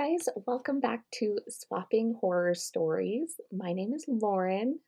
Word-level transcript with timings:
guys. 0.00 0.28
Welcome 0.46 0.80
back 0.80 1.02
to 1.16 1.40
Swapping 1.50 2.16
Horror 2.22 2.54
Stories. 2.54 3.38
My 3.52 3.74
name 3.74 3.92
is 3.92 4.06
Lauren. 4.08 4.78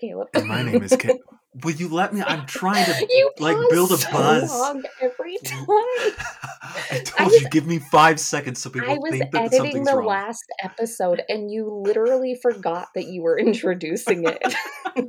Caleb. 0.00 0.30
And 0.34 0.48
my 0.48 0.62
name 0.64 0.82
is 0.82 0.96
Caleb. 0.96 1.20
Will 1.62 1.76
you 1.76 1.88
let 1.88 2.12
me? 2.12 2.22
I'm 2.26 2.44
trying 2.46 2.84
to 2.86 3.06
You 3.08 3.30
like 3.38 3.56
build 3.70 3.92
a 3.92 3.98
so 3.98 4.10
buzz. 4.10 4.74
every 5.00 5.38
time. 5.44 5.64
I 5.68 7.02
told 7.04 7.30
was- 7.30 7.42
you, 7.42 7.48
give 7.50 7.68
me 7.68 7.78
five 7.78 8.18
seconds 8.18 8.60
so 8.60 8.68
people 8.68 8.90
I 8.90 8.98
was 8.98 9.12
think 9.12 9.30
that 9.30 9.52
editing 9.54 9.84
the 9.84 9.94
wrong. 9.94 10.06
last 10.06 10.44
episode, 10.64 11.22
and 11.28 11.52
you 11.52 11.70
literally 11.70 12.34
forgot 12.42 12.88
that 12.96 13.04
you 13.06 13.22
were 13.22 13.38
introducing 13.38 14.24
it. 14.26 14.42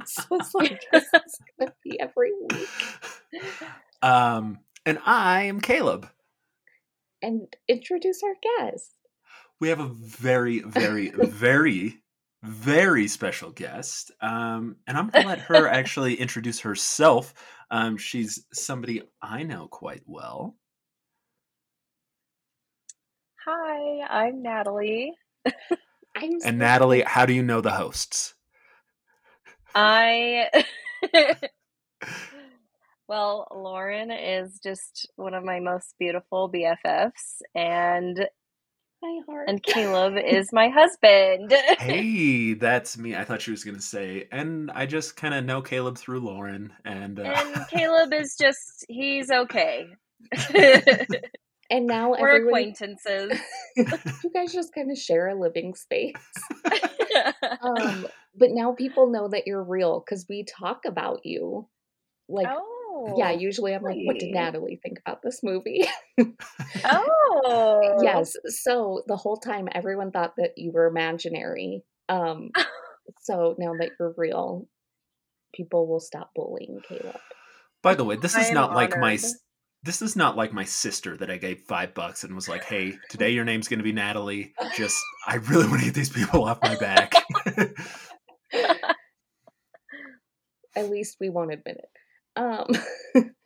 so 0.05 0.23
it's 0.33 0.53
like 0.53 0.83
this 0.91 1.05
is 1.05 1.39
gonna 1.59 1.73
be 1.83 1.99
every 1.99 2.33
week. 2.51 2.69
Um, 4.03 4.59
and 4.85 4.99
I 5.07 5.43
am 5.45 5.59
Caleb. 5.59 6.07
And 7.25 7.47
introduce 7.67 8.21
our 8.23 8.35
guest. 8.69 8.91
We 9.59 9.69
have 9.69 9.79
a 9.79 9.87
very, 9.87 10.59
very, 10.59 11.09
very, 11.15 12.01
very 12.43 13.07
special 13.07 13.51
guest. 13.51 14.11
Um, 14.21 14.75
and 14.85 14.95
I'm 14.97 15.09
gonna 15.09 15.25
let 15.25 15.39
her 15.39 15.67
actually 15.67 16.15
introduce 16.15 16.59
herself. 16.59 17.33
Um, 17.71 17.97
she's 17.97 18.45
somebody 18.53 19.01
I 19.23 19.43
know 19.43 19.67
quite 19.67 20.03
well. 20.05 20.55
Hi, 23.45 24.01
I'm 24.09 24.43
Natalie. 24.43 25.13
I'm 26.15 26.39
so 26.39 26.49
And 26.49 26.59
Natalie, 26.59 27.01
how 27.01 27.25
do 27.25 27.33
you 27.33 27.43
know 27.43 27.61
the 27.61 27.71
hosts? 27.71 28.35
I 29.75 30.49
Well, 33.07 33.47
Lauren 33.53 34.09
is 34.11 34.59
just 34.63 35.09
one 35.15 35.33
of 35.33 35.43
my 35.43 35.59
most 35.59 35.93
beautiful 35.99 36.51
BFFs 36.51 37.41
and 37.53 38.27
my 39.01 39.19
heart. 39.27 39.47
and 39.47 39.61
Caleb 39.61 40.15
is 40.25 40.51
my 40.51 40.69
husband. 40.69 41.53
hey, 41.79 42.53
that's 42.53 42.97
me. 42.97 43.15
I 43.15 43.23
thought 43.23 43.41
she 43.41 43.51
was 43.51 43.63
going 43.63 43.75
to 43.75 43.81
say, 43.81 44.27
and 44.31 44.71
I 44.71 44.85
just 44.87 45.15
kind 45.17 45.33
of 45.35 45.45
know 45.45 45.61
Caleb 45.61 45.97
through 45.97 46.21
Lauren. 46.21 46.73
And, 46.83 47.19
uh, 47.19 47.23
And 47.23 47.67
Caleb 47.69 48.11
is 48.13 48.35
just 48.39 48.85
he's 48.89 49.29
okay. 49.29 49.85
and 51.69 51.85
now 51.85 52.11
We're 52.11 52.29
everyone, 52.29 52.47
acquaintances. 52.47 53.39
you 53.75 54.31
guys 54.33 54.51
just 54.51 54.73
kind 54.73 54.89
of 54.89 54.97
share 54.97 55.27
a 55.27 55.39
living 55.39 55.75
space. 55.75 56.15
Um, 57.61 58.07
but 58.35 58.49
now 58.51 58.73
people 58.73 59.11
know 59.11 59.27
that 59.29 59.45
you're 59.45 59.63
real 59.63 59.99
because 60.03 60.25
we 60.27 60.43
talk 60.43 60.81
about 60.85 61.19
you. 61.23 61.67
Like, 62.27 62.47
oh. 62.49 62.71
Yeah, 63.17 63.31
usually 63.31 63.73
I'm 63.73 63.83
like, 63.83 63.97
what 64.03 64.19
did. 64.19 64.33
Natalie 64.33 64.79
think 64.81 64.99
about 65.05 65.21
this 65.23 65.41
movie? 65.43 65.85
Oh. 67.47 67.99
yes. 68.01 68.33
So 68.47 69.03
the 69.07 69.17
whole 69.17 69.37
time 69.37 69.67
everyone 69.73 70.11
thought 70.11 70.33
that 70.37 70.51
you 70.57 70.71
were 70.71 70.87
imaginary. 70.87 71.83
Um, 72.09 72.51
so 73.21 73.55
now 73.57 73.73
that 73.79 73.91
you're 73.99 74.13
real, 74.17 74.67
people 75.53 75.87
will 75.87 75.99
stop 75.99 76.31
bullying 76.35 76.79
Caleb. 76.87 77.19
by 77.83 77.95
the 77.95 78.03
way, 78.03 78.15
this 78.15 78.35
I 78.35 78.41
is 78.41 78.47
am 78.49 78.53
not 78.55 78.73
like 78.73 78.97
my. 78.97 79.17
This 79.83 80.01
is 80.01 80.15
not 80.15 80.35
like 80.35 80.51
my 80.53 80.63
sister 80.63 81.15
that 81.17 81.29
I 81.29 81.37
gave 81.37 81.59
five 81.67 81.93
bucks 81.93 82.23
and 82.23 82.33
was 82.33 82.49
like, 82.49 82.63
"Hey, 82.63 82.93
today 83.09 83.29
your 83.31 83.45
name's 83.45 83.67
going 83.67 83.79
to 83.79 83.83
be 83.83 83.91
Natalie." 83.93 84.53
Just, 84.75 84.97
I 85.27 85.35
really 85.35 85.67
want 85.67 85.81
to 85.81 85.85
get 85.85 85.93
these 85.93 86.09
people 86.09 86.45
off 86.45 86.59
my 86.63 86.75
back. 86.75 87.13
At 90.75 90.89
least 90.89 91.17
we 91.19 91.29
won't 91.29 91.53
admit 91.53 91.77
it. 91.77 91.89
Um, 92.35 92.67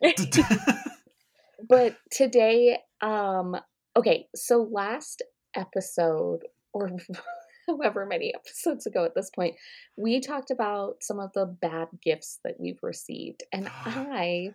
but 1.68 1.96
today 2.10 2.78
um 3.00 3.56
okay 3.96 4.26
so 4.34 4.66
last 4.70 5.22
episode 5.54 6.40
or 6.72 6.90
however 7.68 8.06
many 8.06 8.34
episodes 8.34 8.86
ago 8.86 9.04
at 9.04 9.14
this 9.14 9.30
point 9.30 9.54
we 9.96 10.20
talked 10.20 10.50
about 10.50 10.96
some 11.02 11.20
of 11.20 11.30
the 11.34 11.46
bad 11.46 11.88
gifts 12.02 12.38
that 12.44 12.54
we've 12.58 12.78
received 12.82 13.42
and 13.52 13.68
i 13.84 14.50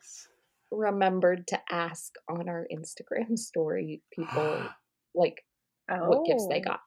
remembered 0.71 1.47
to 1.47 1.59
ask 1.71 2.13
on 2.29 2.49
our 2.49 2.67
instagram 2.73 3.37
story 3.37 4.01
people 4.13 4.63
like 5.15 5.43
what 5.87 6.25
gifts 6.25 6.47
they 6.49 6.59
Oh. 6.59 6.63
got 6.71 6.79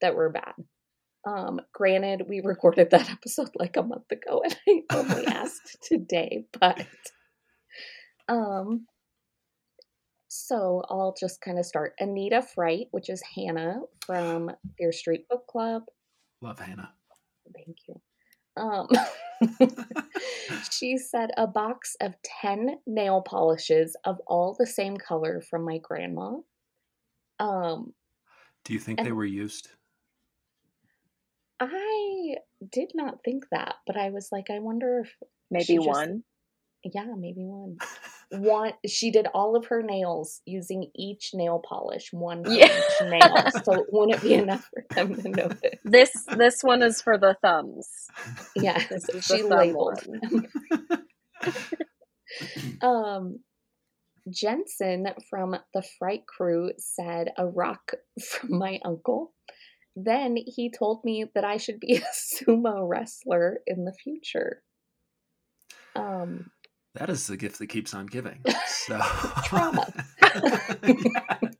that 0.00 0.14
were 0.14 0.30
bad 0.30 0.54
um 1.26 1.60
granted 1.72 2.22
we 2.28 2.40
recorded 2.40 2.90
that 2.90 3.10
episode 3.10 3.50
like 3.56 3.76
a 3.76 3.82
month 3.82 4.10
ago 4.10 4.42
and 4.44 4.56
i 4.68 4.96
only 4.96 5.26
asked 5.26 5.78
today 5.82 6.44
but 6.58 6.86
um 8.28 8.86
so 10.34 10.82
I'll 10.88 11.14
just 11.20 11.42
kind 11.42 11.58
of 11.58 11.66
start. 11.66 11.92
Anita 12.00 12.40
Fright, 12.40 12.86
which 12.90 13.10
is 13.10 13.22
Hannah 13.36 13.80
from 14.06 14.50
Fear 14.78 14.90
Street 14.90 15.28
Book 15.28 15.46
Club. 15.46 15.82
Love 16.40 16.58
Hannah. 16.58 16.90
Thank 17.54 17.76
you. 17.86 18.00
Um, 18.56 18.88
she 20.70 20.96
said 20.96 21.32
a 21.36 21.46
box 21.46 21.96
of 22.00 22.14
10 22.40 22.78
nail 22.86 23.20
polishes 23.20 23.94
of 24.06 24.20
all 24.26 24.56
the 24.58 24.66
same 24.66 24.96
color 24.96 25.42
from 25.50 25.66
my 25.66 25.76
grandma. 25.76 26.36
Um, 27.38 27.92
Do 28.64 28.72
you 28.72 28.78
think 28.78 29.02
they 29.02 29.12
were 29.12 29.26
used? 29.26 29.68
I 31.70 32.36
did 32.70 32.92
not 32.94 33.22
think 33.24 33.44
that, 33.52 33.74
but 33.86 33.96
I 33.96 34.10
was 34.10 34.28
like, 34.32 34.46
I 34.50 34.58
wonder 34.58 35.00
if, 35.04 35.12
Maybe 35.50 35.76
just- 35.76 35.86
one. 35.88 36.24
yeah, 36.84 37.06
maybe 37.16 37.44
one. 37.44 37.78
One, 38.34 38.72
she 38.86 39.10
did 39.10 39.26
all 39.34 39.56
of 39.56 39.66
her 39.66 39.82
nails 39.82 40.40
using 40.46 40.90
each 40.96 41.32
nail 41.34 41.60
polish, 41.68 42.08
one 42.14 42.44
Yeah. 42.48 42.64
each 42.74 43.06
nail. 43.10 43.50
So 43.62 43.84
wouldn't 43.92 44.16
it 44.16 44.22
be 44.26 44.32
enough 44.32 44.70
for 44.72 44.82
them 44.94 45.14
to 45.16 45.28
notice? 45.28 45.60
This 45.84 46.10
this 46.38 46.62
one 46.62 46.82
is 46.82 47.02
for 47.02 47.18
the 47.18 47.36
thumbs. 47.42 47.86
Yeah, 48.56 48.78
she 49.20 49.42
labeled. 49.42 50.02
Um, 52.80 53.40
Jensen 54.30 55.08
from 55.28 55.56
the 55.74 55.82
Fright 55.98 56.26
Crew 56.26 56.70
said 56.78 57.28
a 57.36 57.46
rock 57.46 57.92
from 58.24 58.58
my 58.58 58.78
uncle. 58.84 59.34
Then 59.96 60.36
he 60.46 60.70
told 60.70 61.04
me 61.04 61.26
that 61.34 61.44
I 61.44 61.56
should 61.58 61.80
be 61.80 61.96
a 61.96 62.00
sumo 62.00 62.88
wrestler 62.88 63.60
in 63.66 63.84
the 63.84 63.92
future. 63.92 64.62
Um, 65.94 66.50
That 66.94 67.10
is 67.10 67.26
the 67.26 67.36
gift 67.36 67.58
that 67.58 67.66
keeps 67.68 67.94
on 67.94 68.06
giving. 68.06 68.42
So 68.66 68.98
Trauma. 69.44 69.86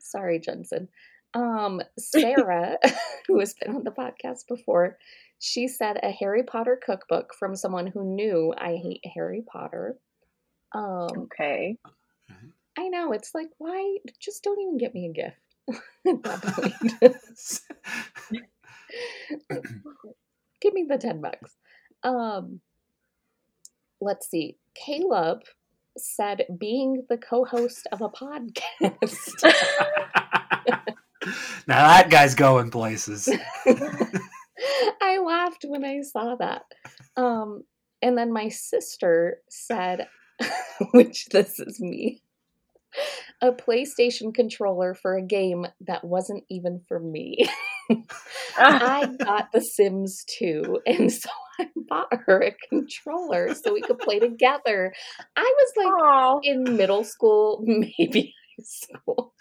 sorry, 0.00 0.38
Jensen. 0.38 0.88
Um, 1.34 1.80
Sarah, 1.98 2.78
who 3.26 3.38
has 3.40 3.54
been 3.54 3.74
on 3.74 3.84
the 3.84 3.90
podcast 3.90 4.46
before, 4.48 4.98
she 5.38 5.68
said 5.68 5.98
a 6.02 6.10
Harry 6.10 6.42
Potter 6.42 6.78
cookbook 6.84 7.32
from 7.38 7.56
someone 7.56 7.86
who 7.86 8.04
knew 8.04 8.52
I 8.56 8.76
hate 8.76 9.00
Harry 9.14 9.44
Potter. 9.50 9.96
Um, 10.74 11.08
Okay. 11.24 11.78
I 12.78 12.88
know 12.88 13.12
it's 13.12 13.34
like 13.34 13.48
why 13.56 13.96
just 14.20 14.42
don't 14.42 14.60
even 14.60 14.76
get 14.76 14.92
me 14.94 15.06
a 15.06 15.12
gift. 15.12 15.36
At 15.68 16.22
that 16.22 16.42
point. 16.42 17.16
Give 20.60 20.72
me 20.72 20.86
the 20.88 20.98
10 20.98 21.20
bucks. 21.20 21.56
Um 22.02 22.60
let's 24.00 24.28
see. 24.28 24.56
Caleb 24.74 25.40
said 25.96 26.44
being 26.58 27.06
the 27.08 27.16
co-host 27.16 27.86
of 27.92 28.02
a 28.02 28.08
podcast. 28.08 29.42
now 31.66 31.88
that 31.88 32.10
guy's 32.10 32.34
going 32.34 32.70
places. 32.70 33.28
I 35.02 35.18
laughed 35.18 35.64
when 35.66 35.84
I 35.84 36.02
saw 36.02 36.36
that. 36.36 36.62
Um 37.16 37.62
and 38.02 38.16
then 38.16 38.32
my 38.32 38.48
sister 38.48 39.38
said 39.48 40.06
which 40.92 41.26
this 41.26 41.58
is 41.58 41.80
me. 41.80 42.22
A 43.42 43.52
PlayStation 43.52 44.34
controller 44.34 44.94
for 44.94 45.16
a 45.16 45.22
game 45.22 45.66
that 45.86 46.04
wasn't 46.04 46.44
even 46.50 46.80
for 46.88 46.98
me. 46.98 47.48
I 48.56 49.08
got 49.18 49.52
The 49.52 49.60
Sims 49.60 50.24
2, 50.38 50.80
and 50.86 51.12
so 51.12 51.28
I 51.58 51.68
bought 51.88 52.12
her 52.26 52.42
a 52.42 52.56
controller 52.68 53.54
so 53.54 53.72
we 53.74 53.82
could 53.82 53.98
play 53.98 54.18
together. 54.18 54.94
I 55.36 55.54
was 55.56 55.72
like 55.76 55.86
Oh, 55.88 56.40
in 56.42 56.76
middle 56.76 57.04
school, 57.04 57.62
maybe 57.66 58.34
high 58.58 58.64
school. 58.64 59.34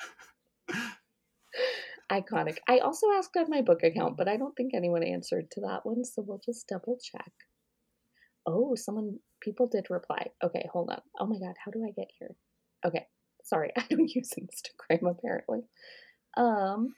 Iconic. 2.12 2.58
I 2.68 2.80
also 2.80 3.08
asked 3.12 3.36
on 3.36 3.50
my 3.50 3.62
book 3.62 3.82
account, 3.84 4.18
but 4.18 4.28
I 4.28 4.38
don't 4.38 4.56
think 4.56 4.74
anyone 4.74 5.04
answered 5.04 5.50
to 5.52 5.62
that 5.62 5.86
one, 5.86 6.04
so 6.04 6.24
we'll 6.26 6.42
just 6.46 6.68
double 6.68 7.00
check. 7.02 7.32
Oh, 8.46 8.76
someone, 8.76 9.20
people 9.42 9.68
did 9.68 9.88
reply. 9.90 10.28
Okay, 10.44 10.68
hold 10.72 10.90
on. 10.92 11.02
Oh 11.20 11.26
my 11.26 11.40
god, 11.40 11.56
how 11.64 11.72
do 11.72 11.84
I 11.84 11.92
get 11.92 12.10
here? 12.20 12.36
Okay, 12.86 13.08
sorry, 13.46 13.72
I 13.78 13.84
don't 13.90 14.14
use 14.14 14.34
Instagram 14.40 15.10
apparently. 15.10 15.62
Um, 16.38 16.96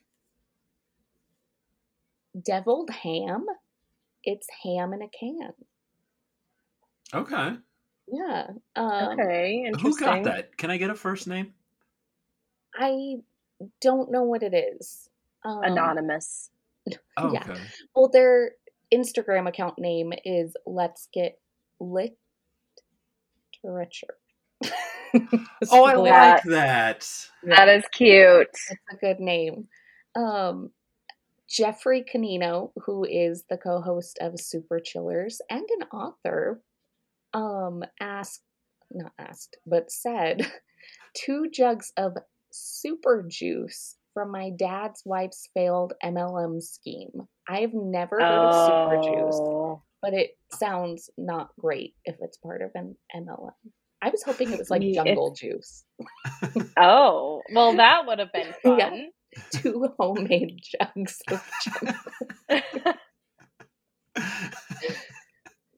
deviled 2.43 2.89
ham. 2.89 3.45
It's 4.23 4.47
ham 4.63 4.93
in 4.93 5.01
a 5.01 5.07
can. 5.07 5.53
okay. 7.13 7.57
Yeah. 8.09 8.47
Um, 8.75 9.19
okay. 9.19 9.61
Who 9.63 9.89
Interesting. 9.89 10.05
got 10.07 10.23
that? 10.23 10.57
Can 10.57 10.71
I 10.71 10.77
get 10.77 10.89
a 10.89 10.95
first 10.95 11.27
name? 11.27 11.53
I 12.75 13.15
don't 13.81 14.11
know 14.11 14.23
what 14.23 14.43
it 14.43 14.53
is. 14.53 15.09
Um, 15.45 15.61
Anonymous. 15.63 16.49
Oh, 17.17 17.31
Yeah. 17.33 17.43
okay. 17.49 17.59
Well, 17.95 18.09
their 18.09 18.51
Instagram 18.93 19.47
account 19.47 19.77
name 19.77 20.13
is 20.23 20.55
Let's 20.65 21.07
Get 21.13 21.39
Lit 21.79 22.17
Richer. 23.63 24.07
Oh, 25.71 25.83
I 25.85 25.95
like 25.95 26.43
that. 26.43 27.07
That 27.43 27.69
is 27.69 27.83
cute. 27.91 28.47
It's 28.51 28.79
a 28.91 28.95
good 28.97 29.19
name. 29.19 29.67
Um, 30.15 30.71
Jeffrey 31.49 32.03
Canino, 32.03 32.71
who 32.85 33.05
is 33.05 33.45
the 33.49 33.57
co-host 33.57 34.19
of 34.21 34.39
Super 34.39 34.79
Chillers 34.79 35.41
and 35.49 35.65
an 35.79 35.87
author, 35.93 36.61
um, 37.33 37.83
asked, 37.99 38.43
not 38.91 39.13
asked, 39.17 39.57
but 39.65 39.89
said, 39.91 40.51
two 41.15 41.49
jugs 41.51 41.91
of 41.97 42.17
super 42.51 43.25
juice 43.27 43.95
from 44.13 44.31
my 44.31 44.51
dad's 44.57 45.01
wife's 45.05 45.47
failed 45.53 45.93
MLM 46.03 46.61
scheme. 46.61 47.27
I've 47.47 47.73
never 47.73 48.19
heard 48.19 48.23
of 48.49 48.55
super 48.67 49.03
juice, 49.03 49.35
Oh. 49.39 49.81
but 50.01 50.13
it 50.13 50.31
sounds 50.53 51.09
not 51.17 51.49
great 51.59 51.95
if 52.05 52.17
it's 52.21 52.37
part 52.37 52.61
of 52.61 52.71
an 52.75 52.95
MLM. 53.15 53.51
I 54.01 54.09
was 54.09 54.23
hoping 54.23 54.51
it 54.51 54.59
was 54.59 54.69
like 54.69 54.81
jungle 54.93 55.33
juice. 55.39 55.83
Oh, 56.77 57.41
well, 57.53 57.75
that 57.77 58.05
would 58.05 58.19
have 58.19 58.31
been 58.33 58.53
fun. 58.63 58.79
Yeah. 58.79 58.91
Two 59.51 59.87
homemade 59.99 60.59
jugs 60.63 61.21
of 61.29 61.43
jungle. 61.63 61.95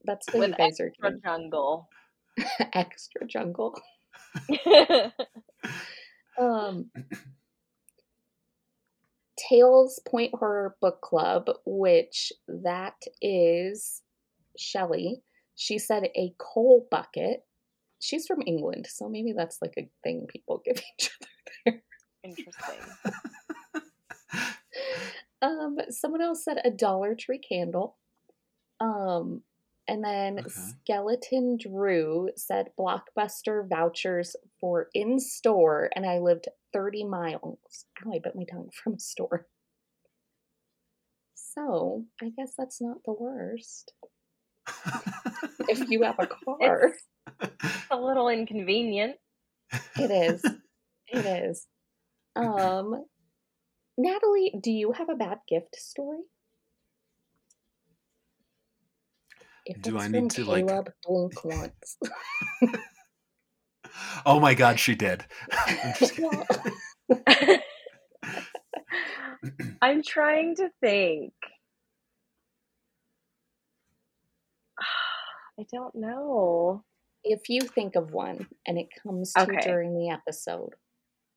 That's 0.04 0.26
what 0.32 0.40
With 0.40 0.50
you 0.50 0.56
guys 0.56 0.80
are 0.80 0.86
Extra 0.86 1.10
doing. 1.10 1.20
jungle. 1.24 1.88
Extra 2.72 3.26
jungle. 3.26 3.78
Um, 6.38 6.90
Tales 9.36 10.00
Point 10.06 10.34
Horror 10.34 10.76
Book 10.80 11.00
Club, 11.02 11.50
which 11.66 12.32
that 12.48 12.94
is 13.20 14.02
Shelley. 14.58 15.22
She 15.56 15.78
said 15.78 16.04
a 16.16 16.32
coal 16.38 16.86
bucket. 16.90 17.44
She's 18.00 18.26
from 18.26 18.42
England, 18.46 18.86
so 18.88 19.08
maybe 19.08 19.32
that's 19.36 19.58
like 19.62 19.74
a 19.78 19.88
thing 20.02 20.26
people 20.28 20.62
give 20.64 20.80
each 20.98 21.10
other 21.20 21.30
there. 21.66 21.82
Interesting. 22.24 22.80
Um, 25.42 25.78
someone 25.88 26.20
else 26.20 26.44
said 26.44 26.60
a 26.64 26.70
Dollar 26.70 27.14
Tree 27.14 27.38
candle. 27.38 27.96
Um, 28.78 29.42
and 29.88 30.04
then 30.04 30.40
Okay. 30.40 30.50
Skeleton 30.50 31.56
Drew 31.56 32.28
said 32.36 32.72
blockbuster 32.78 33.66
vouchers 33.66 34.36
for 34.60 34.88
in 34.94 35.18
store, 35.18 35.88
and 35.96 36.04
I 36.04 36.18
lived 36.18 36.48
30 36.74 37.04
miles. 37.04 37.86
Ow, 38.06 38.12
I 38.12 38.18
bit 38.22 38.36
my 38.36 38.44
tongue 38.44 38.70
from 38.74 38.94
a 38.94 38.98
store. 38.98 39.46
So 41.34 42.04
I 42.22 42.30
guess 42.36 42.52
that's 42.56 42.80
not 42.80 42.98
the 43.04 43.12
worst. 43.14 43.92
If 45.68 45.88
you 45.90 46.02
have 46.02 46.18
a 46.18 46.26
car, 46.26 46.92
It's 46.94 47.02
a 47.90 47.96
little 47.96 48.28
inconvenient. 48.28 49.16
it 49.98 50.10
is. 50.10 50.44
It 51.08 51.26
is. 51.26 51.66
Um, 52.36 53.04
Natalie, 53.98 54.54
do 54.62 54.70
you 54.70 54.92
have 54.92 55.08
a 55.08 55.14
bad 55.14 55.38
gift 55.48 55.76
story? 55.76 56.20
If 59.66 59.82
Do 59.82 59.96
it's 59.96 60.04
I 60.04 60.08
need 60.08 60.30
to, 60.32 60.44
like- 60.44 60.66
blink 61.06 61.44
once. 61.44 61.98
oh 64.26 64.40
my 64.40 64.54
god, 64.54 64.80
she 64.80 64.94
did. 64.94 65.24
I'm 65.52 65.94
just 65.98 66.14
kidding. 66.14 66.30
Well, 67.08 67.58
I'm 69.82 70.02
trying 70.02 70.56
to 70.56 70.70
think. 70.80 71.32
I 75.58 75.64
don't 75.72 75.94
know. 75.94 76.84
If 77.24 77.48
you 77.48 77.60
think 77.62 77.96
of 77.96 78.12
one 78.12 78.46
and 78.66 78.78
it 78.78 78.88
comes 79.02 79.32
to 79.34 79.42
Okay. 79.42 79.60
during 79.62 79.94
the 79.98 80.10
episode, 80.10 80.74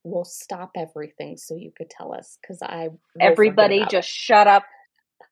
we'll 0.03 0.25
stop 0.25 0.71
everything 0.75 1.37
so 1.37 1.55
you 1.55 1.71
could 1.77 1.89
tell 1.89 2.13
us 2.13 2.37
because 2.41 2.61
I 2.61 2.89
Everybody 3.19 3.85
just 3.89 4.09
shut 4.09 4.47
up. 4.47 4.63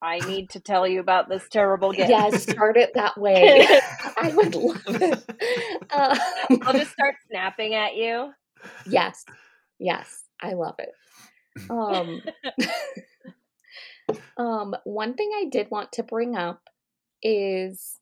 I 0.02 0.20
need 0.20 0.50
to 0.52 0.60
tell 0.60 0.88
you 0.88 1.00
about 1.00 1.30
this 1.30 1.48
terrible 1.50 1.92
game. 1.94 2.10
yeah, 2.10 2.30
start 2.32 2.78
it 2.78 2.92
that 2.96 3.18
way. 3.20 3.66
I 4.18 4.32
would 4.34 4.56
love 4.56 4.82
it. 4.88 5.24
Um, 5.92 6.60
I'll 6.66 6.74
just 6.74 6.92
start 6.92 7.16
snapping 7.30 7.76
at 7.76 7.96
you. 7.96 8.32
yes, 8.86 9.26
yes, 9.80 10.24
I 10.42 10.54
love 10.54 10.76
it. 10.80 10.92
Um, 11.70 12.22
um, 14.38 14.76
one 14.86 15.14
thing 15.14 15.30
I 15.36 15.46
did 15.50 15.70
want 15.70 15.92
to 15.94 16.04
bring 16.04 16.36
up 16.36 16.62
is 17.22 18.00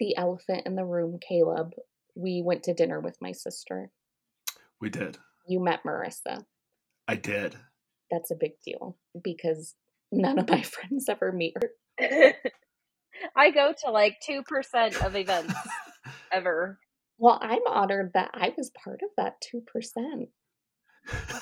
the 0.00 0.16
elephant 0.16 0.64
in 0.66 0.76
the 0.76 0.84
room, 0.84 1.18
Caleb. 1.26 1.72
We 2.16 2.42
went 2.44 2.64
to 2.64 2.74
dinner 2.74 3.00
with 3.00 3.18
my 3.20 3.32
sister. 3.32 3.90
We 4.80 4.90
did. 4.90 5.18
You 5.48 5.60
met 5.60 5.84
Marissa. 5.84 6.44
I 7.08 7.16
did. 7.16 7.56
That's 8.10 8.30
a 8.30 8.36
big 8.36 8.52
deal 8.64 8.96
because 9.22 9.74
none 10.12 10.38
of 10.38 10.48
my 10.50 10.62
friends 10.64 11.08
ever 11.08 11.32
meet 11.32 11.54
her. 11.60 12.34
I 13.36 13.50
go 13.52 13.74
to 13.84 13.90
like 13.92 14.18
2% 14.28 14.42
of 15.06 15.16
events 15.16 15.54
ever 16.32 16.78
Well, 17.18 17.38
I'm 17.40 17.66
honored 17.68 18.12
that 18.14 18.30
I 18.34 18.54
was 18.56 18.70
part 18.84 19.00
of 19.02 19.10
that 19.18 19.36
2%. 19.54 20.28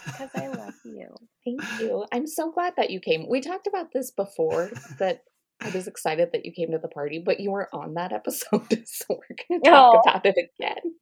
because 0.06 0.30
I 0.36 0.48
love 0.48 0.74
you. 0.84 1.08
Thank 1.44 1.62
you. 1.80 2.04
I'm 2.12 2.26
so 2.26 2.52
glad 2.52 2.74
that 2.76 2.90
you 2.90 3.00
came. 3.00 3.28
We 3.28 3.40
talked 3.40 3.66
about 3.66 3.92
this 3.92 4.10
before 4.10 4.70
that 4.98 5.22
I 5.62 5.70
was 5.70 5.86
excited 5.86 6.30
that 6.32 6.44
you 6.44 6.52
came 6.52 6.72
to 6.72 6.78
the 6.78 6.88
party, 6.88 7.22
but 7.24 7.40
you 7.40 7.50
were 7.50 7.68
on 7.72 7.94
that 7.94 8.12
episode, 8.12 8.66
so 8.86 9.04
we're 9.10 9.36
going 9.48 9.62
to 9.62 9.70
talk 9.70 9.94
Oh. 9.96 10.00
about 10.00 10.26
it 10.26 10.36
again. 10.58 10.94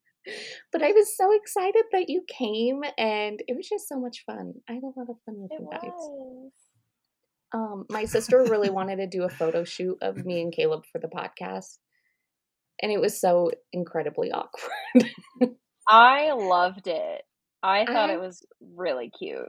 But 0.70 0.82
I 0.82 0.92
was 0.92 1.16
so 1.16 1.32
excited 1.32 1.84
that 1.92 2.08
you 2.08 2.22
came, 2.28 2.82
and 2.98 3.42
it 3.48 3.56
was 3.56 3.68
just 3.68 3.88
so 3.88 3.98
much 3.98 4.22
fun. 4.26 4.52
I 4.68 4.74
had 4.74 4.82
a 4.82 4.86
lot 4.98 5.08
of 5.08 5.16
fun 5.24 5.36
with 5.38 5.50
It 5.52 5.60
you 5.60 5.68
guys. 5.72 5.90
was. 5.94 6.52
Um, 7.52 7.84
my 7.90 8.04
sister 8.14 8.44
really 8.48 8.70
wanted 8.70 8.96
to 8.96 9.06
do 9.06 9.24
a 9.24 9.28
photo 9.30 9.64
shoot 9.64 9.96
of 10.02 10.24
me 10.24 10.42
and 10.42 10.52
Caleb 10.52 10.82
for 10.92 11.00
the 11.00 11.08
podcast, 11.08 11.78
and 12.82 12.92
it 12.92 13.00
was 13.00 13.18
so 13.20 13.50
incredibly 13.72 14.30
awkward. 14.30 15.10
I 15.88 16.32
loved 16.32 16.86
it. 16.86 17.22
I 17.62 17.84
thought 17.86 18.10
I- 18.10 18.14
it 18.14 18.20
was 18.20 18.44
really 18.74 19.10
cute. 19.18 19.48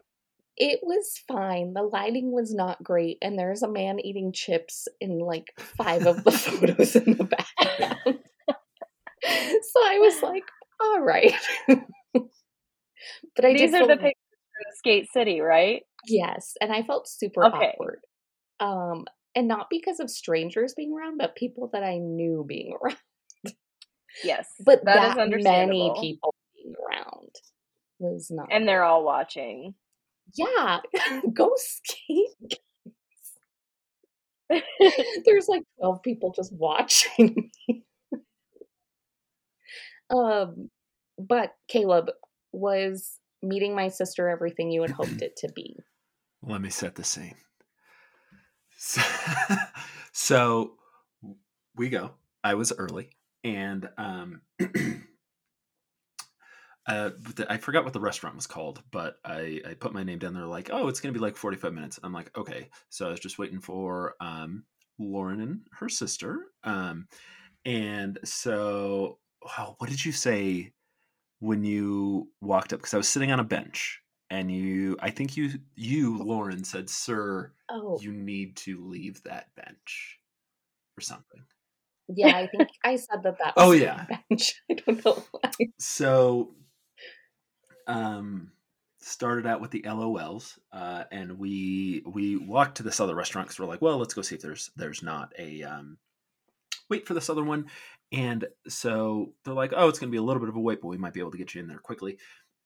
It 0.63 0.79
was 0.83 1.19
fine. 1.27 1.73
The 1.73 1.81
lighting 1.81 2.31
was 2.31 2.53
not 2.53 2.83
great, 2.83 3.17
and 3.19 3.37
there's 3.37 3.63
a 3.63 3.67
man 3.67 3.99
eating 3.99 4.31
chips 4.31 4.87
in 4.99 5.17
like 5.17 5.47
five 5.57 6.05
of 6.05 6.23
the 6.23 6.31
photos 6.31 6.95
in 6.95 7.17
the 7.17 7.23
background. 7.23 7.97
so 8.47 9.79
I 9.83 9.97
was 9.97 10.21
like, 10.21 10.43
all 10.79 11.01
right. 11.01 11.33
but 11.67 13.43
I 13.43 13.53
These 13.53 13.73
are 13.73 13.87
the 13.87 13.95
pictures 13.95 14.13
from 14.13 14.75
Skate 14.77 15.07
City, 15.11 15.41
right? 15.41 15.81
yes, 16.05 16.53
and 16.61 16.71
I 16.71 16.83
felt 16.83 17.07
super 17.09 17.43
Okay. 17.43 17.73
awkward. 17.73 18.01
Um, 18.59 19.05
and 19.33 19.47
not 19.47 19.65
because 19.71 19.99
of 19.99 20.11
strangers 20.11 20.75
being 20.77 20.93
around, 20.93 21.17
but 21.17 21.35
people 21.35 21.71
that 21.73 21.83
I 21.83 21.97
knew 21.97 22.45
being 22.47 22.77
around. 22.79 22.97
Yes. 24.23 24.47
But 24.63 24.85
That 24.85 25.09
is 25.09 25.15
that, 25.15 25.43
many 25.43 25.91
people 25.99 26.35
being 26.53 26.75
around 26.87 27.31
was 27.97 28.27
not. 28.29 28.49
And 28.51 28.67
they're 28.67 28.83
all 28.83 29.03
watching. 29.03 29.73
Yeah, 30.35 30.79
go 31.33 31.51
skate. 31.55 32.59
There's 35.25 35.47
like 35.47 35.63
12 35.79 36.03
people 36.03 36.33
just 36.35 36.51
watching 36.53 37.49
me. 37.67 37.83
um, 40.09 40.69
but 41.17 41.53
Caleb 41.67 42.11
was 42.51 43.19
meeting 43.41 43.75
my 43.75 43.87
sister 43.87 44.29
everything 44.29 44.71
you 44.71 44.81
had 44.81 44.91
hoped 44.91 45.21
it 45.21 45.37
to 45.37 45.49
be. 45.55 45.77
Let 46.43 46.61
me 46.61 46.69
set 46.69 46.95
the 46.95 47.03
scene. 47.03 47.35
So, 48.77 49.01
so 50.11 50.71
we 51.75 51.89
go. 51.89 52.11
I 52.43 52.55
was 52.55 52.73
early, 52.75 53.11
and 53.43 53.87
um, 53.97 54.41
uh, 56.87 57.11
I 57.49 57.57
forgot 57.57 57.83
what 57.83 57.93
the 57.93 57.99
restaurant 57.99 58.35
was 58.35 58.47
called, 58.47 58.81
but 58.91 59.17
I, 59.23 59.61
I 59.69 59.73
put 59.75 59.93
my 59.93 60.03
name 60.03 60.19
down 60.19 60.33
there. 60.33 60.45
Like, 60.45 60.69
oh, 60.71 60.87
it's 60.87 60.99
gonna 60.99 61.13
be 61.13 61.19
like 61.19 61.37
forty 61.37 61.57
five 61.57 61.73
minutes. 61.73 61.99
I'm 62.03 62.13
like, 62.13 62.35
okay. 62.37 62.69
So 62.89 63.07
I 63.07 63.11
was 63.11 63.19
just 63.19 63.37
waiting 63.39 63.59
for 63.59 64.15
um, 64.19 64.63
Lauren 64.99 65.41
and 65.41 65.61
her 65.73 65.89
sister. 65.89 66.47
Um, 66.63 67.07
and 67.65 68.17
so, 68.23 69.19
wow, 69.43 69.75
what 69.77 69.89
did 69.89 70.03
you 70.03 70.11
say 70.11 70.73
when 71.39 71.63
you 71.63 72.29
walked 72.41 72.73
up? 72.73 72.79
Because 72.79 72.93
I 72.93 72.97
was 72.97 73.09
sitting 73.09 73.31
on 73.31 73.39
a 73.39 73.43
bench, 73.43 74.01
and 74.31 74.51
you, 74.51 74.97
I 74.99 75.11
think 75.11 75.37
you, 75.37 75.51
you, 75.75 76.17
Lauren, 76.23 76.63
said, 76.63 76.89
"Sir, 76.89 77.53
Oh, 77.69 77.99
you 78.01 78.11
need 78.11 78.55
to 78.57 78.83
leave 78.83 79.21
that 79.23 79.53
bench," 79.55 80.19
or 80.97 81.01
something. 81.01 81.41
yeah, 82.07 82.35
I 82.35 82.47
think 82.47 82.69
I 82.83 82.95
said 82.95 83.23
that 83.23 83.37
that 83.39 83.53
Oh, 83.57 83.71
yeah. 83.71 84.05
bench. 84.29 84.61
I 84.71 84.73
don't 84.73 85.05
know 85.05 85.23
why. 85.31 85.51
so 85.79 86.55
um 87.87 88.51
started 89.03 89.47
out 89.47 89.61
with 89.61 89.71
the 89.71 89.81
LOLs, 89.81 90.59
uh, 90.71 91.03
and 91.11 91.37
we 91.39 92.03
we 92.05 92.37
walked 92.37 92.77
to 92.77 92.83
this 92.83 92.99
other 92.99 93.15
restaurant 93.15 93.47
because 93.47 93.59
we're 93.59 93.65
like, 93.65 93.81
well, 93.81 93.97
let's 93.97 94.13
go 94.13 94.21
see 94.21 94.35
if 94.35 94.41
there's 94.41 94.69
there's 94.75 95.03
not 95.03 95.33
a 95.37 95.63
um, 95.63 95.97
wait 96.89 97.07
for 97.07 97.13
this 97.13 97.29
other 97.29 97.43
one. 97.43 97.65
And 98.11 98.45
so 98.67 99.33
they're 99.43 99.53
like, 99.53 99.73
oh, 99.75 99.87
it's 99.87 99.97
going 99.97 100.09
to 100.09 100.11
be 100.11 100.17
a 100.17 100.21
little 100.21 100.41
bit 100.41 100.49
of 100.49 100.57
a 100.57 100.59
wait, 100.59 100.81
but 100.81 100.89
we 100.89 100.97
might 100.97 101.13
be 101.13 101.21
able 101.21 101.31
to 101.31 101.37
get 101.37 101.55
you 101.55 101.61
in 101.61 101.67
there 101.67 101.79
quickly. 101.79 102.17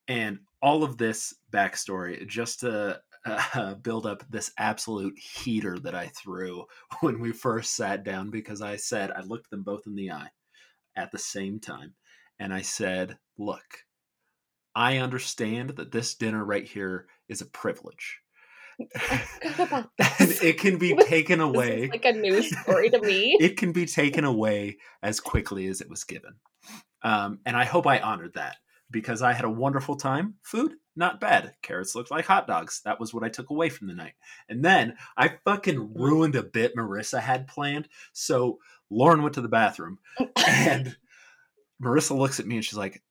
And 0.07 0.39
all 0.61 0.83
of 0.83 0.97
this 0.97 1.35
backstory 1.51 2.27
just 2.27 2.61
to 2.61 2.99
uh, 3.25 3.73
build 3.83 4.05
up 4.05 4.23
this 4.29 4.51
absolute 4.57 5.17
heater 5.17 5.79
that 5.79 5.95
I 5.95 6.07
threw 6.07 6.65
when 7.01 7.19
we 7.19 7.31
first 7.31 7.75
sat 7.75 8.03
down 8.03 8.31
because 8.31 8.61
I 8.61 8.75
said, 8.75 9.11
I 9.11 9.21
looked 9.21 9.51
them 9.51 9.63
both 9.63 9.83
in 9.85 9.95
the 9.95 10.11
eye 10.11 10.29
at 10.95 11.11
the 11.11 11.19
same 11.19 11.59
time. 11.59 11.93
And 12.39 12.53
I 12.53 12.61
said, 12.61 13.17
look, 13.37 13.84
I 14.75 14.97
understand 14.97 15.71
that 15.77 15.91
this 15.91 16.15
dinner 16.15 16.43
right 16.43 16.67
here 16.67 17.07
is 17.29 17.41
a 17.41 17.45
privilege. 17.45 18.19
and 18.79 19.87
it 20.43 20.59
can 20.59 20.77
be 20.77 20.95
taken 21.07 21.39
away 21.39 21.87
like 21.87 22.03
a 22.03 22.11
news 22.11 22.51
story 22.59 22.89
to 22.89 22.99
me. 22.99 23.37
it 23.39 23.55
can 23.55 23.71
be 23.71 23.85
taken 23.85 24.25
away 24.25 24.77
as 25.01 25.21
quickly 25.21 25.67
as 25.67 25.79
it 25.79 25.89
was 25.89 26.03
given. 26.03 26.33
Um, 27.01 27.39
and 27.45 27.55
I 27.55 27.63
hope 27.65 27.87
I 27.87 27.99
honored 27.99 28.33
that 28.33 28.57
because 28.91 29.21
I 29.21 29.33
had 29.33 29.45
a 29.45 29.49
wonderful 29.49 29.95
time. 29.95 30.35
Food, 30.43 30.73
not 30.95 31.19
bad. 31.19 31.53
Carrots 31.61 31.95
looked 31.95 32.11
like 32.11 32.25
hot 32.25 32.47
dogs. 32.47 32.81
That 32.83 32.99
was 32.99 33.13
what 33.13 33.23
I 33.23 33.29
took 33.29 33.49
away 33.49 33.69
from 33.69 33.87
the 33.87 33.93
night. 33.93 34.13
And 34.49 34.63
then 34.63 34.95
I 35.15 35.33
fucking 35.45 35.93
ruined 35.93 36.35
a 36.35 36.43
bit 36.43 36.75
Marissa 36.75 37.19
had 37.19 37.47
planned. 37.47 37.87
So 38.13 38.59
Lauren 38.89 39.21
went 39.21 39.35
to 39.35 39.41
the 39.41 39.47
bathroom 39.47 39.99
and 40.47 40.95
Marissa 41.81 42.17
looks 42.17 42.39
at 42.39 42.47
me 42.47 42.55
and 42.55 42.65
she's 42.65 42.77
like, 42.77 43.01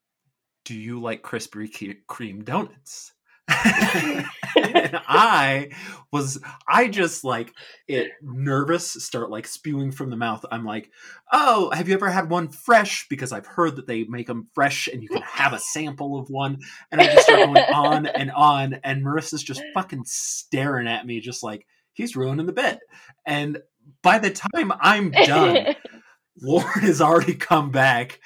Do 0.64 0.74
you 0.74 1.00
like 1.00 1.22
Krispy 1.22 1.96
Kreme 2.08 2.44
donuts? 2.44 3.12
and 4.56 5.00
I 5.06 5.70
was, 6.10 6.40
I 6.66 6.88
just 6.88 7.24
like 7.24 7.52
it 7.86 8.12
nervous, 8.22 8.92
start 9.04 9.30
like 9.30 9.46
spewing 9.46 9.92
from 9.92 10.10
the 10.10 10.16
mouth. 10.16 10.44
I'm 10.50 10.64
like, 10.64 10.90
oh, 11.32 11.70
have 11.70 11.88
you 11.88 11.94
ever 11.94 12.08
had 12.08 12.30
one 12.30 12.48
fresh? 12.48 13.06
Because 13.10 13.32
I've 13.32 13.46
heard 13.46 13.76
that 13.76 13.86
they 13.86 14.04
make 14.04 14.26
them 14.26 14.48
fresh 14.54 14.88
and 14.88 15.02
you 15.02 15.08
can 15.08 15.22
have 15.22 15.52
a 15.52 15.58
sample 15.58 16.18
of 16.18 16.28
one. 16.30 16.58
And 16.90 17.00
I 17.00 17.06
just 17.06 17.26
start 17.26 17.46
going 17.46 17.58
on 17.58 18.06
and 18.14 18.30
on. 18.30 18.74
And 18.84 19.04
Marissa's 19.04 19.42
just 19.42 19.62
fucking 19.74 20.04
staring 20.06 20.88
at 20.88 21.06
me, 21.06 21.20
just 21.20 21.42
like, 21.42 21.66
he's 21.92 22.16
ruining 22.16 22.46
the 22.46 22.52
bit. 22.52 22.78
And 23.26 23.58
by 24.02 24.18
the 24.18 24.30
time 24.30 24.72
I'm 24.80 25.10
done, 25.10 25.74
Lauren 26.40 26.80
has 26.80 27.00
already 27.00 27.34
come 27.34 27.70
back. 27.70 28.20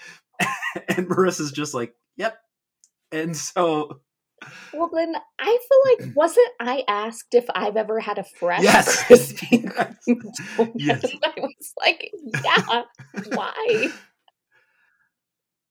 And 0.89 1.09
Marissa's 1.09 1.51
just 1.51 1.75
like, 1.75 1.93
yep. 2.19 2.39
And 3.11 3.35
so 3.35 4.01
well, 4.73 4.91
then 4.93 5.15
I 5.39 5.59
feel 5.69 6.07
like 6.07 6.13
wasn't 6.17 6.51
I 6.61 6.85
asked 6.89 7.35
if 7.35 7.47
I've 7.55 7.77
ever 7.77 8.01
had 8.01 8.19
a 8.19 8.25
fresh 8.25 8.63
yes. 8.63 9.05
Krispy 9.09 9.65
Kreme 9.65 10.73
yes. 10.75 11.05
I 11.25 11.33
was 11.37 11.75
like, 11.81 12.13
yeah, 12.45 12.83
why? 13.33 13.89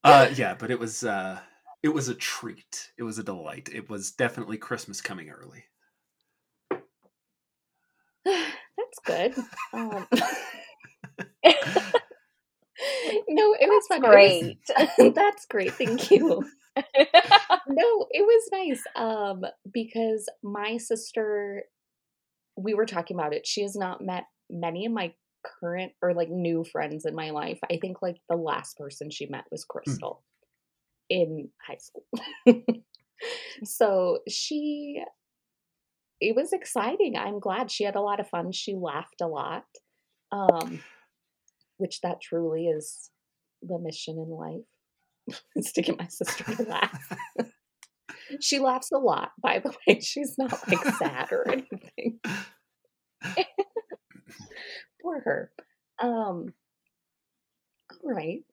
Uh, 0.03 0.29
yeah, 0.35 0.55
but 0.57 0.71
it 0.71 0.79
was 0.79 1.03
uh, 1.03 1.39
it 1.83 1.89
was 1.89 2.09
a 2.09 2.15
treat. 2.15 2.91
It 2.97 3.03
was 3.03 3.19
a 3.19 3.23
delight. 3.23 3.69
It 3.73 3.89
was 3.89 4.11
definitely 4.11 4.57
Christmas 4.57 5.01
coming 5.01 5.29
early. 5.29 5.65
That's 8.25 8.99
good. 9.05 9.35
Um, 9.73 10.07
no, 13.29 13.55
it 13.59 13.67
was 13.67 13.87
fun. 13.87 14.01
Great. 14.01 14.59
Was, 14.77 15.13
that's 15.15 15.45
great. 15.45 15.73
Thank 15.73 16.11
you. 16.11 16.43
no, 16.75 18.07
it 18.11 18.21
was 18.21 18.49
nice. 18.51 18.83
Um, 18.95 19.43
because 19.71 20.29
my 20.43 20.77
sister, 20.77 21.63
we 22.55 22.73
were 22.73 22.85
talking 22.85 23.17
about 23.17 23.33
it. 23.33 23.47
She 23.47 23.61
has 23.63 23.75
not 23.75 24.01
met 24.01 24.23
many 24.49 24.85
of 24.85 24.91
my 24.91 25.13
current 25.59 25.93
or 26.01 26.13
like 26.13 26.29
new 26.29 26.63
friends 26.63 27.05
in 27.05 27.15
my 27.15 27.31
life. 27.31 27.59
I 27.71 27.77
think 27.81 28.01
like 28.01 28.17
the 28.29 28.35
last 28.35 28.77
person 28.77 29.09
she 29.09 29.25
met 29.27 29.45
was 29.51 29.63
Hmm. 29.63 29.77
Crystal 29.77 30.23
in 31.09 31.49
high 31.65 31.77
school. 31.77 32.03
so 33.63 34.19
she 34.27 35.01
it 36.19 36.35
was 36.35 36.51
exciting. 36.51 37.15
I'm 37.15 37.39
glad 37.39 37.71
she 37.71 37.83
had 37.83 37.95
a 37.95 38.01
lot 38.01 38.19
of 38.19 38.27
fun. 38.27 38.51
She 38.51 38.75
laughed 38.75 39.21
a 39.21 39.27
lot. 39.27 39.65
Um 40.31 40.81
which 41.77 42.01
that 42.01 42.21
truly 42.21 42.67
is 42.67 43.09
the 43.61 43.79
mission 43.79 44.17
in 44.17 44.29
life 44.29 45.41
is 45.55 45.71
to 45.73 45.81
get 45.81 45.97
my 45.97 46.07
sister 46.07 46.43
to 46.43 46.63
laugh. 46.63 47.17
she 48.41 48.59
laughs 48.59 48.91
a 48.91 48.97
lot, 48.97 49.31
by 49.41 49.59
the 49.59 49.73
way. 49.87 49.99
She's 49.99 50.35
not 50.37 50.67
like 50.67 50.83
sad 50.95 51.31
or 51.31 51.49
anything. 51.49 52.19
Poor 55.01 55.21
her. 55.21 55.51
Um 55.99 56.53
all 58.03 58.11
right. 58.13 58.43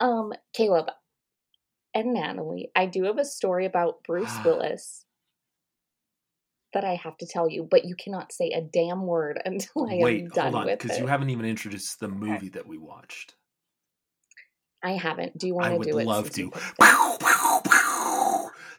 um, 0.00 0.32
Caleb 0.52 0.88
and 1.94 2.14
Natalie, 2.14 2.70
I 2.74 2.86
do 2.86 3.04
have 3.04 3.18
a 3.18 3.24
story 3.24 3.66
about 3.66 4.02
Bruce 4.04 4.36
Willis 4.44 5.04
that 6.72 6.84
I 6.84 6.94
have 6.94 7.16
to 7.18 7.26
tell 7.26 7.48
you, 7.48 7.66
but 7.68 7.84
you 7.84 7.94
cannot 7.96 8.32
say 8.32 8.50
a 8.50 8.60
damn 8.60 9.06
word 9.06 9.40
until 9.44 9.88
I 9.90 9.96
Wait, 9.96 10.22
am 10.22 10.28
done 10.28 10.52
hold 10.52 10.68
on, 10.68 10.76
because 10.76 10.98
you 10.98 11.06
haven't 11.06 11.30
even 11.30 11.46
introduced 11.46 12.00
the 12.00 12.08
movie 12.08 12.50
that 12.50 12.66
we 12.66 12.78
watched. 12.78 13.34
I 14.84 14.92
haven't. 14.92 15.38
Do 15.38 15.46
you 15.46 15.54
want 15.54 15.78
would 15.78 15.84
to 15.84 15.92
do 15.92 15.98
it? 15.98 16.06
love 16.06 16.24
since 16.26 16.38
you 16.38 16.44
to. 16.46 16.50
picked 16.50 16.80
it? 16.80 17.02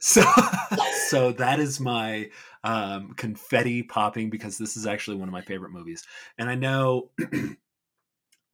So, 0.05 0.21
so 1.07 1.31
that 1.31 1.61
is 1.61 1.79
my 1.79 2.29
um, 2.65 3.13
confetti 3.13 3.83
popping 3.83 4.29
because 4.29 4.57
this 4.57 4.75
is 4.75 4.85
actually 4.85 5.15
one 5.15 5.29
of 5.29 5.31
my 5.31 5.41
favorite 5.41 5.71
movies, 5.71 6.03
and 6.37 6.49
I 6.49 6.55
know 6.55 7.11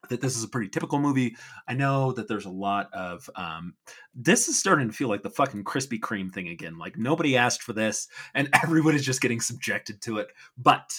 that 0.08 0.22
this 0.22 0.38
is 0.38 0.44
a 0.44 0.48
pretty 0.48 0.70
typical 0.70 1.00
movie. 1.00 1.36
I 1.68 1.74
know 1.74 2.14
that 2.14 2.28
there's 2.28 2.46
a 2.46 2.50
lot 2.50 2.90
of 2.94 3.30
um, 3.36 3.74
this 4.16 4.48
is 4.48 4.58
starting 4.58 4.88
to 4.88 4.94
feel 4.94 5.10
like 5.10 5.24
the 5.24 5.30
fucking 5.30 5.66
Krispy 5.66 6.00
Kreme 6.00 6.32
thing 6.32 6.48
again. 6.48 6.78
Like 6.78 6.98
nobody 6.98 7.36
asked 7.36 7.64
for 7.64 7.74
this, 7.74 8.08
and 8.34 8.50
everyone 8.64 8.96
is 8.96 9.06
just 9.06 9.22
getting 9.22 9.42
subjected 9.42 10.02
to 10.04 10.20
it. 10.20 10.28
But 10.58 10.90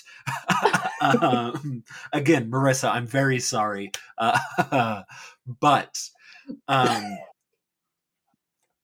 um, 1.00 1.82
again, 2.12 2.50
Marissa, 2.50 2.90
I'm 2.90 3.06
very 3.06 3.40
sorry, 3.40 3.92
uh, 4.18 5.02
but. 5.60 5.98
Um, 6.66 7.18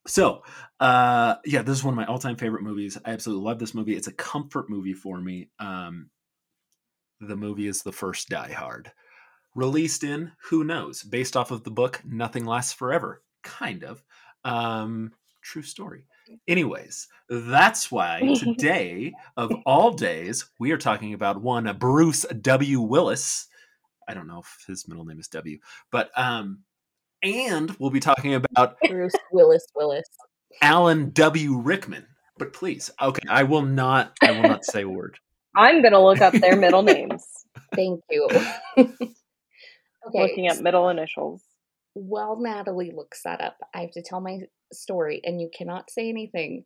so, 0.07 0.43
uh, 0.79 1.35
yeah, 1.45 1.63
this 1.63 1.79
is 1.79 1.85
one 1.85 1.95
of 1.95 1.97
my 1.97 2.07
all-time 2.07 2.37
favorite 2.37 2.63
movies. 2.63 2.97
I 3.05 3.11
absolutely 3.11 3.45
love 3.45 3.59
this 3.59 3.75
movie. 3.75 3.97
It's 3.97 4.07
a 4.07 4.13
comfort 4.13 4.71
movie 4.71 4.95
for 4.95 5.21
me. 5.21 5.49
Um, 5.59 6.11
the 7.21 7.37
movie 7.37 7.67
is 7.67 7.83
the 7.83 7.93
first 7.93 8.29
Die 8.29 8.53
Hard, 8.53 8.93
released 9.57 10.05
in 10.05 10.31
who 10.51 10.63
knows, 10.63 11.03
based 11.03 11.37
off 11.37 11.51
of 11.51 11.65
the 11.65 11.71
book 11.71 12.01
Nothing 12.05 12.45
Lasts 12.45 12.75
Forever, 12.75 13.23
kind 13.43 13.83
of. 13.83 14.05
Um, 14.45 15.13
true 15.43 15.63
story. 15.63 16.05
Anyways, 16.47 17.09
that's 17.29 17.91
why 17.91 18.21
today, 18.37 19.15
of 19.37 19.51
all 19.65 19.93
days, 19.93 20.51
we 20.61 20.71
are 20.73 20.79
talking 20.79 21.15
about 21.15 21.41
one 21.41 21.75
Bruce 21.79 22.25
W. 22.43 22.81
Willis. 22.81 23.49
I 24.07 24.15
don't 24.15 24.29
know 24.29 24.41
if 24.41 24.65
his 24.69 24.87
middle 24.87 25.05
name 25.05 25.19
is 25.19 25.29
W, 25.29 25.59
but 25.91 26.11
um, 26.17 26.61
and 27.23 27.75
we'll 27.79 27.91
be 27.91 28.01
talking 28.01 28.35
about 28.35 28.77
Bruce 28.89 29.15
Willis 29.33 29.67
Willis. 29.75 30.07
Alan 30.63 31.11
W. 31.11 31.57
Rickman. 31.57 32.07
But 32.39 32.53
please, 32.53 32.91
okay, 33.01 33.27
I 33.29 33.45
will 33.45 33.63
not. 33.63 34.13
I 34.23 34.33
will 34.33 34.43
not 34.43 34.65
say 34.65 34.83
a 34.83 34.89
word. 34.89 35.19
I'm 35.57 35.83
gonna 35.83 36.03
look 36.03 36.21
up 36.21 36.35
their 36.35 36.57
middle 36.57 36.83
names. 36.83 37.25
Thank 37.75 38.03
you. 38.11 38.29
Okay. 40.09 40.23
Looking 40.23 40.49
at 40.49 40.61
middle 40.61 40.89
initials. 40.89 41.43
While 41.95 42.39
Natalie 42.41 42.93
looks 42.95 43.23
that 43.25 43.41
up, 43.41 43.57
I 43.75 43.81
have 43.81 43.93
to 43.93 44.03
tell 44.03 44.21
my 44.21 44.41
story, 44.73 45.21
and 45.25 45.41
you 45.41 45.51
cannot 45.57 45.91
say 45.91 46.09
anything. 46.09 46.65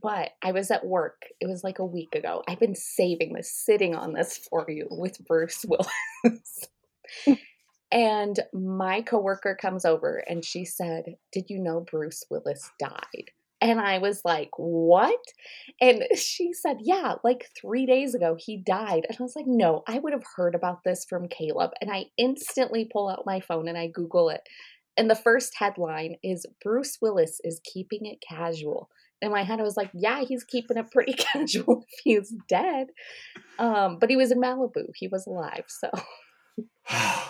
But 0.00 0.30
I 0.42 0.50
was 0.50 0.70
at 0.72 0.84
work. 0.84 1.22
It 1.40 1.46
was 1.48 1.62
like 1.62 1.78
a 1.78 1.86
week 1.86 2.14
ago. 2.16 2.42
I've 2.48 2.58
been 2.58 2.74
saving 2.74 3.34
this, 3.34 3.52
sitting 3.54 3.94
on 3.94 4.12
this 4.12 4.38
for 4.50 4.66
you 4.68 4.88
with 4.90 5.24
Bruce 5.24 5.64
Willis. 5.68 7.38
and 7.92 8.40
my 8.52 9.02
coworker 9.02 9.56
comes 9.60 9.84
over 9.84 10.24
and 10.28 10.44
she 10.44 10.64
said, 10.64 11.04
Did 11.32 11.44
you 11.48 11.60
know 11.60 11.84
Bruce 11.88 12.24
Willis 12.30 12.68
died? 12.80 13.30
And 13.62 13.80
I 13.80 13.98
was 13.98 14.22
like, 14.24 14.50
What? 14.56 15.20
And 15.80 16.02
she 16.16 16.52
said, 16.52 16.78
Yeah, 16.80 17.14
like 17.22 17.48
three 17.58 17.86
days 17.86 18.14
ago 18.14 18.36
he 18.38 18.56
died. 18.56 19.06
And 19.08 19.16
I 19.18 19.22
was 19.22 19.36
like, 19.36 19.46
No, 19.46 19.84
I 19.86 20.00
would 20.00 20.12
have 20.12 20.24
heard 20.36 20.56
about 20.56 20.80
this 20.84 21.06
from 21.08 21.28
Caleb. 21.28 21.70
And 21.80 21.90
I 21.90 22.06
instantly 22.18 22.90
pull 22.92 23.08
out 23.08 23.22
my 23.24 23.40
phone 23.40 23.68
and 23.68 23.78
I 23.78 23.86
Google 23.86 24.28
it. 24.28 24.42
And 24.96 25.08
the 25.08 25.14
first 25.14 25.54
headline 25.56 26.16
is 26.22 26.44
Bruce 26.62 26.98
Willis 27.00 27.40
is 27.44 27.60
keeping 27.64 28.04
it 28.04 28.18
casual. 28.28 28.90
In 29.22 29.30
my 29.30 29.44
head, 29.44 29.60
I 29.60 29.62
was 29.62 29.76
like, 29.76 29.90
yeah, 29.94 30.24
he's 30.24 30.42
keeping 30.42 30.76
it 30.76 30.90
pretty 30.90 31.12
casual 31.32 31.84
if 31.88 32.00
he's 32.02 32.34
dead. 32.48 32.88
Um, 33.60 33.98
but 34.00 34.10
he 34.10 34.16
was 34.16 34.32
in 34.32 34.40
Malibu. 34.40 34.86
He 34.96 35.06
was 35.06 35.28
alive. 35.28 35.64
So 35.68 35.88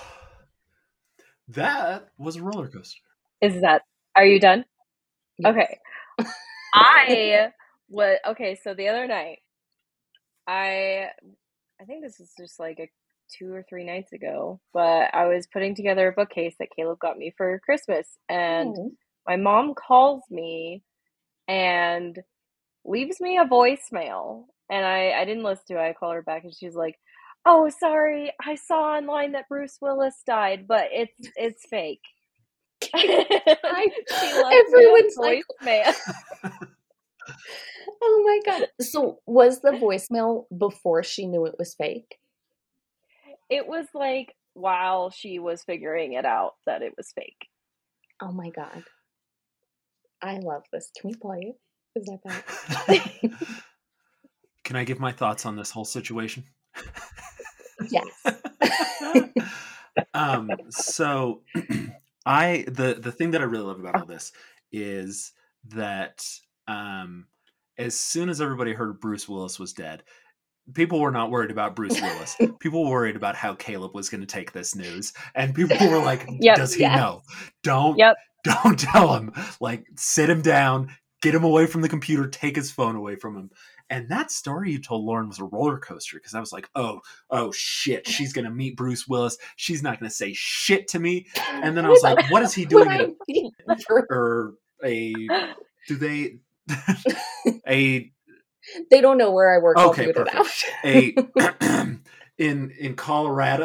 that 1.48 2.08
was 2.18 2.36
a 2.36 2.42
roller 2.42 2.68
coaster. 2.68 3.00
Is 3.42 3.60
that? 3.60 3.82
Are 4.16 4.24
you 4.24 4.40
done? 4.40 4.64
Yes. 5.38 5.52
Okay. 5.52 5.78
I 6.74 7.50
was 7.88 8.18
okay. 8.28 8.58
So 8.62 8.74
the 8.74 8.88
other 8.88 9.06
night, 9.06 9.38
I 10.48 11.08
I 11.80 11.84
think 11.86 12.04
this 12.04 12.20
is 12.20 12.32
just 12.38 12.60
like 12.60 12.78
a 12.80 12.88
two 13.38 13.52
or 13.52 13.64
three 13.68 13.84
nights 13.84 14.12
ago, 14.12 14.60
but 14.74 15.10
I 15.14 15.26
was 15.26 15.48
putting 15.52 15.74
together 15.74 16.08
a 16.08 16.12
bookcase 16.12 16.56
that 16.60 16.68
Caleb 16.76 16.98
got 17.00 17.18
me 17.18 17.34
for 17.36 17.60
Christmas, 17.64 18.06
and 18.28 18.76
Oh. 18.76 18.92
my 19.26 19.36
mom 19.36 19.74
calls 19.74 20.22
me 20.30 20.82
and 21.48 22.18
leaves 22.84 23.20
me 23.20 23.38
a 23.38 23.44
voicemail, 23.46 24.46
and 24.70 24.86
I 24.86 25.12
I 25.12 25.24
didn't 25.26 25.44
listen 25.44 25.64
to 25.70 25.78
it. 25.78 25.90
I 25.90 25.94
call 25.94 26.12
her 26.12 26.22
back, 26.22 26.44
and 26.44 26.54
she's 26.54 26.74
like. 26.76 26.96
Oh, 27.46 27.70
sorry. 27.70 28.32
I 28.46 28.54
saw 28.56 28.96
online 28.96 29.32
that 29.32 29.48
Bruce 29.48 29.78
Willis 29.80 30.22
died, 30.26 30.66
but 30.68 30.86
it's 30.92 31.30
it's 31.36 31.66
fake. 31.68 32.02
I, 32.94 33.88
everyone's 34.66 35.16
me 35.16 35.24
a 35.24 35.26
like, 35.26 35.44
voicemail. 35.62 35.94
oh 38.02 38.22
my 38.24 38.40
god. 38.44 38.68
So 38.80 39.20
was 39.26 39.60
the 39.60 39.70
voicemail 39.70 40.44
before 40.56 41.02
she 41.02 41.26
knew 41.26 41.46
it 41.46 41.54
was 41.58 41.74
fake? 41.74 42.18
It 43.48 43.66
was 43.66 43.86
like 43.94 44.34
while 44.54 45.10
she 45.10 45.38
was 45.38 45.62
figuring 45.62 46.12
it 46.12 46.24
out 46.24 46.54
that 46.66 46.82
it 46.82 46.94
was 46.96 47.12
fake. 47.12 47.48
Oh 48.20 48.32
my 48.32 48.50
god. 48.50 48.84
I 50.20 50.38
love 50.38 50.64
this. 50.72 50.90
Can 51.00 51.10
we 51.10 51.16
play 51.16 51.40
it? 51.40 51.56
Is 51.94 52.06
that 52.06 52.20
bad? 52.24 53.32
Can 54.64 54.76
I 54.76 54.84
give 54.84 55.00
my 55.00 55.12
thoughts 55.12 55.44
on 55.44 55.56
this 55.56 55.70
whole 55.70 55.84
situation? 55.84 56.44
yes. 57.90 58.06
um 60.14 60.50
so 60.70 61.42
i 62.26 62.64
the 62.68 62.94
the 63.00 63.12
thing 63.12 63.30
that 63.32 63.40
i 63.40 63.44
really 63.44 63.64
love 63.64 63.80
about 63.80 63.96
all 63.96 64.06
this 64.06 64.32
is 64.72 65.32
that 65.68 66.24
um 66.68 67.26
as 67.78 67.98
soon 67.98 68.28
as 68.28 68.40
everybody 68.40 68.72
heard 68.72 69.00
bruce 69.00 69.28
willis 69.28 69.58
was 69.58 69.72
dead 69.72 70.02
people 70.74 71.00
were 71.00 71.10
not 71.10 71.30
worried 71.30 71.50
about 71.50 71.74
bruce 71.76 72.00
willis 72.00 72.36
people 72.60 72.88
worried 72.88 73.16
about 73.16 73.34
how 73.34 73.54
caleb 73.54 73.94
was 73.94 74.08
going 74.08 74.20
to 74.20 74.26
take 74.26 74.52
this 74.52 74.74
news 74.76 75.12
and 75.34 75.54
people 75.54 75.76
were 75.88 75.98
like 75.98 76.26
Yep. 76.40 76.56
does 76.56 76.74
he 76.74 76.82
Yes. 76.82 76.96
know 76.98 77.22
don't 77.62 77.98
Yep. 77.98 78.16
don't 78.44 78.78
tell 78.78 79.14
him 79.14 79.32
like 79.60 79.86
sit 79.96 80.28
him 80.30 80.42
down 80.42 80.88
get 81.20 81.34
him 81.34 81.44
away 81.44 81.66
from 81.66 81.80
the 81.82 81.88
computer 81.88 82.28
take 82.28 82.56
his 82.56 82.70
phone 82.70 82.96
away 82.96 83.16
from 83.16 83.36
him 83.36 83.50
and 83.92 84.08
that 84.08 84.30
story 84.30 84.72
you 84.72 84.78
told 84.80 85.04
lauren 85.04 85.28
was 85.28 85.38
a 85.38 85.44
roller 85.44 85.78
coaster 85.78 86.16
because 86.16 86.34
i 86.34 86.40
was 86.40 86.52
like 86.52 86.68
oh 86.74 87.00
oh 87.30 87.52
shit 87.52 88.06
she's 88.08 88.32
gonna 88.32 88.50
meet 88.50 88.76
bruce 88.76 89.06
willis 89.06 89.36
she's 89.56 89.82
not 89.82 90.00
gonna 90.00 90.10
say 90.10 90.32
shit 90.32 90.88
to 90.88 90.98
me 90.98 91.26
and 91.50 91.76
then 91.76 91.84
i 91.84 91.88
was 91.88 92.02
like 92.02 92.30
what 92.30 92.42
is 92.42 92.54
he 92.54 92.64
doing 92.64 92.88
a, 92.88 93.04
I 93.04 93.08
meet 93.28 93.52
Bruce, 93.66 94.06
or 94.10 94.54
a 94.82 95.12
do 95.86 95.96
they 95.96 96.36
a 97.68 98.10
they 98.90 99.00
don't 99.00 99.18
know 99.18 99.32
where 99.32 99.52
I 99.52 99.58
work. 99.58 99.76
Okay, 99.76 100.12
perfect. 100.12 100.64
a 100.84 101.12
in 102.38 102.70
in 102.70 102.94
colorado 102.94 103.64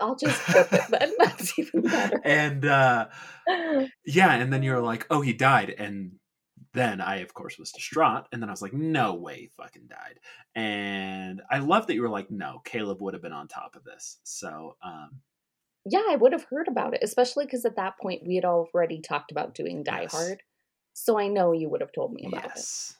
I'll 0.00 0.16
just 0.16 0.40
flip 0.40 0.68
it. 0.72 1.14
That's 1.18 1.58
even 1.58 1.82
better. 1.82 2.20
and 2.24 2.64
uh 2.64 3.08
yeah 4.06 4.32
and 4.34 4.50
then 4.50 4.62
you're 4.62 4.80
like 4.80 5.06
oh 5.10 5.20
he 5.20 5.34
died 5.34 5.74
and 5.76 6.12
then 6.72 7.00
i 7.00 7.16
of 7.16 7.34
course 7.34 7.58
was 7.58 7.72
distraught 7.72 8.26
and 8.32 8.40
then 8.40 8.48
i 8.48 8.52
was 8.52 8.62
like 8.62 8.72
no 8.72 9.14
way 9.14 9.36
he 9.40 9.46
fucking 9.56 9.88
died 9.88 10.18
and 10.54 11.42
i 11.50 11.58
love 11.58 11.86
that 11.86 11.94
you 11.94 12.02
were 12.02 12.08
like 12.08 12.30
no 12.30 12.60
caleb 12.64 13.00
would 13.02 13.14
have 13.14 13.22
been 13.22 13.32
on 13.32 13.48
top 13.48 13.74
of 13.76 13.84
this 13.84 14.18
so 14.22 14.76
um 14.82 15.10
Yeah, 15.86 16.02
I 16.10 16.16
would 16.16 16.32
have 16.32 16.44
heard 16.44 16.68
about 16.68 16.94
it, 16.94 17.00
especially 17.02 17.46
because 17.46 17.64
at 17.64 17.76
that 17.76 17.98
point 17.98 18.22
we 18.26 18.34
had 18.36 18.44
already 18.44 19.00
talked 19.00 19.30
about 19.32 19.54
doing 19.54 19.82
Die 19.82 20.02
Yes. 20.02 20.12
Hard. 20.12 20.42
So 20.92 21.18
I 21.18 21.28
know 21.28 21.52
you 21.52 21.68
would 21.70 21.80
have 21.80 21.92
told 21.92 22.12
me 22.12 22.26
about 22.26 22.56
it. 22.56 22.94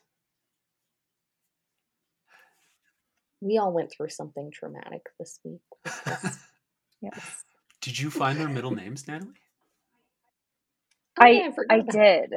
We 3.43 3.59
all 3.59 3.73
went 3.73 3.93
through 3.93 4.09
something 4.09 4.51
traumatic 4.51 5.03
this 5.19 5.39
week. 5.45 5.61
yes. 7.03 7.45
did 7.81 7.99
you 7.99 8.11
find 8.11 8.39
their 8.41 8.49
middle 8.49 8.71
names 8.71 9.07
natalie 9.07 9.35
Oh, 11.19 11.25
I 11.25 11.51
I 11.69 11.81
did. 11.81 12.33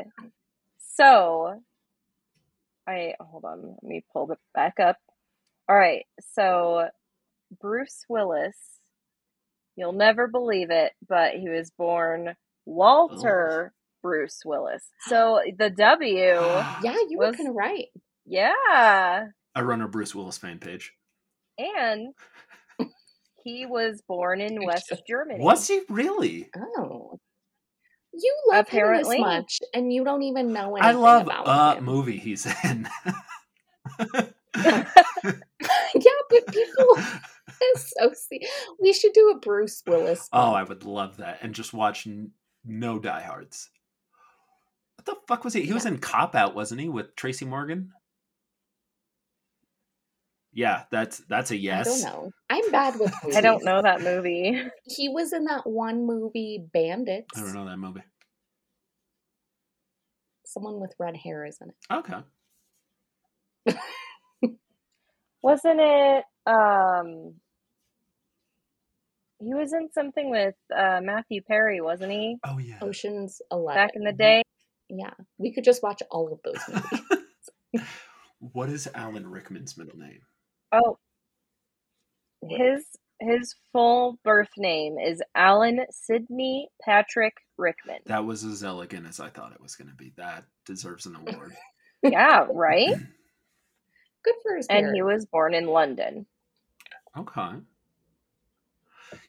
So 0.95 1.61
I 2.87 3.13
hold 3.19 3.45
on, 3.45 3.61
let 3.81 3.83
me 3.83 4.03
pull 4.13 4.31
it 4.31 4.39
back 4.53 4.79
up. 4.79 4.97
All 5.69 5.75
right. 5.75 6.05
So 6.33 6.87
Bruce 7.61 8.03
Willis, 8.09 8.57
you'll 9.75 9.93
never 9.93 10.27
believe 10.27 10.69
it, 10.69 10.91
but 11.07 11.33
he 11.35 11.49
was 11.49 11.71
born 11.77 12.35
Walter 12.65 13.71
oh. 13.73 13.77
Bruce 14.01 14.41
Willis. 14.45 14.83
So 15.07 15.41
the 15.57 15.69
W, 15.69 16.15
Yeah, 16.83 16.97
you 17.09 17.17
were 17.17 17.27
Was- 17.27 17.37
kind 17.37 17.49
of 17.49 17.55
right. 17.55 17.87
yeah. 18.25 19.25
i 19.55 19.61
run 19.61 19.81
a 19.81 19.87
bruce 19.87 20.15
willis 20.15 20.37
fan 20.37 20.57
page 20.59 20.93
And 21.57 22.13
he 23.43 23.65
was 23.65 24.01
born 24.07 24.41
in 24.41 24.65
West 24.65 24.91
Germany. 25.07 25.43
was 25.43 25.67
he 25.67 25.81
really 25.89 26.49
Oh. 26.77 27.19
You 28.13 28.35
love 28.51 28.65
Apparently. 28.67 29.17
him 29.17 29.23
this 29.23 29.27
much, 29.35 29.59
and 29.73 29.91
you 29.91 30.03
don't 30.03 30.21
even 30.23 30.53
know 30.53 30.75
anything 30.75 30.83
i 30.95 30.99
love 30.99 31.23
about 31.23 31.47
a 31.47 31.77
him. 31.79 31.85
movie 31.85 32.17
he's 32.17 32.45
in 32.63 32.87
yeah, 34.55 34.83
but 36.29 36.47
people 36.47 36.97
associate. 37.75 38.45
We 38.81 38.93
should 38.93 39.13
do 39.13 39.31
a 39.35 39.39
Bruce 39.39 39.81
Willis. 39.87 40.29
Oh. 40.31 40.53
I 40.53 40.63
would 40.63 40.83
love 40.83 41.17
that, 41.17 41.39
and 41.41 41.53
just 41.55 41.73
watch 41.73 42.07
n- 42.07 42.31
no 42.65 42.99
diehards. 42.99 43.69
What 44.97 45.05
the 45.05 45.15
fuck 45.27 45.43
was 45.43 45.53
he? 45.53 45.63
He 45.63 45.73
was 45.73 45.85
in 45.85 45.97
Cop 45.97 46.35
Out, 46.35 46.55
wasn't 46.55 46.81
he, 46.81 46.89
with 46.89 47.15
Tracy 47.15 47.45
Morgan? 47.45 47.91
Yeah, 50.53 50.83
that's 50.91 51.17
that's 51.29 51.51
a 51.51 51.57
yes. 51.57 51.87
I 51.87 51.89
don't 51.89 52.01
know. 52.01 52.31
I'm 52.49 52.71
bad 52.71 52.99
with 52.99 53.11
movies. 53.23 53.37
I 53.37 53.41
don't 53.41 53.63
know 53.65 53.81
that 53.81 54.01
movie. 54.01 54.61
He 54.85 55.09
was 55.09 55.33
in 55.33 55.45
that 55.45 55.65
one 55.65 56.05
movie, 56.05 56.63
Bandits. 56.73 57.35
I 57.35 57.41
don't 57.41 57.53
know 57.53 57.65
that 57.65 57.77
movie. 57.77 58.03
Someone 60.45 60.79
with 60.79 60.93
red 60.99 61.15
hair 61.17 61.45
is 61.45 61.57
in 61.61 61.69
it. 61.69 61.75
Okay, 61.91 62.19
Wasn't 65.41 65.79
it 65.79 66.23
um 66.45 67.35
he 69.39 69.53
was 69.53 69.73
in 69.73 69.89
something 69.93 70.29
with 70.29 70.55
uh 70.75 70.99
Matthew 71.01 71.41
Perry, 71.41 71.81
wasn't 71.81 72.11
he? 72.11 72.37
oh 72.45 72.59
yeah. 72.59 72.77
Ocean's 72.81 73.41
Eleven. 73.51 73.81
Back 73.81 73.91
in 73.95 74.03
the 74.03 74.13
day. 74.13 74.43
Yeah, 74.89 75.13
we 75.37 75.51
could 75.53 75.63
just 75.63 75.81
watch 75.81 76.03
all 76.11 76.31
of 76.31 76.39
those 76.43 76.61
movies. 77.73 77.87
what 78.39 78.69
is 78.69 78.87
Alan 78.93 79.27
Rickman's 79.27 79.77
middle 79.77 79.97
name? 79.97 80.21
Oh, 80.73 80.97
his 82.49 82.83
his 83.21 83.55
full 83.71 84.17
birth 84.23 84.49
name 84.57 84.97
is 84.97 85.21
Alan 85.35 85.85
Sidney 85.91 86.67
Patrick 86.83 87.35
Rickman. 87.57 87.99
That 88.07 88.25
was 88.25 88.43
as 88.43 88.63
elegant 88.63 89.07
as 89.07 89.19
I 89.19 89.29
thought 89.29 89.53
it 89.53 89.61
was 89.61 89.75
going 89.75 89.89
to 89.89 89.95
be. 89.95 90.11
That 90.17 90.43
deserves 90.65 91.05
an 91.05 91.15
award. 91.15 91.53
Yeah, 92.03 92.47
right? 92.51 92.89
Good 94.25 94.35
for 94.43 94.57
his 94.57 94.67
And 94.67 94.93
he 94.93 95.01
was 95.01 95.25
born 95.25 95.53
in 95.53 95.67
London, 95.67 96.25
okay. 97.17 97.59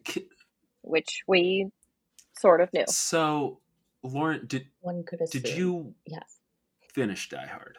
Ki- 0.03 0.27
which 0.83 1.23
we 1.29 1.69
sort 2.37 2.61
of 2.61 2.73
knew. 2.73 2.83
So, 2.89 3.61
Lauren, 4.03 4.45
did 4.49 4.67
One 4.81 5.05
could 5.05 5.21
assume. 5.21 5.43
did 5.43 5.57
you 5.57 5.95
Yes, 6.05 6.39
finish 6.93 7.29
Die 7.29 7.47
Hard? 7.47 7.79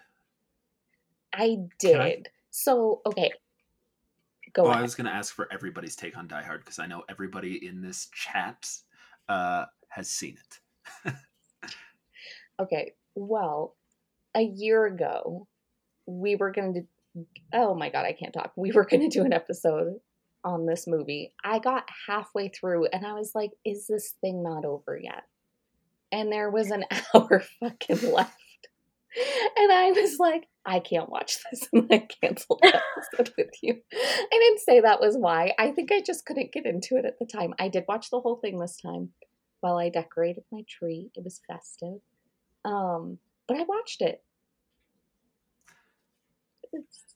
I 1.34 1.58
Can 1.82 2.00
I- 2.00 2.10
did. 2.12 2.30
So 2.52 3.02
okay, 3.06 3.34
go 4.56 4.66
Oh, 4.66 4.70
I 4.70 4.82
was 4.82 4.96
going 4.96 5.06
to 5.06 5.14
ask 5.14 5.34
for 5.34 5.48
everybody's 5.52 5.96
take 5.96 6.18
on 6.18 6.28
Die 6.28 6.44
Hard 6.44 6.62
because 6.62 6.80
I 6.80 6.88
know 6.88 7.04
everybody 7.10 7.68
in 7.68 7.82
this 7.82 8.08
chat 8.14 8.68
uh, 9.30 9.66
has 9.90 10.10
seen 10.10 10.38
it. 10.38 11.14
Okay, 12.62 12.94
well, 13.16 13.76
a 14.36 14.42
year 14.42 14.86
ago, 14.86 15.48
we 16.06 16.36
were 16.36 16.52
going 16.52 16.74
to. 16.74 17.26
Oh 17.54 17.76
my 17.76 17.90
god, 17.90 18.06
I 18.06 18.14
can't 18.14 18.34
talk. 18.34 18.52
We 18.56 18.72
were 18.72 18.86
going 18.86 19.10
to 19.10 19.20
do 19.20 19.26
an 19.26 19.34
episode 19.34 19.96
on 20.44 20.66
this 20.66 20.86
movie. 20.88 21.34
I 21.44 21.60
got 21.60 21.86
halfway 22.08 22.50
through 22.50 22.86
and 22.88 23.06
I 23.06 23.14
was 23.14 23.32
like, 23.34 23.52
is 23.66 23.88
this 23.88 24.14
thing 24.22 24.44
not 24.44 24.64
over 24.64 24.98
yet? 25.02 25.24
And 26.12 26.32
there 26.32 26.52
was 26.52 26.70
an 26.70 26.84
hour 27.16 27.44
fucking 27.60 28.12
left. 28.12 28.38
And 29.58 29.72
I 29.72 29.92
was 29.92 30.18
like, 30.20 30.48
I 30.66 30.80
can't 30.80 31.10
watch 31.10 31.38
this. 31.52 31.68
And 31.74 31.88
I 31.92 32.08
canceled 32.22 32.60
the 32.62 32.82
episode 32.98 33.34
with 33.38 33.52
you. 33.62 33.76
I 33.94 34.28
didn't 34.32 34.60
say 34.60 34.82
that 34.82 35.02
was 35.02 35.16
why. 35.18 35.54
I 35.58 35.72
think 35.72 35.92
I 35.92 36.02
just 36.02 36.26
couldn't 36.26 36.52
get 36.52 36.66
into 36.66 36.98
it 36.98 37.06
at 37.06 37.20
the 37.20 37.26
time. 37.26 37.54
I 37.60 37.70
did 37.70 37.86
watch 37.88 38.10
the 38.10 38.20
whole 38.20 38.38
thing 38.38 38.60
this 38.60 38.78
time 38.78 39.10
while 39.62 39.78
I 39.78 39.90
decorated 39.90 40.44
my 40.52 40.62
tree. 40.68 41.12
It 41.16 41.24
was 41.24 41.42
festive. 41.48 42.00
Um, 42.64 43.20
but 43.48 43.58
I 43.58 43.64
watched 43.64 44.02
it. 44.02 44.24
It's 46.74 47.16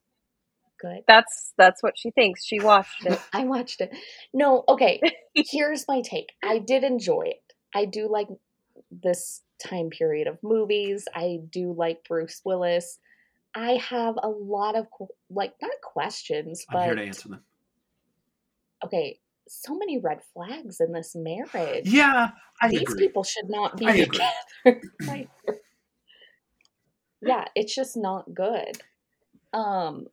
good. 0.79 1.03
That's 1.07 1.53
that's 1.57 1.83
what 1.83 1.97
she 1.97 2.11
thinks. 2.11 2.45
She 2.45 2.59
watched 2.59 3.05
it. 3.05 3.19
I 3.33 3.43
watched 3.43 3.81
it. 3.81 3.91
No, 4.33 4.63
okay. 4.67 5.01
Here's 5.33 5.85
my 5.87 6.01
take. 6.01 6.31
I 6.43 6.59
did 6.59 6.83
enjoy 6.83 7.23
it. 7.27 7.53
I 7.73 7.85
do 7.85 8.09
like 8.09 8.27
this 8.91 9.41
time 9.63 9.89
period 9.89 10.27
of 10.27 10.37
movies. 10.43 11.07
I 11.13 11.39
do 11.49 11.73
like 11.73 12.03
Bruce 12.07 12.41
Willis. 12.45 12.99
I 13.55 13.73
have 13.73 14.15
a 14.21 14.27
lot 14.29 14.75
of 14.75 14.87
like 15.29 15.53
not 15.61 15.71
questions, 15.83 16.65
I'm 16.69 16.79
here 16.79 16.89
to 16.89 16.95
but 16.95 17.05
answer 17.05 17.29
them. 17.29 17.41
okay, 18.85 19.19
so 19.47 19.75
many 19.77 19.97
red 19.99 20.19
flags 20.33 20.79
in 20.79 20.91
this 20.93 21.15
marriage. 21.15 21.85
Yeah, 21.87 22.29
I 22.61 22.67
These 22.69 22.81
agree. 22.83 23.07
people 23.07 23.23
should 23.23 23.49
not 23.49 23.75
be 23.77 23.87
I 23.87 24.03
together. 24.05 24.81
Yeah, 27.21 27.45
it's 27.55 27.75
just 27.75 27.97
not 27.97 28.33
good. 28.33 28.77
Um 29.53 30.07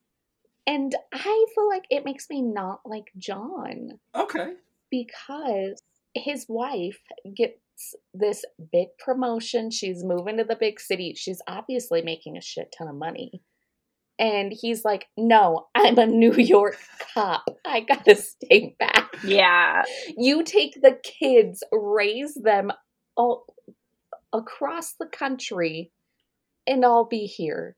and 0.67 0.93
I 1.13 1.47
feel 1.55 1.69
like 1.69 1.85
it 1.91 2.05
makes 2.05 2.29
me 2.29 2.43
not 2.43 2.81
like 2.85 3.13
John 3.17 4.01
Okay. 4.15 4.55
because 4.91 5.81
his 6.15 6.47
wife 6.49 6.99
gets 7.37 7.61
this 8.15 8.45
big 8.73 8.89
promotion. 8.99 9.71
She's 9.71 10.05
moving 10.05 10.39
to 10.39 10.45
the 10.45 10.57
big 10.57 10.81
city. 10.81 11.15
She's 11.17 11.43
obviously 11.49 12.03
making 12.03 12.37
a 12.37 12.43
shit 12.43 12.75
ton 12.77 12.89
of 12.89 12.95
money. 12.95 13.43
And 14.19 14.53
he's 14.53 14.85
like, 14.85 15.07
No, 15.17 15.67
I'm 15.75 15.99
a 15.99 16.07
New 16.07 16.33
York 16.37 16.79
cop. 17.15 17.45
I 17.65 17.81
gotta 17.81 18.17
stay 18.17 18.75
back. 18.79 19.11
Yeah. 19.23 19.83
You 20.17 20.43
take 20.43 20.81
the 20.81 20.99
kids, 21.03 21.63
raise 21.71 22.35
them 22.35 22.73
all 23.17 23.47
across 24.33 24.95
the 24.99 25.07
country, 25.07 25.93
and 26.67 26.85
I'll 26.85 27.05
be 27.05 27.27
here. 27.27 27.77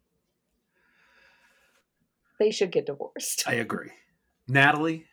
They 2.39 2.51
should 2.51 2.71
get 2.71 2.87
divorced. 2.87 3.45
I 3.47 3.55
agree. 3.55 3.91
Natalie, 4.47 5.07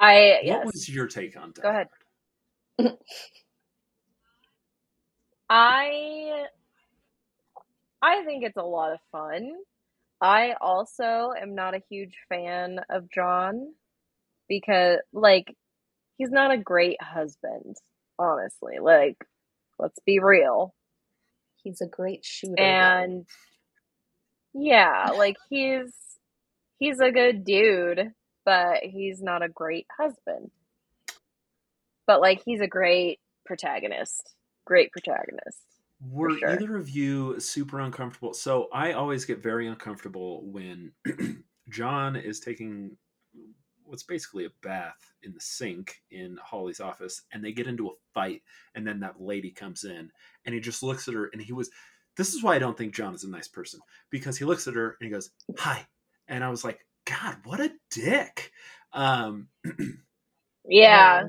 I 0.00 0.38
what 0.42 0.44
yes. 0.44 0.66
was 0.66 0.88
your 0.88 1.06
take 1.06 1.36
on 1.36 1.52
that? 1.54 1.62
Go 1.62 1.68
ahead. 1.68 1.88
I 5.48 6.46
I 8.02 8.24
think 8.24 8.44
it's 8.44 8.56
a 8.56 8.62
lot 8.62 8.92
of 8.92 8.98
fun. 9.12 9.52
I 10.20 10.54
also 10.60 11.32
am 11.40 11.54
not 11.54 11.74
a 11.74 11.82
huge 11.90 12.16
fan 12.28 12.80
of 12.90 13.10
John 13.10 13.74
because 14.48 14.98
like 15.12 15.54
he's 16.18 16.30
not 16.30 16.50
a 16.50 16.58
great 16.58 17.02
husband, 17.02 17.76
honestly. 18.18 18.78
Like 18.80 19.16
let's 19.78 19.98
be 20.06 20.18
real. 20.18 20.74
He's 21.62 21.80
a 21.80 21.86
great 21.86 22.24
shooter. 22.24 22.54
though. 22.56 22.62
And 22.64 23.26
yeah, 24.54 25.10
like 25.16 25.36
he's 25.50 25.92
he's 26.78 27.00
a 27.00 27.10
good 27.10 27.44
dude, 27.44 28.12
but 28.44 28.78
he's 28.82 29.22
not 29.22 29.42
a 29.42 29.48
great 29.48 29.86
husband. 29.98 30.50
But 32.06 32.20
like 32.20 32.42
he's 32.44 32.60
a 32.60 32.66
great 32.66 33.20
protagonist. 33.46 34.34
Great 34.66 34.92
protagonist. 34.92 35.62
Were 36.10 36.36
sure. 36.38 36.50
either 36.50 36.76
of 36.76 36.90
you 36.90 37.38
super 37.40 37.80
uncomfortable? 37.80 38.34
So 38.34 38.68
I 38.72 38.92
always 38.92 39.24
get 39.24 39.42
very 39.42 39.66
uncomfortable 39.66 40.42
when 40.44 40.92
John 41.68 42.16
is 42.16 42.40
taking 42.40 42.96
what's 43.84 44.02
basically 44.02 44.46
a 44.46 44.50
bath 44.62 45.12
in 45.22 45.32
the 45.32 45.40
sink 45.40 46.02
in 46.10 46.38
Holly's 46.42 46.80
office, 46.80 47.22
and 47.32 47.44
they 47.44 47.52
get 47.52 47.66
into 47.66 47.88
a 47.88 47.92
fight, 48.12 48.42
and 48.74 48.86
then 48.86 49.00
that 49.00 49.20
lady 49.20 49.50
comes 49.50 49.84
in, 49.84 50.10
and 50.44 50.54
he 50.54 50.60
just 50.60 50.82
looks 50.82 51.08
at 51.08 51.14
her, 51.14 51.30
and 51.32 51.40
he 51.40 51.52
was. 51.52 51.70
This 52.16 52.32
is 52.32 52.44
why 52.44 52.54
I 52.54 52.60
don't 52.60 52.78
think 52.78 52.94
John 52.94 53.12
is 53.12 53.24
a 53.24 53.28
nice 53.28 53.48
person 53.48 53.80
because 54.08 54.38
he 54.38 54.44
looks 54.44 54.68
at 54.68 54.74
her 54.74 54.96
and 55.00 55.06
he 55.06 55.12
goes, 55.12 55.30
"Hi," 55.58 55.84
and 56.28 56.44
I 56.44 56.48
was 56.48 56.64
like, 56.64 56.86
"God, 57.06 57.38
what 57.44 57.60
a 57.60 57.72
dick." 57.90 58.52
Um, 58.92 59.48
Yeah. 60.66 61.24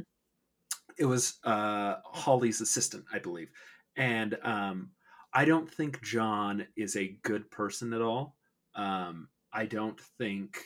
It 0.97 1.05
was 1.05 1.37
uh, 1.43 1.95
Holly's 2.05 2.61
assistant, 2.61 3.05
I 3.13 3.19
believe, 3.19 3.49
and 3.97 4.37
um, 4.43 4.91
I 5.33 5.45
don't 5.45 5.69
think 5.71 6.01
John 6.01 6.65
is 6.77 6.95
a 6.95 7.17
good 7.23 7.49
person 7.51 7.93
at 7.93 8.01
all. 8.01 8.35
Um, 8.75 9.29
I 9.53 9.65
don't 9.65 9.99
think, 10.17 10.57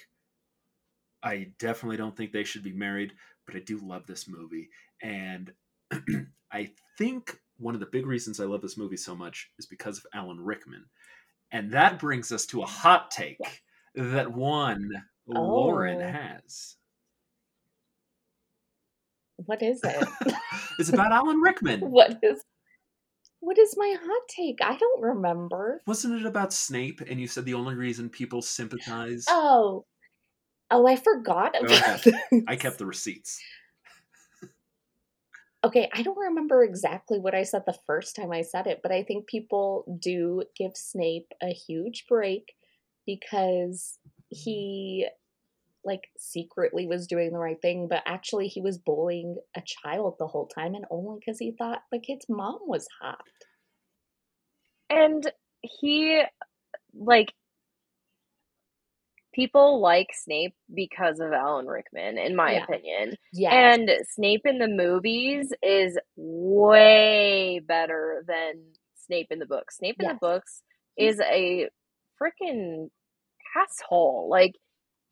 I 1.24 1.52
definitely 1.60 1.98
don't 1.98 2.16
think 2.16 2.32
they 2.32 2.44
should 2.44 2.64
be 2.64 2.72
married. 2.74 3.14
But 3.46 3.56
I 3.56 3.60
do 3.60 3.80
love 3.80 4.06
this 4.06 4.28
movie, 4.28 4.70
and 5.02 5.52
I 6.52 6.70
think 7.00 7.36
one 7.58 7.74
of 7.74 7.80
the 7.80 7.88
big 7.88 8.06
reasons 8.06 8.40
I 8.40 8.46
love 8.46 8.62
this 8.62 8.78
movie 8.78 8.96
so 8.98 9.16
much 9.16 9.50
is 9.58 9.66
because 9.66 9.98
of 9.98 10.06
Alan 10.14 10.40
Rickman, 10.40 10.86
and 11.52 11.72
that 11.72 11.98
brings 11.98 12.32
us 12.32 12.46
to 12.48 12.62
a 12.62 12.68
hot 12.68 13.10
take 13.10 13.64
that 13.96 14.32
one 14.32 14.92
Lauren 15.26 16.00
Oh. 16.02 16.12
has. 16.12 16.76
What 19.50 19.64
is 19.64 19.82
it? 19.84 20.08
It's 20.80 20.90
about 20.94 21.12
Alan 21.12 21.42
Rickman. 21.42 21.82
what 21.82 22.20
is 22.24 22.42
what 23.42 23.58
is 23.58 23.76
my 23.78 23.96
hot 24.02 24.22
take? 24.30 24.60
I 24.62 24.78
don't 24.78 25.02
remember. 25.02 25.82
Wasn't 25.88 26.20
it 26.20 26.26
about 26.26 26.54
Snape? 26.54 27.02
And 27.02 27.20
you 27.20 27.28
said 27.28 27.46
the 27.46 27.54
only 27.54 27.76
reason 27.76 28.10
people 28.10 28.42
sympathize. 28.42 29.26
Oh. 29.30 29.86
Oh, 30.72 30.86
I 30.88 30.96
forgot 30.96 31.56
oh, 31.56 31.66
about 31.66 31.72
ahead. 31.72 32.02
this. 32.04 32.44
I 32.48 32.56
kept 32.56 32.78
the 32.78 32.86
receipts. 32.86 33.42
Okay, 35.62 35.90
I 35.94 36.04
don't 36.04 36.18
remember 36.18 36.64
exactly 36.64 37.20
what 37.20 37.36
I 37.36 37.44
said 37.44 37.64
the 37.66 37.78
first 37.86 38.16
time 38.16 38.32
I 38.32 38.44
said 38.44 38.66
it, 38.66 38.80
but 38.82 38.94
I 38.94 39.04
think 39.04 39.28
people 39.28 39.84
do 40.00 40.44
give 40.56 40.72
Snape 40.78 41.34
a 41.44 41.52
huge 41.52 42.06
break 42.08 42.54
because 43.06 43.98
he 44.30 45.06
like 45.84 46.10
secretly 46.18 46.86
was 46.88 47.08
doing 47.08 47.32
the 47.32 47.40
right 47.40 47.62
thing, 47.62 47.88
but 47.88 48.04
actually 48.06 48.48
he 48.48 48.62
was 48.62 48.78
bullying 48.78 49.38
a 49.56 49.62
child 49.62 50.16
the 50.20 50.28
whole 50.28 50.48
time 50.48 50.76
and 50.76 50.86
only 50.92 51.20
because 51.20 51.40
he 51.40 51.52
thought 51.52 51.84
the 51.92 52.00
kid's 52.00 52.26
mom 52.30 52.60
was 52.66 52.88
hot. 53.02 53.22
And 54.90 55.32
he 55.62 56.24
like 56.94 57.34
people 59.34 59.80
like 59.80 60.08
Snape 60.14 60.56
because 60.74 61.20
of 61.20 61.32
Alan 61.32 61.68
Rickman, 61.68 62.18
in 62.18 62.36
my 62.36 62.54
Yeah. 62.54 62.64
opinion. 62.64 63.16
Yes. 63.32 63.54
And 63.54 63.92
Snape 64.10 64.46
in 64.46 64.58
the 64.58 64.68
movies 64.68 65.54
is 65.62 65.98
way 66.16 67.60
better 67.60 68.24
than 68.28 68.74
Snape 68.96 69.28
in 69.32 69.40
the 69.40 69.46
books. 69.46 69.78
Snape 69.78 69.98
in 70.00 70.06
Yes. 70.08 70.16
the 70.16 70.20
books 70.28 70.64
is 70.98 71.20
a 71.22 71.70
freaking 72.22 72.90
asshole. 73.56 74.28
Like 74.30 74.56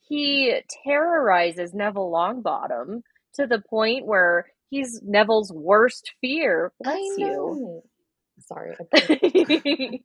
he 0.07 0.59
terrorizes 0.83 1.73
Neville 1.73 2.11
Longbottom 2.11 3.01
to 3.35 3.47
the 3.47 3.61
point 3.69 4.05
where 4.05 4.47
he's 4.69 5.01
Neville's 5.03 5.51
worst 5.51 6.11
fear. 6.21 6.71
Bless 6.81 6.95
I 6.97 6.99
you. 7.17 7.27
know. 7.27 7.83
Sorry. 8.39 8.75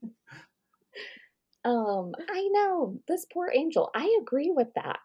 Um, 1.65 2.13
I 2.29 2.49
know 2.51 2.99
this 3.07 3.25
poor 3.33 3.49
angel. 3.55 3.91
I 3.95 4.19
agree 4.21 4.51
with 4.55 4.69
that. 4.75 4.99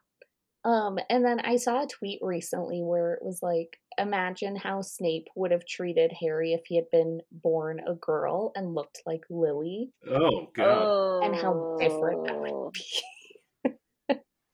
Um, 0.65 0.97
and 1.09 1.23
then 1.23 1.39
I 1.39 1.57
saw 1.57 1.83
a 1.83 1.87
tweet 1.87 2.19
recently 2.21 2.81
where 2.81 3.13
it 3.13 3.23
was 3.23 3.41
like, 3.43 3.77
imagine 3.97 4.55
how 4.55 4.81
Snape 4.81 5.27
would 5.35 5.51
have 5.51 5.65
treated 5.67 6.11
Harry 6.19 6.53
if 6.53 6.61
he 6.65 6.75
had 6.75 6.89
been 6.91 7.21
born 7.31 7.79
a 7.87 7.93
girl 7.93 8.51
and 8.55 8.73
looked 8.73 9.01
like 9.05 9.21
Lily, 9.29 9.91
Oh 10.09 10.47
god. 10.55 10.65
oh. 10.67 11.21
and 11.23 11.35
how 11.35 11.77
different 11.79 12.25
that 12.25 12.39
would 12.39 12.73
be. 12.73 12.81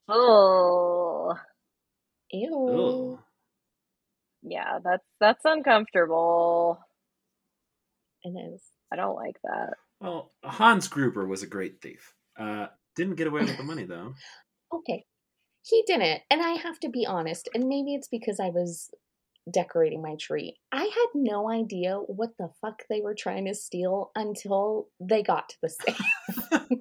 Oh. 0.09 1.33
Ew. 2.31 3.19
Yeah, 4.41 4.79
that's 4.83 5.05
that's 5.19 5.45
uncomfortable. 5.45 6.79
It 8.23 8.29
is. 8.53 8.61
I 8.91 8.95
don't 8.95 9.15
like 9.15 9.37
that. 9.43 9.73
Well, 9.99 10.31
Hans 10.43 10.87
Gruber 10.87 11.25
was 11.25 11.43
a 11.43 11.47
great 11.47 11.81
thief. 11.81 12.13
Uh, 12.37 12.67
didn't 12.95 13.15
get 13.15 13.27
away 13.27 13.41
with 13.41 13.57
the 13.57 13.63
money 13.63 13.85
though. 13.85 14.13
Okay. 14.73 15.05
He 15.63 15.83
didn't. 15.85 16.21
And 16.31 16.41
I 16.41 16.53
have 16.53 16.79
to 16.79 16.89
be 16.89 17.05
honest, 17.05 17.47
and 17.53 17.67
maybe 17.69 17.93
it's 17.93 18.07
because 18.07 18.39
I 18.39 18.49
was 18.49 18.89
decorating 19.51 20.01
my 20.01 20.15
tree. 20.19 20.55
I 20.71 20.83
had 20.83 21.07
no 21.15 21.49
idea 21.49 21.95
what 21.97 22.31
the 22.39 22.49
fuck 22.61 22.83
they 22.89 23.01
were 23.01 23.15
trying 23.15 23.45
to 23.45 23.53
steal 23.55 24.11
until 24.15 24.87
they 24.99 25.23
got 25.23 25.49
to 25.49 25.55
the 25.61 25.69
safe. 25.85 25.99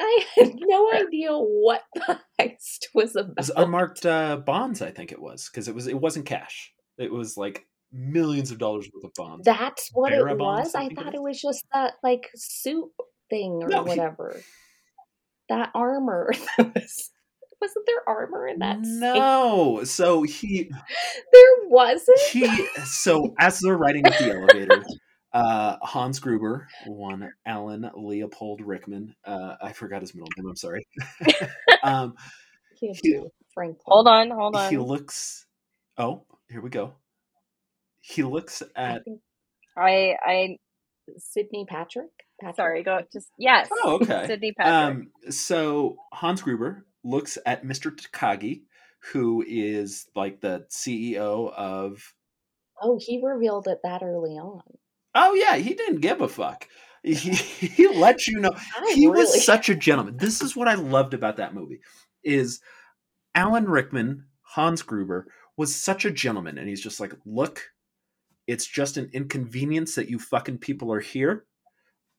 I 0.00 0.24
had 0.36 0.52
no 0.60 0.92
idea 0.92 1.30
what 1.32 1.82
the 1.94 2.20
heist 2.40 2.86
was 2.94 3.16
It 3.16 3.26
was 3.36 3.50
about. 3.50 3.64
unmarked 3.64 4.06
uh, 4.06 4.36
bonds, 4.36 4.82
I 4.82 4.90
think 4.90 5.12
it 5.12 5.20
was, 5.20 5.48
because 5.50 5.68
it 5.68 5.74
was 5.74 5.86
it 5.86 6.00
wasn't 6.00 6.26
cash. 6.26 6.72
It 6.98 7.12
was 7.12 7.36
like 7.36 7.66
millions 7.92 8.50
of 8.50 8.58
dollars 8.58 8.88
worth 8.92 9.04
of 9.04 9.12
bonds. 9.14 9.44
That's 9.44 9.90
what 9.92 10.12
it 10.12 10.20
bonds, 10.38 10.38
was. 10.38 10.74
I 10.74 10.80
I 10.80 10.82
think 10.88 10.92
it 11.00 11.04
thought 11.04 11.14
it 11.14 11.22
was 11.22 11.40
just 11.40 11.64
that 11.72 11.94
like 12.02 12.30
suit 12.36 12.90
thing 13.30 13.60
or 13.62 13.68
No, 13.68 13.82
he- 13.84 13.88
whatever. 13.90 14.40
That 15.48 15.70
armor. 15.74 16.32
that 16.58 16.74
was- 16.74 17.10
Wasn't 17.60 17.86
there 17.86 18.08
armor 18.08 18.46
in 18.48 18.58
that? 18.60 18.84
safe? 18.84 19.00
no, 19.00 19.82
so 19.84 20.22
he 20.22 20.70
There 21.32 21.68
wasn't. 21.68 22.18
he 22.30 22.66
so 22.84 23.34
as 23.38 23.60
they're 23.60 23.76
riding 23.76 24.06
up 24.06 24.16
the 24.18 24.30
elevator, 24.34 24.84
uh, 25.32 25.76
Hans 25.82 26.18
Gruber, 26.20 26.68
one 26.86 27.32
Alan 27.46 27.90
Leopold 27.96 28.60
Rickman, 28.60 29.14
uh, 29.24 29.54
I 29.62 29.72
forgot 29.72 30.00
his 30.02 30.14
middle 30.14 30.28
name. 30.36 30.48
I'm 30.48 30.56
sorry. 30.56 30.86
um, 31.82 32.14
He 32.78 32.88
had 32.88 32.96
He- 33.02 33.12
two. 33.12 33.30
Franklin. 33.54 33.82
Hold 33.86 34.08
on, 34.08 34.30
hold 34.30 34.56
on. 34.56 34.68
he 34.68 34.78
looks. 34.78 35.46
Oh, 35.96 36.24
here 36.50 36.60
we 36.60 36.70
go. 36.70 36.94
He 38.00 38.22
looks 38.24 38.62
at 38.74 39.02
I 39.76 40.16
I 40.24 40.58
Sidney 41.18 41.64
Patrick. 41.68 42.10
Patrick. 42.40 42.56
Sorry, 42.56 42.82
go 42.82 43.00
just 43.12 43.28
yes. 43.38 43.68
Oh, 43.84 43.94
okay. 44.02 44.24
Sidney 44.26 44.52
Patrick. 44.58 45.06
Um, 45.24 45.30
so 45.32 45.96
Hans 46.12 46.42
Gruber 46.42 46.84
looks 47.04 47.38
at 47.46 47.64
Mr. 47.64 47.90
Takagi, 47.94 48.62
who 49.12 49.44
is 49.46 50.06
like 50.16 50.40
the 50.40 50.66
CEO 50.70 51.52
of. 51.52 52.14
Oh, 52.80 52.98
he 53.00 53.20
revealed 53.22 53.68
it 53.68 53.80
that 53.84 54.02
early 54.02 54.32
on. 54.32 54.62
Oh 55.14 55.34
yeah, 55.34 55.56
he 55.56 55.74
didn't 55.74 56.00
give 56.00 56.20
a 56.20 56.28
fuck. 56.28 56.66
He, 57.02 57.14
he 57.14 57.88
let 57.88 58.26
you 58.26 58.40
know 58.40 58.52
he 58.94 59.06
really, 59.06 59.20
was 59.20 59.44
such 59.44 59.68
a 59.68 59.74
gentleman. 59.74 60.16
This 60.16 60.40
is 60.40 60.56
what 60.56 60.68
I 60.68 60.74
loved 60.74 61.14
about 61.14 61.36
that 61.36 61.54
movie. 61.54 61.80
Is 62.22 62.60
Alan 63.34 63.66
Rickman, 63.66 64.24
Hans 64.42 64.82
Gruber, 64.82 65.28
was 65.56 65.74
such 65.74 66.04
a 66.04 66.10
gentleman, 66.10 66.58
and 66.58 66.68
he's 66.68 66.80
just 66.80 66.98
like, 66.98 67.12
look, 67.24 67.70
it's 68.46 68.66
just 68.66 68.96
an 68.96 69.10
inconvenience 69.12 69.94
that 69.94 70.08
you 70.08 70.18
fucking 70.18 70.58
people 70.58 70.92
are 70.92 71.00
here. 71.00 71.44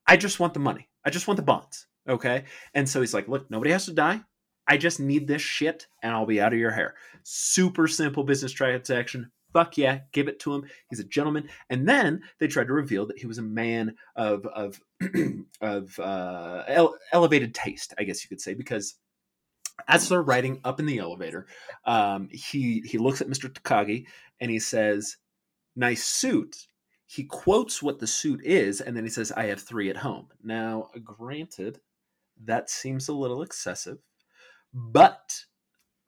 I 0.06 0.16
just 0.16 0.40
want 0.40 0.54
the 0.54 0.60
money. 0.60 0.88
I 1.04 1.10
just 1.10 1.26
want 1.26 1.36
the 1.36 1.42
bonds. 1.42 1.86
Okay. 2.08 2.44
And 2.74 2.88
so 2.88 3.00
he's 3.00 3.14
like, 3.14 3.28
look, 3.28 3.50
nobody 3.50 3.72
has 3.72 3.86
to 3.86 3.92
die. 3.92 4.20
I 4.68 4.76
just 4.76 5.00
need 5.00 5.26
this 5.26 5.42
shit 5.42 5.86
and 6.02 6.12
I'll 6.12 6.26
be 6.26 6.40
out 6.40 6.52
of 6.52 6.58
your 6.58 6.70
hair. 6.70 6.94
Super 7.22 7.86
simple 7.86 8.24
business 8.24 8.52
transaction. 8.52 9.30
Fuck 9.52 9.78
yeah, 9.78 10.00
give 10.12 10.28
it 10.28 10.38
to 10.40 10.54
him. 10.54 10.64
He's 10.90 11.00
a 11.00 11.04
gentleman. 11.04 11.48
And 11.70 11.88
then 11.88 12.22
they 12.38 12.46
tried 12.46 12.66
to 12.66 12.72
reveal 12.72 13.06
that 13.06 13.18
he 13.18 13.26
was 13.26 13.38
a 13.38 13.42
man 13.42 13.94
of 14.14 14.44
of 14.46 14.80
of 15.60 15.98
uh, 15.98 16.64
ele- 16.66 16.96
elevated 17.12 17.54
taste, 17.54 17.94
I 17.98 18.04
guess 18.04 18.22
you 18.22 18.28
could 18.28 18.40
say, 18.40 18.54
because 18.54 18.96
as 19.88 20.08
they're 20.08 20.22
riding 20.22 20.60
up 20.64 20.80
in 20.80 20.86
the 20.86 20.98
elevator, 20.98 21.46
um, 21.84 22.28
he 22.30 22.82
he 22.84 22.98
looks 22.98 23.20
at 23.20 23.28
Mr. 23.28 23.50
Takagi 23.50 24.06
and 24.40 24.50
he 24.50 24.58
says, 24.58 25.16
"Nice 25.74 26.04
suit." 26.04 26.66
He 27.08 27.24
quotes 27.24 27.82
what 27.82 28.00
the 28.00 28.06
suit 28.06 28.44
is, 28.44 28.80
and 28.80 28.96
then 28.96 29.04
he 29.04 29.10
says, 29.10 29.30
"I 29.32 29.44
have 29.46 29.60
three 29.62 29.90
at 29.90 29.96
home." 29.96 30.28
Now, 30.42 30.90
granted, 31.04 31.80
that 32.44 32.68
seems 32.68 33.08
a 33.08 33.12
little 33.14 33.42
excessive, 33.42 33.98
but 34.76 35.34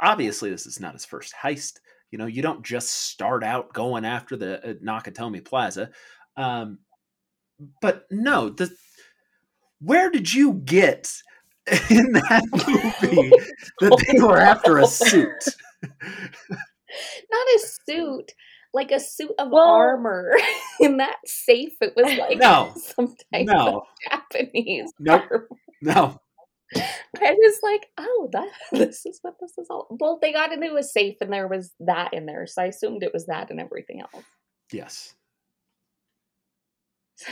obviously, 0.01 0.51
this 0.51 0.67
is 0.67 0.79
not 0.79 0.93
his 0.93 1.05
first 1.07 1.35
heist. 1.35 1.79
You 2.11 2.19
know, 2.19 2.27
you 2.27 2.43
don't 2.43 2.63
just 2.65 2.91
start 2.91 3.43
out 3.43 3.73
going 3.73 4.05
after 4.05 4.37
the 4.37 4.71
uh, 4.71 4.75
Nakatomi 4.75 5.45
Plaza. 5.45 5.91
Um, 6.37 6.79
but 7.81 8.05
no, 8.11 8.51
the 8.51 8.71
where 9.81 10.11
did 10.11 10.33
you 10.33 10.55
get 10.65 11.13
in 11.91 12.13
that 12.13 12.43
movie 12.53 13.31
that 13.81 14.05
they 14.13 14.21
were 14.23 14.39
after 14.39 14.79
a 14.79 14.87
suit? 14.87 15.45
not 17.31 17.47
a 17.57 17.59
suit, 17.87 18.33
like 18.73 18.91
a 18.91 19.01
suit 19.01 19.33
of 19.39 19.51
Well- 19.51 19.65
armor. 19.69 20.33
In 20.81 20.99
that 20.99 21.17
safe, 21.27 21.73
it 21.81 21.95
was 21.97 22.07
like 22.19 22.39
No. 22.39 22.73
some 22.77 23.09
type 23.35 23.47
No. 23.47 23.79
of 23.79 23.83
Japanese 24.11 24.93
Nope. 25.01 25.23
armor. 25.31 25.49
No, 25.83 26.21
I 26.77 27.33
was 27.33 27.59
like, 27.63 27.87
oh, 27.99 28.29
that 28.33 28.51
this 28.73 29.07
is 29.07 29.19
what 29.23 29.35
this 29.41 29.57
is 29.59 29.69
all. 29.71 29.87
Well, 29.91 30.19
they 30.21 30.33
got 30.33 30.53
into 30.53 30.77
a 30.77 30.83
safe 30.83 31.17
and 31.21 31.33
there 31.33 31.49
was 31.49 31.73
that 31.81 32.13
in 32.13 32.27
there, 32.27 32.47
so 32.47 32.63
I 32.63 32.67
assumed 32.67 33.03
it 33.03 33.13
was 33.15 33.27
that 33.27 33.51
and 33.51 33.61
everything 33.61 34.01
else. 34.01 34.25
yes, 34.73 35.15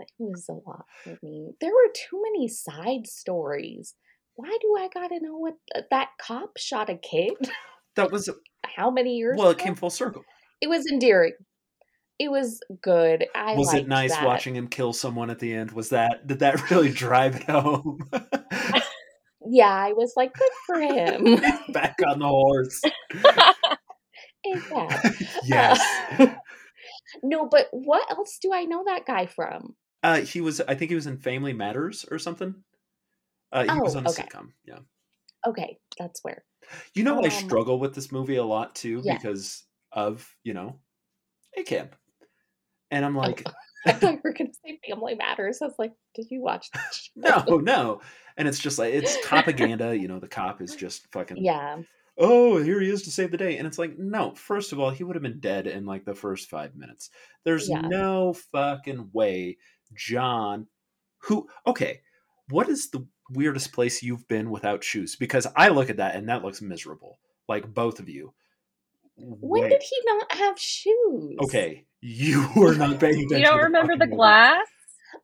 It 0.00 0.08
was 0.18 0.48
a 0.48 0.52
lot 0.52 0.86
for 1.02 1.16
me. 1.22 1.52
There 1.60 1.70
were 1.70 1.92
too 1.94 2.20
many 2.22 2.48
side 2.48 3.06
stories. 3.06 3.94
Why 4.34 4.56
do 4.60 4.76
I 4.76 4.88
gotta 4.92 5.20
know 5.20 5.36
what 5.36 5.54
uh, 5.74 5.82
that 5.90 6.10
cop 6.20 6.56
shot 6.56 6.90
a 6.90 6.96
kid? 6.96 7.34
that 7.96 8.10
was 8.10 8.28
How 8.76 8.90
many 8.90 9.16
years? 9.16 9.36
well. 9.38 9.50
It 9.50 9.58
came 9.58 9.74
full 9.74 9.90
circle. 9.90 10.24
It 10.60 10.68
was 10.68 10.86
endearing. 10.90 11.34
It 12.18 12.30
was 12.30 12.60
good. 12.80 13.26
I 13.34 13.54
was 13.54 13.74
it 13.74 13.88
nice 13.88 14.12
that. 14.14 14.24
watching 14.24 14.54
him 14.54 14.68
kill 14.68 14.92
someone 14.92 15.30
at 15.30 15.38
the 15.40 15.52
end? 15.52 15.72
Was 15.72 15.88
that 15.90 16.26
did 16.26 16.38
that 16.40 16.70
really 16.70 16.92
drive 16.92 17.36
it 17.36 17.44
home? 17.50 17.98
Yeah, 19.46 19.68
I 19.70 19.92
was 19.92 20.12
like, 20.16 20.32
good 20.32 20.50
for 20.66 20.80
him. 20.80 21.36
Back 21.72 21.96
on 22.06 22.18
the 22.20 22.26
horse. 22.26 22.80
Ain't 24.46 24.70
bad. 24.70 25.14
yes. 25.44 25.80
Uh, 26.18 26.26
no, 27.22 27.46
but 27.50 27.68
what 27.72 28.08
else 28.10 28.38
do 28.40 28.52
I 28.52 28.64
know 28.64 28.84
that 28.86 29.06
guy 29.06 29.26
from? 29.26 29.74
Uh, 30.02 30.20
he 30.20 30.40
was. 30.40 30.60
I 30.60 30.74
think 30.74 30.90
he 30.90 30.94
was 30.94 31.06
in 31.06 31.16
Family 31.18 31.52
Matters 31.54 32.04
or 32.10 32.18
something. 32.18 32.54
Uh, 33.52 33.64
he 33.64 33.80
was 33.80 33.94
Oh, 33.96 33.98
on 34.00 34.06
a 34.06 34.10
okay. 34.10 34.22
sitcom. 34.22 34.48
Yeah. 34.66 34.78
Okay, 35.46 35.78
that's 35.98 36.20
where. 36.22 36.44
You 36.94 37.04
know, 37.04 37.20
I 37.22 37.24
Um, 37.26 37.30
struggle 37.30 37.78
with 37.78 37.94
this 37.94 38.12
movie 38.12 38.36
a 38.36 38.44
lot 38.44 38.74
too 38.74 39.00
Yeah. 39.04 39.14
because 39.16 39.64
of 39.92 40.28
you 40.42 40.52
know, 40.54 40.80
a 41.56 41.62
camp, 41.62 41.94
and 42.94 43.04
I'm 43.04 43.16
like, 43.16 43.44
I 43.86 43.92
thought 43.92 44.14
you 44.14 44.20
were 44.24 44.32
going 44.32 44.50
to 44.50 44.58
say 44.64 44.78
Family 44.88 45.14
Matters. 45.14 45.58
I 45.60 45.66
was 45.66 45.74
like, 45.78 45.92
did 46.14 46.26
you 46.30 46.40
watch 46.42 46.70
that? 46.72 46.94
show? 46.94 47.44
no, 47.48 47.58
no, 47.58 48.00
and 48.36 48.48
it's 48.48 48.58
just 48.58 48.78
like 48.78 48.94
it's 48.94 49.16
propaganda. 49.26 49.96
You 49.96 50.08
know, 50.08 50.20
the 50.20 50.28
cop 50.28 50.62
is 50.62 50.74
just 50.74 51.10
fucking. 51.12 51.36
Yeah, 51.44 51.82
Oh, 52.16 52.62
here 52.62 52.80
he 52.80 52.88
is 52.90 53.02
to 53.02 53.10
save 53.10 53.32
the 53.32 53.36
day, 53.36 53.58
and 53.58 53.66
it's 53.66 53.78
like, 53.78 53.98
no. 53.98 54.34
First 54.36 54.72
of 54.72 54.78
all, 54.78 54.90
he 54.90 55.02
would 55.02 55.16
have 55.16 55.22
been 55.22 55.40
dead 55.40 55.66
in 55.66 55.84
like 55.84 56.04
the 56.04 56.14
first 56.14 56.48
five 56.48 56.76
minutes. 56.76 57.10
There's 57.44 57.68
Yeah. 57.68 57.80
no 57.80 58.34
fucking 58.52 59.10
way, 59.12 59.58
John. 59.96 60.68
Who? 61.24 61.48
Okay, 61.66 62.00
what 62.50 62.68
is 62.68 62.90
the 62.90 63.04
weirdest 63.30 63.72
place 63.72 64.02
you've 64.02 64.28
been 64.28 64.50
without 64.50 64.84
shoes? 64.84 65.16
Because 65.16 65.46
I 65.56 65.68
look 65.68 65.90
at 65.90 65.96
that 65.96 66.14
and 66.14 66.28
that 66.28 66.44
looks 66.44 66.62
miserable. 66.62 67.18
Like 67.48 67.72
both 67.74 67.98
of 67.98 68.08
you. 68.08 68.32
when 69.16 69.62
Wait. 69.62 69.70
did 69.70 69.82
he 69.82 69.96
not 70.06 70.32
have 70.32 70.58
shoes? 70.58 71.36
Okay, 71.44 71.84
you 72.06 72.48
were 72.56 72.74
not 72.74 73.00
paying 73.00 73.24
attention. 73.24 73.38
you 73.38 73.44
don't 73.44 73.58
the 73.58 73.64
remember 73.64 73.94
fucking 73.94 73.98
the 73.98 74.06
movie. 74.06 74.16
glass? 74.16 74.66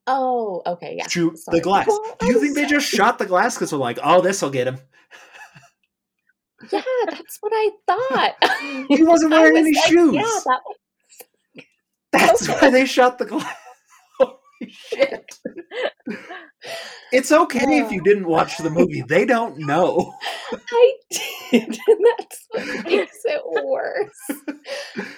Oh, 0.07 0.63
okay, 0.67 0.95
yeah. 0.97 1.07
Shoot 1.09 1.39
sorry. 1.39 1.59
the 1.59 1.63
glass. 1.63 1.87
Well, 1.87 2.17
Do 2.21 2.27
you 2.27 2.35
I'm 2.37 2.41
think 2.41 2.55
they 2.55 2.67
just 2.67 2.89
shot 2.89 3.19
the 3.19 3.27
glass 3.27 3.55
because 3.55 3.71
they're 3.71 3.79
like, 3.79 3.99
oh, 4.03 4.21
this 4.23 4.41
will 4.43 4.51
get 4.51 4.67
him? 4.67 4.79
Yeah, 6.73 6.83
that's 7.09 7.39
what 7.41 7.53
I 7.55 7.71
thought. 7.87 8.87
He 8.89 9.03
wasn't 9.03 9.31
wearing 9.33 9.55
was 9.55 9.63
any 9.63 9.75
like, 9.75 9.85
shoes. 9.87 10.15
Yeah, 10.15 10.41
that 10.47 10.61
That's 12.13 12.49
Okay. 12.49 12.59
why 12.61 12.71
they 12.71 12.87
shot 12.87 13.19
the 13.19 13.27
glass. 13.27 13.57
Shit. 14.69 15.39
It's 17.13 17.33
okay 17.33 17.79
if 17.81 17.91
you 17.91 18.03
didn't 18.03 18.29
watch 18.29 18.59
the 18.59 18.71
movie. 18.71 19.03
They 19.03 19.25
don't 19.25 19.59
know. 19.59 20.15
I 20.53 20.93
did, 21.11 21.79
and 21.89 22.05
that's 22.19 22.47
what 22.51 22.85
makes 22.85 23.19
it 23.25 23.43
worse. 23.65 24.31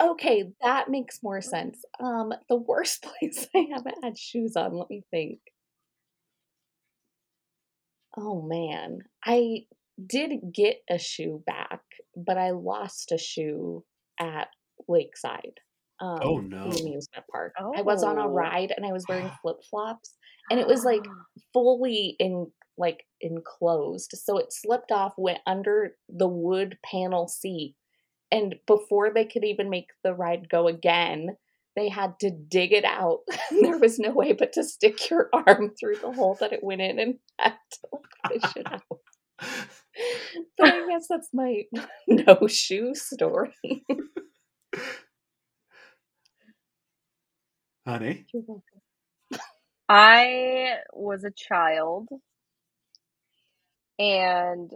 Okay, 0.00 0.52
that 0.62 0.88
makes 0.88 1.22
more 1.22 1.40
sense. 1.40 1.84
Um, 2.00 2.32
the 2.48 2.56
worst 2.56 3.02
place 3.20 3.46
I 3.54 3.66
haven't 3.72 4.02
had 4.02 4.18
shoes 4.18 4.56
on. 4.56 4.74
Let 4.74 4.88
me 4.88 5.02
think. 5.10 5.40
Oh 8.16 8.42
man, 8.42 9.00
I 9.24 9.64
did 10.04 10.52
get 10.52 10.76
a 10.88 10.98
shoe 10.98 11.42
back, 11.46 11.80
but 12.16 12.38
I 12.38 12.50
lost 12.50 13.12
a 13.12 13.18
shoe 13.18 13.84
at 14.18 14.48
Lakeside. 14.88 15.60
Um, 16.02 16.20
Oh, 16.22 16.38
no. 16.38 16.64
Amusement 16.64 17.24
park. 17.32 17.54
I 17.76 17.82
was 17.82 18.04
on 18.04 18.18
a 18.18 18.26
Oh. 18.26 18.28
ride 18.28 18.74
and 18.76 18.86
I 18.86 18.92
was 18.92 19.06
wearing 19.08 19.30
flip 19.42 19.58
flops, 19.70 20.16
and 20.50 20.60
it 20.60 20.66
was 20.68 20.84
like 20.84 21.04
fully 21.54 22.16
in 22.20 22.52
like 22.78 23.04
enclosed 23.22 24.12
so 24.14 24.38
it 24.38 24.52
slipped 24.52 24.92
off 24.92 25.14
went 25.18 25.38
under 25.46 25.96
the 26.08 26.28
wood 26.28 26.78
panel 26.84 27.28
seat 27.28 27.76
and 28.32 28.56
before 28.66 29.12
they 29.12 29.24
could 29.26 29.44
even 29.44 29.70
make 29.70 29.88
the 30.04 30.14
ride 30.14 30.48
go 30.48 30.68
again 30.68 31.36
they 31.76 31.88
had 31.88 32.18
to 32.20 32.30
dig 32.30 32.72
it 32.72 32.84
out 32.84 33.20
there 33.62 33.78
was 33.78 33.98
no 33.98 34.10
way 34.12 34.32
but 34.32 34.52
to 34.54 34.64
stick 34.64 35.10
your 35.10 35.30
arm 35.34 35.72
through 35.80 35.96
the 36.02 36.12
hole 36.12 36.36
that 36.40 36.52
it 36.52 36.64
went 36.64 36.80
in 36.82 36.98
and 36.98 37.18
had 37.38 37.54
to 37.72 37.78
like, 37.92 38.42
push 38.42 38.56
it 38.56 38.66
out 38.72 39.00
but 40.58 40.68
i 40.70 40.82
guess 40.88 41.06
that's 41.10 41.30
my 41.34 41.62
no 42.08 42.46
shoe 42.48 42.94
story 42.94 43.54
Honey. 47.86 48.26
I 49.88 50.78
was 50.92 51.24
a 51.24 51.30
child, 51.30 52.08
and 53.98 54.70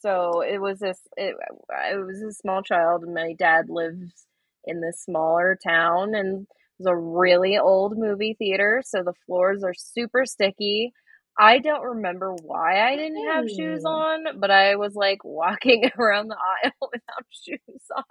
so 0.00 0.42
it 0.42 0.60
was 0.60 0.78
this. 0.80 0.98
It, 1.16 1.36
I 1.70 1.96
was 1.96 2.22
a 2.22 2.32
small 2.32 2.62
child, 2.62 3.04
and 3.04 3.14
my 3.14 3.34
dad 3.34 3.66
lives 3.68 4.26
in 4.64 4.80
this 4.80 5.02
smaller 5.02 5.58
town, 5.62 6.14
and 6.14 6.42
it 6.42 6.48
was 6.78 6.86
a 6.86 6.96
really 6.96 7.58
old 7.58 7.96
movie 7.98 8.34
theater, 8.38 8.82
so 8.84 9.02
the 9.02 9.14
floors 9.26 9.62
are 9.64 9.74
super 9.74 10.26
sticky. 10.26 10.92
I 11.38 11.58
don't 11.60 11.82
remember 11.84 12.34
why 12.34 12.86
I 12.86 12.96
didn't 12.96 13.26
have 13.28 13.50
shoes 13.50 13.84
on, 13.86 14.38
but 14.40 14.50
I 14.50 14.76
was 14.76 14.94
like 14.94 15.24
walking 15.24 15.90
around 15.98 16.28
the 16.28 16.36
aisle 16.64 16.72
without 16.92 17.26
shoes 17.30 17.84
on. 17.96 18.04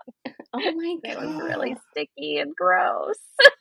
oh 0.53 0.71
my 0.71 0.97
god. 1.03 1.13
It 1.13 1.19
was 1.19 1.35
really 1.35 1.77
sticky 1.91 2.37
and 2.39 2.55
gross. 2.55 3.17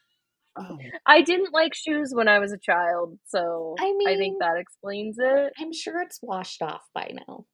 Oh, 0.59 0.79
I 1.07 1.23
didn't 1.23 1.53
like 1.53 1.75
shoes 1.75 2.11
when 2.13 2.29
I 2.29 2.39
was 2.39 2.53
a 2.53 2.59
child, 2.59 3.19
so 3.27 3.75
I 3.79 3.93
mean, 3.97 4.09
I 4.09 4.17
think 4.17 4.39
that 4.41 4.57
explains 4.57 5.17
it. 5.19 5.53
i'm 5.59 5.73
sure 5.73 6.01
it's 6.03 6.19
washed 6.23 6.63
off 6.63 6.83
by 6.95 7.13
now 7.15 7.45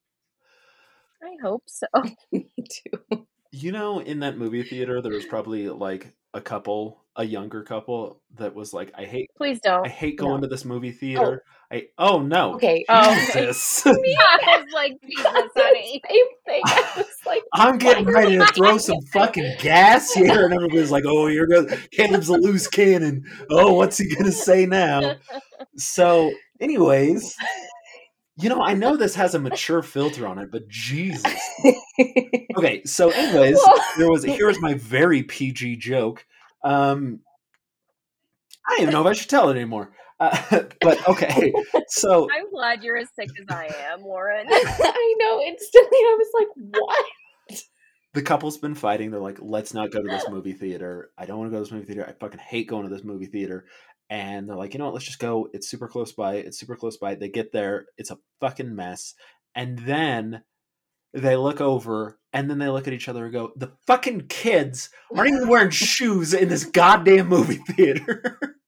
I 1.23 1.37
hope 1.43 1.62
so. 1.67 1.87
me 2.33 2.51
too 2.71 3.27
You 3.51 3.73
know, 3.73 4.01
in 4.01 4.21
that 4.21 4.37
movie 4.37 4.62
theater, 4.62 5.01
there 5.01 5.12
was 5.12 5.25
probably 5.25 5.69
like 5.69 6.12
a 6.35 6.40
couple, 6.40 7.05
a 7.17 7.25
younger 7.25 7.62
couple 7.62 8.21
that 8.37 8.55
was 8.55 8.75
like, 8.75 8.90
"I 8.99 9.05
hate, 9.05 9.31
Please 9.37 9.61
don't. 9.61 9.87
I 9.87 9.88
hate 9.88 10.19
going 10.19 10.40
No. 10.40 10.40
to 10.43 10.49
this 10.49 10.64
movie 10.64 10.93
oh. 10.95 10.99
theater." 10.99 11.43
I 11.71 11.88
oh 11.97 12.21
no, 12.21 12.55
Okay. 12.57 12.85
Oh. 12.88 13.14
Jesus. 13.33 13.87
I 13.87 13.93
was 13.93 14.73
like, 14.75 14.93
Jesus, 15.09 15.25
honey. 15.57 16.03
Same 16.11 16.27
thing. 16.47 17.04
Like, 17.27 17.43
I'm 17.55 17.79
getting 17.79 18.07
ready 18.07 18.37
to 18.37 18.47
throw 18.47 18.77
some 18.79 19.01
fucking 19.13 19.57
gas 19.61 20.13
here, 20.13 20.45
and 20.45 20.53
everybody's 20.55 20.91
like, 20.91 21.05
"Oh, 21.07 21.27
here 21.27 21.47
goes 21.47 21.73
Caleb's 21.91 22.29
a 22.29 22.35
loose 22.35 22.69
cannon." 22.69 23.25
Oh, 23.51 23.75
what's 23.75 23.97
he 23.99 24.15
gonna 24.15 24.31
say 24.33 24.67
now? 24.67 25.17
So, 25.77 26.33
anyways, 26.61 27.35
you 28.37 28.49
know, 28.49 28.61
I 28.61 28.75
know 28.75 28.97
this 28.97 29.15
has 29.15 29.35
a 29.35 29.39
mature 29.39 29.83
filter 29.83 30.27
on 30.27 30.39
it, 30.39 30.51
but 30.51 30.69
Jesus. 30.69 31.25
Okay, 32.57 32.83
so 32.85 33.11
anyways, 33.11 33.61
there 33.97 34.11
was 34.11 34.25
here 34.25 34.47
was 34.47 34.61
my 34.61 34.75
very 34.75 35.23
PG 35.23 35.77
joke. 35.77 36.27
Um, 36.63 37.21
I 38.67 38.73
don't 38.73 38.83
even 38.83 38.93
know 38.93 39.01
if 39.03 39.07
I 39.07 39.13
should 39.13 39.31
tell 39.31 39.49
it 39.51 39.57
anymore. 39.57 39.93
Uh, 40.25 40.63
but 40.81 41.09
okay, 41.09 41.53
so 41.89 42.29
I'm 42.33 42.51
glad 42.51 42.83
you're 42.83 42.97
as 42.97 43.09
sick 43.19 43.31
as 43.39 43.47
I 43.49 43.67
am, 43.93 44.03
Lauren. 44.03 44.47
I 44.51 45.15
know. 45.19 45.41
Instantly, 45.47 45.99
I 45.99 46.19
was 46.19 46.29
like, 46.35 46.81
what? 46.81 47.07
the 48.15 48.23
couple's 48.23 48.59
been 48.59 48.75
fighting. 48.75 49.11
They're 49.11 49.21
like, 49.21 49.39
let's 49.41 49.75
not 49.75 49.91
go 49.91 50.01
to 50.01 50.09
this 50.09 50.29
movie 50.29 50.53
theater. 50.53 51.11
I 51.19 51.27
don't 51.27 51.39
want 51.39 51.51
to 51.51 51.51
go 51.51 51.59
to 51.59 51.65
this 51.65 51.73
movie 51.73 51.87
theater. 51.87 52.07
I 52.09 52.13
fucking 52.13 52.41
hate 52.41 52.69
going 52.69 52.89
to 52.89 52.95
this 52.95 53.05
movie 53.05 53.27
theater. 53.27 53.67
And 54.09 54.49
they're 54.49 54.57
like, 54.57 54.73
you 54.73 54.79
know 54.79 54.85
what? 54.85 54.95
Let's 54.95 55.07
just 55.07 55.19
go. 55.19 55.49
It's 55.53 55.69
super 55.69 55.89
close 55.89 56.13
by. 56.13 56.37
It's 56.37 56.59
super 56.59 56.77
close 56.77 56.97
by. 56.97 57.17
They 57.17 57.29
get 57.29 57.53
there. 57.53 57.87
It's 57.99 58.13
a 58.13 58.19
fucking 58.41 58.75
mess. 58.75 59.15
And 59.57 59.79
then 59.81 60.43
they 61.13 61.35
look 61.37 61.61
over 61.61 62.19
and 62.33 62.49
then 62.49 62.59
they 62.59 62.69
look 62.69 62.87
at 62.87 62.93
each 62.93 63.09
other 63.09 63.25
and 63.25 63.33
go, 63.33 63.53
the 63.57 63.73
fucking 63.87 64.29
kids 64.29 64.91
aren't 65.15 65.31
even 65.31 65.49
wearing 65.49 65.71
shoes 65.71 66.35
in 66.35 66.49
this 66.49 66.65
goddamn 66.65 67.29
movie 67.29 67.57
theater. 67.57 68.59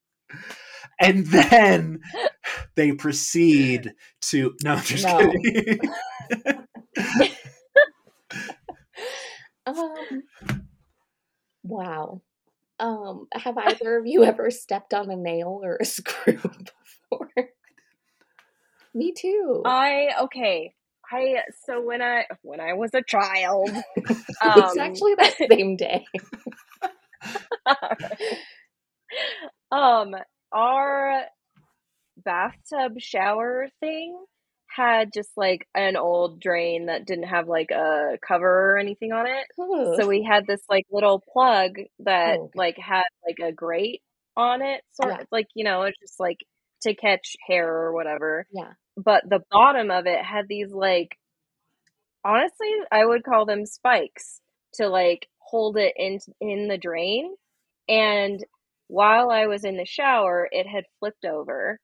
And 1.00 1.26
then 1.26 2.00
they 2.76 2.92
proceed 2.92 3.92
to, 4.22 4.54
no, 4.64 4.74
I'm 4.74 4.82
just 4.82 5.06
No. 5.06 5.18
kidding. 5.18 5.80
Um, 9.66 10.22
wow. 11.64 12.22
Um, 12.78 13.26
have 13.32 13.58
either 13.58 13.98
of 13.98 14.06
you 14.06 14.24
ever 14.24 14.50
stepped 14.50 14.94
on 14.94 15.10
a 15.10 15.16
nail 15.16 15.60
or 15.62 15.76
a 15.80 15.84
screw 15.84 16.38
before? 16.38 17.30
Me 18.94 19.12
too. 19.12 19.62
I 19.64 20.10
okay. 20.22 20.74
I 21.10 21.42
so 21.64 21.80
when 21.80 22.02
I 22.02 22.26
when 22.42 22.60
I 22.60 22.74
was 22.74 22.90
a 22.94 23.02
child, 23.02 23.70
it's 23.96 24.76
um, 24.76 24.78
actually 24.78 25.14
that 25.16 25.34
same 25.50 25.76
day. 25.76 26.04
um, 29.70 30.14
our 30.52 31.22
bathtub 32.16 32.94
shower 32.98 33.68
thing 33.80 34.24
had 34.68 35.12
just 35.12 35.30
like 35.36 35.66
an 35.74 35.96
old 35.96 36.40
drain 36.40 36.86
that 36.86 37.06
didn't 37.06 37.24
have 37.28 37.48
like 37.48 37.70
a 37.70 38.18
cover 38.26 38.72
or 38.74 38.78
anything 38.78 39.12
on 39.12 39.26
it. 39.26 39.46
Ugh. 39.60 39.96
So 40.00 40.06
we 40.06 40.22
had 40.22 40.46
this 40.46 40.60
like 40.68 40.84
little 40.90 41.22
plug 41.32 41.76
that 42.00 42.36
Oh, 42.38 42.44
okay. 42.44 42.52
like 42.54 42.76
had 42.78 43.04
like 43.26 43.38
a 43.42 43.52
grate 43.52 44.02
on 44.36 44.62
it, 44.62 44.82
sort 44.92 45.14
Yeah. 45.14 45.20
of 45.22 45.26
like 45.30 45.46
you 45.54 45.64
know, 45.64 45.82
it's 45.82 45.98
just 46.00 46.20
like 46.20 46.38
to 46.82 46.94
catch 46.94 47.36
hair 47.46 47.68
or 47.68 47.92
whatever. 47.94 48.46
yeah. 48.52 48.72
But 48.96 49.28
the 49.28 49.40
bottom 49.50 49.90
of 49.90 50.06
it 50.06 50.22
had 50.24 50.46
these 50.48 50.72
like 50.72 51.16
honestly, 52.24 52.68
I 52.90 53.04
would 53.04 53.24
call 53.24 53.46
them 53.46 53.66
spikes 53.66 54.40
to 54.74 54.88
like 54.88 55.28
hold 55.38 55.76
it 55.76 55.94
in 55.96 56.18
in 56.40 56.68
the 56.68 56.78
drain. 56.78 57.34
And 57.88 58.44
while 58.88 59.30
I 59.30 59.46
was 59.46 59.64
in 59.64 59.76
the 59.76 59.84
shower, 59.86 60.48
it 60.52 60.66
had 60.66 60.84
flipped 61.00 61.24
over 61.24 61.78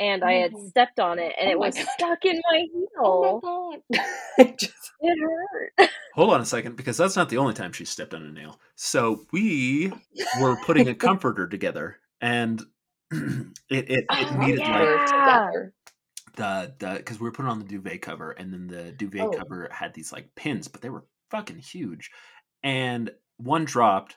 and 0.00 0.24
I 0.24 0.34
had 0.34 0.52
Oh. 0.54 0.68
stepped 0.70 1.00
on 1.00 1.18
it 1.18 1.34
and 1.40 1.48
Oh 1.48 1.52
it 1.52 1.58
was 1.58 1.76
God. 1.76 1.86
stuck 1.94 2.24
in 2.24 2.40
my 2.52 2.58
heel. 2.72 2.86
Oh 2.98 3.40
my 3.42 3.76
god. 3.78 3.82
I 4.38 4.54
just 4.58 4.90
It 5.00 5.18
hurt. 5.20 5.90
Hold 6.14 6.32
on 6.32 6.40
a 6.40 6.44
second, 6.46 6.76
because 6.76 6.96
that's 6.96 7.16
not 7.16 7.28
the 7.28 7.38
only 7.38 7.54
time 7.54 7.72
she 7.72 7.84
stepped 7.84 8.14
on 8.14 8.22
a 8.22 8.30
nail. 8.32 8.60
So 8.76 9.26
we 9.32 9.92
were 10.32 10.56
putting 10.56 10.88
a 10.88 10.94
comforter 10.96 11.46
together, 11.48 11.98
and 12.20 12.62
it 13.10 13.50
it, 13.70 14.06
it 14.20 14.30
Oh, 14.32 14.38
needed 14.38 14.60
yeah. 14.60 14.70
like 14.70 15.06
together. 15.06 15.72
the 16.36 16.74
the 16.78 16.94
because 16.98 17.18
we 17.20 17.24
were 17.24 17.32
putting 17.32 17.50
on 17.50 17.58
the 17.58 17.64
duvet 17.64 18.02
cover, 18.02 18.32
and 18.32 18.52
then 18.52 18.66
the 18.68 18.92
duvet 18.92 19.20
Oh. 19.20 19.32
cover 19.32 19.68
had 19.72 19.94
these 19.94 20.12
like 20.12 20.34
pins, 20.36 20.68
but 20.68 20.80
they 20.82 20.90
were 20.90 21.04
fucking 21.30 21.58
huge, 21.58 22.10
and 22.62 23.10
one 23.38 23.64
dropped, 23.64 24.16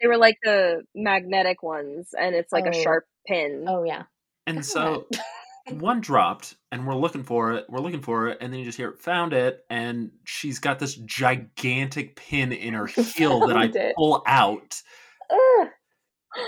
They 0.00 0.08
were 0.08 0.16
like 0.18 0.36
the 0.42 0.82
magnetic 0.94 1.62
ones 1.62 2.10
and 2.18 2.34
it's 2.34 2.52
like 2.52 2.66
a 2.66 2.70
Oh. 2.76 2.82
sharp 2.82 3.04
pin. 3.26 3.64
Oh 3.68 3.82
yeah. 3.84 4.04
and 4.46 4.64
so 4.64 5.06
one 5.70 6.00
dropped, 6.00 6.54
and 6.70 6.86
we're 6.86 6.94
looking 6.94 7.24
for 7.24 7.52
it, 7.52 7.66
we're 7.68 7.80
looking 7.80 8.00
for 8.02 8.28
it, 8.28 8.38
and 8.40 8.52
then 8.52 8.60
you 8.60 8.64
just 8.64 8.78
hear 8.78 8.90
it, 8.90 8.98
found 9.00 9.32
it, 9.32 9.64
and 9.68 10.10
she's 10.24 10.58
got 10.60 10.78
this 10.78 10.94
gigantic 10.94 12.14
pin 12.16 12.52
in 12.52 12.74
her 12.74 12.86
heel 12.86 13.40
that 13.48 13.56
I 13.56 13.62
Found 13.62 13.76
it. 13.76 13.96
pull 13.96 14.22
out. 14.26 14.80
Ugh, 15.30 15.68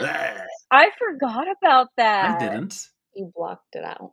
Ugh, 0.02 0.36
I 0.70 0.90
forgot 0.98 1.46
about 1.60 1.88
that. 1.96 2.40
I 2.40 2.44
didn't. 2.48 2.86
you 3.14 3.32
blocked 3.34 3.74
it 3.74 3.82
out. 3.84 4.12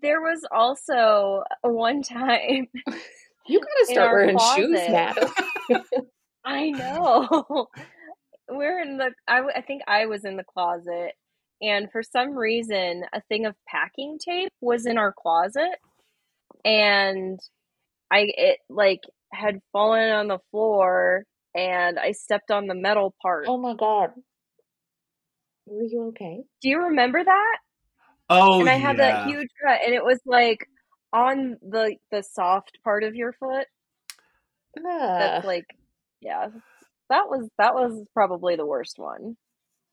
There 0.00 0.20
was 0.22 0.40
also 0.50 1.42
one 1.62 2.02
time 2.02 2.68
You 3.48 3.60
gotta 3.60 3.86
start 3.92 4.08
our 4.08 4.14
wearing 4.14 4.38
shoes, 4.38 4.80
closet. 4.86 4.90
Natalie. 5.70 6.08
I 6.44 6.70
know. 6.70 7.66
We're 8.48 8.80
in 8.80 8.96
the 8.98 9.12
I 9.26 9.62
think 9.66 9.82
I 9.86 10.06
was 10.06 10.24
in 10.24 10.36
the 10.36 10.44
closet 10.44 11.12
and 11.60 11.90
for 11.90 12.02
some 12.02 12.32
reason 12.32 13.04
a 13.12 13.20
thing 13.28 13.46
of 13.46 13.54
packing 13.66 14.18
tape 14.18 14.52
was 14.60 14.86
in 14.86 14.98
our 14.98 15.12
closet 15.12 15.78
and 16.64 17.40
I 18.10 18.32
it 18.36 18.58
like 18.68 19.00
had 19.32 19.60
fallen 19.72 20.10
on 20.10 20.28
the 20.28 20.38
floor 20.50 21.24
and 21.54 21.98
I 21.98 22.12
stepped 22.12 22.50
on 22.50 22.66
the 22.66 22.74
metal 22.74 23.14
part. 23.22 23.46
Oh 23.48 23.58
my 23.58 23.74
god. 23.74 24.10
Were 25.66 25.82
you 25.82 26.08
okay? 26.08 26.44
Do 26.60 26.68
you 26.68 26.82
remember 26.84 27.24
that? 27.24 27.56
Oh, 28.28 28.60
and 28.60 28.68
I 28.68 28.74
had 28.74 28.98
yeah. 28.98 29.24
that 29.24 29.26
huge 29.26 29.48
cut 29.64 29.80
and 29.84 29.94
it 29.94 30.04
was 30.04 30.20
like 30.26 30.68
on 31.12 31.56
the 31.62 31.96
the 32.10 32.22
soft 32.22 32.78
part 32.84 33.02
of 33.02 33.14
your 33.14 33.32
foot. 33.32 33.66
Ugh. 34.78 34.84
That's 34.84 35.46
like 35.46 35.66
yeah. 36.20 36.48
That 37.10 37.28
was 37.28 37.48
that 37.58 37.74
was 37.74 38.04
probably 38.14 38.56
the 38.56 38.66
worst 38.66 38.98
one. 38.98 39.36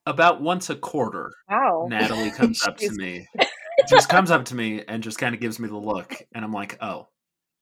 About 0.05 0.41
once 0.41 0.69
a 0.69 0.75
quarter, 0.75 1.33
Wow. 1.49 1.87
Natalie 1.89 2.31
comes 2.31 2.61
up 2.67 2.77
to 2.77 2.91
me, 2.91 3.27
just 3.89 4.09
comes 4.09 4.31
up 4.31 4.45
to 4.45 4.55
me 4.55 4.83
and 4.87 5.01
just 5.01 5.17
kind 5.17 5.33
of 5.33 5.41
gives 5.41 5.59
me 5.59 5.67
the 5.67 5.77
look, 5.77 6.13
and 6.33 6.43
I'm 6.43 6.51
like, 6.51 6.77
"Oh, 6.81 7.07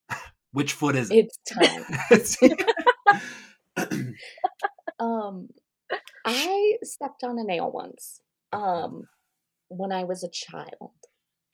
which 0.52 0.74
foot 0.74 0.96
is 0.96 1.12
it?" 1.12 1.30
it's 2.10 2.38
time. 2.38 4.16
Um, 5.00 5.50
I 6.26 6.78
stepped 6.84 7.24
on 7.24 7.40
a 7.40 7.44
nail 7.44 7.72
once. 7.72 8.22
Um, 8.54 9.08
when 9.70 9.92
I 9.92 10.04
was 10.04 10.24
a 10.24 10.30
child, 10.30 10.92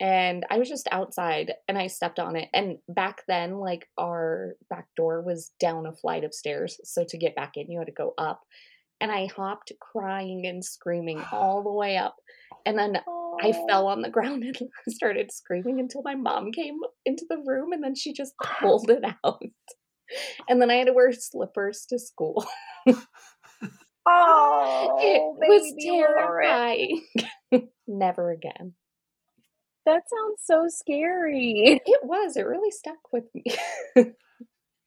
and 0.00 0.44
I 0.50 0.58
was 0.58 0.68
just 0.68 0.88
outside, 0.92 1.52
and 1.68 1.76
I 1.78 1.86
stepped 1.88 2.18
on 2.18 2.36
it. 2.36 2.48
And 2.54 2.78
back 2.88 3.22
then, 3.28 3.58
like 3.58 3.88
our 3.98 4.54
back 4.70 4.86
door 4.96 5.20
was 5.22 5.52
down 5.60 5.86
a 5.86 5.92
flight 5.92 6.24
of 6.24 6.34
stairs, 6.34 6.78
so 6.84 7.04
to 7.08 7.18
get 7.18 7.34
back 7.36 7.52
in, 7.56 7.70
you 7.70 7.78
had 7.78 7.86
to 7.86 7.92
go 7.92 8.14
up. 8.18 8.40
And 9.00 9.12
I 9.12 9.26
hopped, 9.26 9.72
crying 9.80 10.46
and 10.46 10.64
screaming 10.64 11.22
all 11.32 11.62
the 11.62 11.72
way 11.72 11.96
up, 11.96 12.16
and 12.66 12.78
then 12.78 12.96
I 13.40 13.52
Oh. 13.54 13.66
fell 13.68 13.86
on 13.86 14.02
the 14.02 14.10
ground 14.10 14.42
and 14.60 14.70
started 14.88 15.30
screaming 15.32 15.78
until 15.78 16.02
my 16.02 16.16
mom 16.16 16.50
came 16.50 16.78
into 17.06 17.24
the 17.30 17.38
room 17.46 17.72
and 17.72 17.84
then 17.84 17.94
she 17.94 18.12
just 18.12 18.34
pulled 18.60 18.90
it 18.90 19.04
out. 19.24 19.40
And 20.48 20.60
then 20.60 20.70
I 20.70 20.74
had 20.76 20.86
to 20.88 20.92
wear 20.92 21.12
slippers 21.12 21.86
to 21.90 21.98
school. 21.98 22.44
Oh, 24.10 24.96
it 25.02 25.20
was 25.48 25.74
terrifying. 25.84 27.04
Never 27.86 28.30
again. 28.30 28.72
That 29.88 30.02
sounds 30.06 30.42
so 30.44 30.66
scary. 30.68 31.80
It 31.86 32.00
was. 32.04 32.36
It 32.36 32.46
really 32.46 32.70
stuck 32.70 33.10
with 33.10 33.24
me. 33.34 33.44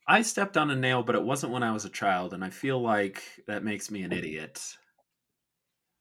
I 0.07 0.21
stepped 0.21 0.57
on 0.57 0.69
a 0.69 0.75
nail, 0.75 1.01
but 1.01 1.15
it 1.15 1.23
wasn't 1.23 1.53
when 1.53 1.63
I 1.63 1.71
was 1.71 1.85
a 1.85 1.89
child, 1.89 2.33
and 2.33 2.43
I 2.43 2.51
feel 2.51 2.79
like 2.79 3.23
that 3.47 3.63
makes 3.63 3.89
me 3.89 4.03
an 4.03 4.11
idiot. 4.11 4.61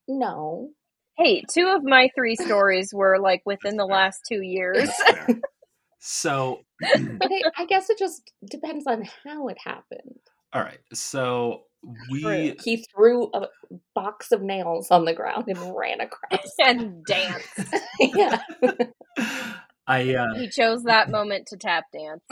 no. 0.06 0.70
Hey, 1.16 1.44
two 1.50 1.68
of 1.68 1.82
my 1.82 2.10
three 2.14 2.36
stories 2.36 2.92
were 2.92 3.18
like 3.18 3.42
within 3.46 3.76
the 3.76 3.86
last 3.86 4.20
two 4.28 4.42
years. 4.42 4.90
So, 5.98 6.60
But 7.20 7.30
it, 7.30 7.46
I 7.56 7.66
guess 7.66 7.90
it 7.90 7.98
just 7.98 8.32
depends 8.50 8.86
on 8.86 9.08
how 9.24 9.48
it 9.48 9.58
happened. 9.64 10.20
all 10.52 10.62
right. 10.62 10.80
So 10.92 11.64
we 12.10 12.56
He 12.62 12.84
threw 12.94 13.30
a 13.32 13.46
box 13.94 14.32
of 14.32 14.42
nails 14.42 14.90
on 14.90 15.04
the 15.04 15.14
ground 15.14 15.44
and 15.48 15.76
ran 15.76 16.00
across. 16.00 16.50
and 16.58 17.04
dance. 17.04 17.46
yeah. 18.00 18.40
I 19.86 20.14
uh 20.14 20.34
He 20.34 20.48
chose 20.48 20.82
that 20.84 21.10
moment 21.10 21.46
to 21.48 21.56
tap 21.56 21.84
dance. 21.92 22.22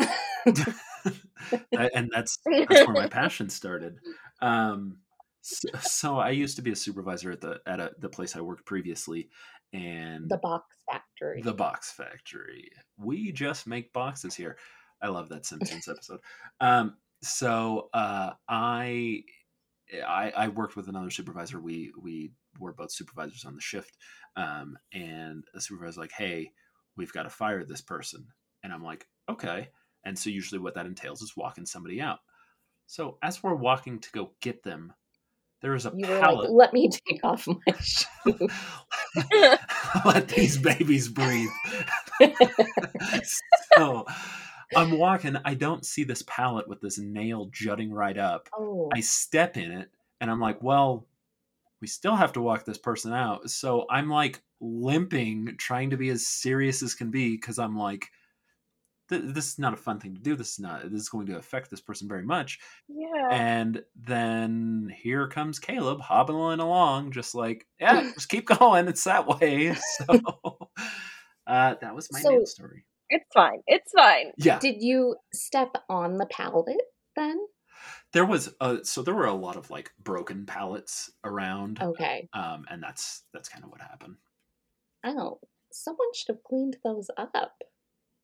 And 1.73 2.11
that's 2.13 2.39
that's 2.45 2.87
where 2.87 2.93
my 2.93 3.09
passion 3.09 3.49
started. 3.49 3.99
Um, 4.41 4.99
so, 5.41 5.69
so 5.81 6.17
I 6.19 6.31
used 6.31 6.57
to 6.57 6.63
be 6.63 6.73
a 6.73 6.77
supervisor 6.77 7.31
at 7.31 7.41
the 7.41 7.61
at 7.67 7.81
a, 7.81 7.93
the 7.99 8.09
place 8.09 8.37
I 8.37 8.41
worked 8.43 8.67
previously, 8.67 9.31
and 9.73 10.29
The 10.29 10.37
box 10.39 10.77
factory. 10.91 11.41
the 11.43 11.55
box 11.55 11.91
factory. 11.93 12.71
We 12.99 13.33
just 13.33 13.67
make 13.67 13.93
boxes 13.93 14.35
here. 14.35 14.59
I 15.01 15.09
love 15.09 15.29
that 15.31 15.47
Simpsons 15.47 15.89
episode. 15.89 16.21
Um, 16.61 16.97
so 17.23 17.89
uh, 17.95 18.31
I, 18.49 19.23
I 20.07 20.33
I 20.37 20.49
worked 20.49 20.77
with 20.77 20.89
another 20.89 21.11
supervisor. 21.11 21.61
We 21.61 21.93
we 22.01 22.33
were 22.59 22.73
both 22.73 22.93
supervisors 22.93 23.45
on 23.45 23.55
the 23.55 23.61
shift, 23.61 23.97
um, 24.37 24.79
and 24.93 25.45
the 25.55 25.61
supervisor's 25.61 25.99
like, 25.99 26.13
"Hey, 26.13 26.53
we've 26.97 27.13
got 27.13 27.25
to 27.25 27.31
fire 27.31 27.65
this 27.65 27.81
person," 27.81 28.27
and 28.63 28.73
I'm 28.73 28.85
like, 28.85 29.07
"Okay." 29.29 29.69
And 30.05 30.19
so 30.19 30.31
usually 30.31 30.61
what 30.61 30.75
that 30.75 30.87
entails 30.87 31.23
is 31.23 31.37
walking 31.37 31.67
somebody 31.67 32.01
out. 32.01 32.19
So 32.87 33.19
as 33.23 33.43
we're 33.43 33.55
walking 33.55 33.99
to 33.99 34.11
go 34.13 34.33
get 34.41 34.63
them, 34.63 34.93
there 35.61 35.75
is 35.75 35.87
a 35.87 35.93
you 35.95 36.09
were 36.09 36.19
like, 36.19 36.49
let 36.51 36.73
me 36.73 36.89
take 37.09 37.25
off 37.25 37.47
my 37.47 37.75
shoe. 37.81 38.49
Let 40.05 40.29
these 40.29 40.57
babies 40.59 41.09
breathe. 41.09 41.49
so 43.77 44.07
I'm 44.77 44.99
walking. 44.99 45.37
I 45.45 45.55
don't 45.55 45.85
see 45.87 46.05
this 46.05 46.23
pallet 46.27 46.69
with 46.69 46.81
this 46.81 46.99
nail 46.99 47.49
jutting 47.53 47.93
right 47.93 48.19
up. 48.19 48.49
Oh, 48.57 48.91
I 48.95 49.01
step 49.01 49.57
in 49.57 49.71
it 49.73 49.91
and 50.21 50.31
I'm 50.31 50.41
like, 50.41 50.63
well, 50.63 51.07
we 51.81 51.87
still 51.87 52.17
have 52.17 52.33
to 52.35 52.41
walk 52.43 52.65
this 52.65 52.79
person 52.79 53.13
out. 53.13 53.51
So 53.51 53.87
I'm 53.91 54.11
like 54.11 54.43
limping, 54.61 55.55
trying 55.59 55.91
to 55.91 55.97
be 55.97 56.11
as 56.11 56.27
serious 56.27 56.83
as 56.83 56.95
can 56.95 57.11
be 57.11 57.37
because 57.37 57.59
I'm 57.59 57.77
like, 57.79 58.07
this 59.11 59.47
is 59.53 59.59
not 59.59 59.73
a 59.73 59.77
fun 59.79 59.99
thing 60.01 60.15
to 60.15 60.21
do. 60.21 60.37
This 60.37 60.53
is 60.55 60.59
not, 60.59 60.83
this 60.91 61.01
is 61.01 61.09
going 61.09 61.27
to 61.29 61.39
affect 61.39 61.71
this 61.71 61.81
person 61.81 62.09
very 62.09 62.25
much. 62.25 62.59
yeah. 62.89 63.29
And 63.31 63.83
then 63.97 64.93
here 64.95 65.29
comes 65.29 65.59
Caleb 65.59 66.01
hobbling 66.01 66.61
along, 66.61 67.13
just 67.13 67.35
like, 67.35 67.67
yeah, 67.81 68.03
just 68.15 68.29
keep 68.29 68.45
going. 68.59 68.87
It's 68.87 69.05
that 69.05 69.27
way. 69.27 69.75
So 69.75 70.05
uh, 71.47 71.75
that 71.81 71.95
was 71.95 72.09
my 72.13 72.21
So- 72.21 72.45
story. 72.45 72.85
It's 73.11 73.27
fine. 73.35 73.61
It's 73.67 73.93
fine. 73.93 74.33
Yeah, 74.37 74.59
did 74.59 74.77
you 74.83 75.17
step 75.33 75.75
on 75.89 76.17
the 76.19 76.27
pallet 76.27 76.77
then? 77.17 77.39
there 78.13 78.25
was 78.25 78.55
uh, 78.61 78.79
so 78.83 79.03
there 79.03 79.15
were 79.15 79.27
a 79.27 79.33
lot 79.35 79.57
of 79.57 79.71
like 79.71 79.93
broken 80.03 80.47
pallets 80.47 81.11
around, 81.25 81.81
Okay. 81.83 82.29
um, 82.33 82.65
and 82.71 82.83
that's 82.83 83.23
that's 83.33 83.49
kind 83.49 83.65
of 83.65 83.71
what 83.71 83.81
happened. 83.81 84.17
Oh, 85.05 85.41
someone 85.71 86.09
should 86.15 86.35
have 86.35 86.43
cleaned 86.45 86.77
those 86.85 87.09
up. 87.17 87.33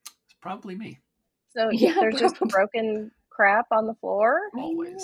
It's 0.07 0.35
probably 0.41 0.75
me. 0.75 1.01
So 1.57 1.69
Yeah, 1.73 1.95
there's 2.01 2.19
just 2.19 2.39
broken 2.41 3.11
crap 3.31 3.67
on 3.73 3.87
the 3.87 3.95
floor. 3.95 4.41
Always. 4.57 5.03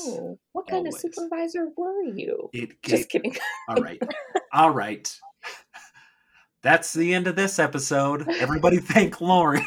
What 0.52 0.66
kind 0.68 0.86
of 0.86 0.94
supervisor 0.94 1.68
were 1.76 2.02
you? 2.02 2.48
It 2.52 2.82
Just 2.82 3.08
kidding. 3.10 3.36
all 3.68 3.76
right, 3.76 4.02
all 4.52 4.70
right. 4.70 5.14
That's 6.62 6.92
the 6.92 7.14
end 7.14 7.26
of 7.26 7.36
this 7.36 7.58
episode. 7.58 8.28
Everybody 8.28 8.76
thank 8.80 9.20
Lauren. 9.20 9.64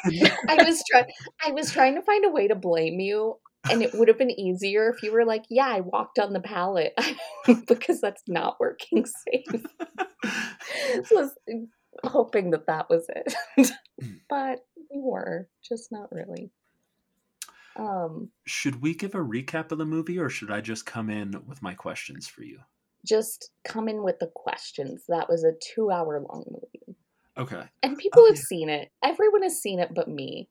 I 0.48 0.64
was 0.64 0.84
trying. 0.90 1.06
I 1.44 1.52
was 1.52 1.72
trying 1.72 1.96
to 1.96 2.02
find 2.02 2.26
a 2.26 2.30
way 2.30 2.48
to 2.48 2.56
blame 2.56 3.00
you, 3.00 3.38
and 3.70 3.82
it 3.82 3.94
would 3.96 4.08
have 4.08 4.20
been 4.20 4.32
easier 4.32 4.90
if 4.90 5.02
you 5.02 5.12
were 5.12 5.26
like, 5.26 5.44
"Yeah, 5.50 5.68
I 5.68 5.80
walked 5.82 6.20
on 6.20 6.34
the 6.34 6.40
pallet," 6.40 6.94
because 7.68 8.00
that's 8.00 8.24
not 8.28 8.60
working 8.60 9.06
safe. 9.32 9.64
so 11.06 11.20
I 11.20 11.22
was 11.22 11.36
hoping 12.04 12.52
that 12.52 12.68
that 12.68 12.90
was 12.90 13.08
it, 13.10 13.72
but 14.30 14.60
we 14.92 15.02
were 15.02 15.48
just 15.68 15.92
not 15.92 16.12
really. 16.12 16.52
Um, 17.76 18.30
should 18.46 18.84
we 18.84 18.94
give 18.94 19.16
a 19.16 19.18
recap 19.18 19.72
of 19.72 19.80
the 19.80 19.86
movie, 19.86 20.20
or 20.20 20.30
should 20.30 20.52
I 20.52 20.62
just 20.62 20.86
come 20.86 21.10
in 21.10 21.42
with 21.48 21.64
my 21.64 21.74
questions 21.74 22.28
for 22.28 22.44
you? 22.44 22.60
just 23.06 23.52
come 23.66 23.88
in 23.88 24.04
with 24.04 24.20
the 24.20 24.32
questions. 24.34 25.04
That 25.10 25.30
was 25.30 25.44
a 25.44 25.54
two-hour-long 25.74 26.46
movie, 26.50 26.83
Okay. 27.38 27.64
and 27.82 27.98
people 27.98 28.22
Oh, 28.22 28.28
have 28.28 28.38
yeah. 28.38 28.44
seen 28.44 28.70
it. 28.70 28.90
Everyone 29.04 29.44
has 29.44 29.62
seen 29.62 29.80
it, 29.80 29.94
but 29.94 30.08
me. 30.08 30.48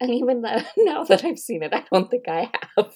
And 0.00 0.10
even 0.10 0.42
though 0.42 0.58
now 0.78 1.04
that 1.04 1.24
I've 1.24 1.38
seen 1.38 1.62
it, 1.62 1.72
I 1.72 1.84
don't 1.92 2.10
think 2.10 2.28
I 2.28 2.50
have. 2.76 2.94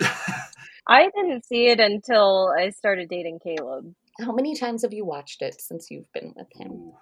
I 0.88 1.10
didn't 1.14 1.46
see 1.46 1.68
it 1.68 1.80
until 1.80 2.52
I 2.56 2.70
started 2.70 3.08
dating 3.08 3.40
Caleb. 3.42 3.94
How 4.20 4.32
many 4.32 4.56
times 4.56 4.82
have 4.82 4.92
you 4.92 5.04
watched 5.04 5.42
it 5.42 5.60
since 5.60 5.90
you've 5.90 6.12
been 6.12 6.32
with 6.36 6.48
him? 6.54 6.92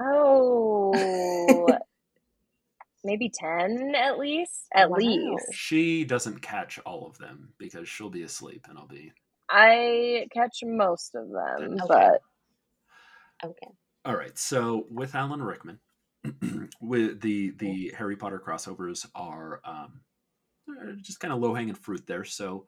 Oh, 0.00 1.76
maybe 3.04 3.30
10 3.32 3.94
at 3.96 4.18
least. 4.18 4.66
At 4.74 4.90
Wow. 4.90 4.96
least. 4.98 5.46
She 5.52 6.04
doesn't 6.04 6.40
catch 6.42 6.78
all 6.80 7.06
of 7.06 7.18
them 7.18 7.52
because 7.58 7.88
she'll 7.88 8.10
be 8.10 8.22
asleep 8.22 8.66
and 8.68 8.78
I'll 8.78 8.86
be. 8.86 9.12
I 9.50 10.26
catch 10.32 10.58
most 10.64 11.14
of 11.14 11.28
them, 11.28 11.78
Okay. 11.84 11.86
but 11.88 12.22
Okay. 13.44 13.68
All 14.04 14.16
right. 14.16 14.36
So 14.36 14.86
with 14.90 15.14
Alan 15.14 15.42
Rickman, 15.42 15.78
with 16.80 17.20
the 17.20 17.50
the 17.58 17.92
Harry 17.96 18.16
Potter 18.16 18.42
crossovers 18.44 19.06
are 19.14 19.60
um, 19.64 20.00
are 20.68 20.92
just 21.00 21.20
kind 21.20 21.32
of 21.32 21.40
low 21.40 21.54
hanging 21.54 21.74
fruit 21.74 22.06
there. 22.06 22.24
So 22.24 22.66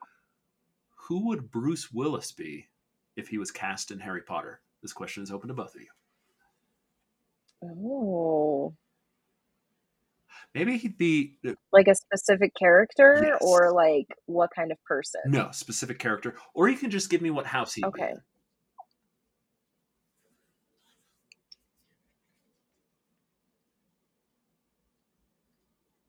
who 0.97 1.27
would 1.29 1.51
Bruce 1.51 1.91
Willis 1.93 2.33
be 2.33 2.69
if 3.17 3.29
he 3.29 3.39
was 3.39 3.51
cast 3.51 3.91
in 3.91 3.99
Harry 4.01 4.23
Potter? 4.23 4.61
This 4.83 4.93
question 4.93 5.23
is 5.23 5.31
open 5.31 5.49
to 5.49 5.55
both 5.55 5.75
of 5.75 5.81
you. 5.81 5.89
oh, 7.65 8.75
Maybe 10.55 10.77
he'd 10.77 10.99
be 10.99 11.39
like 11.73 11.89
a 11.89 11.95
specific 11.95 12.53
character 12.59 13.21
Yes. 13.25 13.39
or 13.41 13.73
like 13.73 14.07
what 14.27 14.51
kind 14.55 14.71
of 14.71 14.79
person? 14.85 15.21
no 15.27 15.51
specific 15.53 15.99
character, 15.99 16.37
or 16.55 16.69
you 16.69 16.77
can 16.77 16.91
just 16.91 17.11
give 17.11 17.23
me 17.23 17.31
what 17.31 17.47
house 17.47 17.75
he'd 17.75 17.83
be 17.83 17.89
Okay. 18.03 18.11
in. 18.13 18.21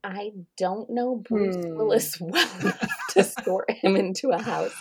I 0.05 0.31
don't 0.57 0.89
know 0.91 1.15
Bruce 1.17 1.57
Hmm. 1.57 1.75
Willis 1.77 2.17
well 2.21 2.47
enough 2.61 2.79
to 3.11 3.23
score 3.23 3.65
him 3.69 3.95
into 3.97 4.31
a 4.31 4.39
house. 4.39 4.73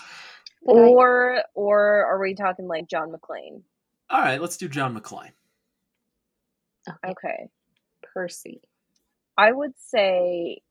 But 0.62 0.84
I, 0.84 0.90
Or 0.90 1.42
or 1.54 2.06
are 2.06 2.20
we 2.20 2.34
talking 2.34 2.68
like 2.68 2.88
John 2.88 3.12
McClane? 3.12 3.62
All 4.10 4.20
right, 4.20 4.40
let's 4.40 4.56
do 4.56 4.68
John 4.68 4.98
McClane. 4.98 5.32
okay, 6.88 6.98
Okay. 7.12 7.50
Percy. 8.14 8.60
I 9.36 9.52
would 9.52 9.72
say 9.78 10.62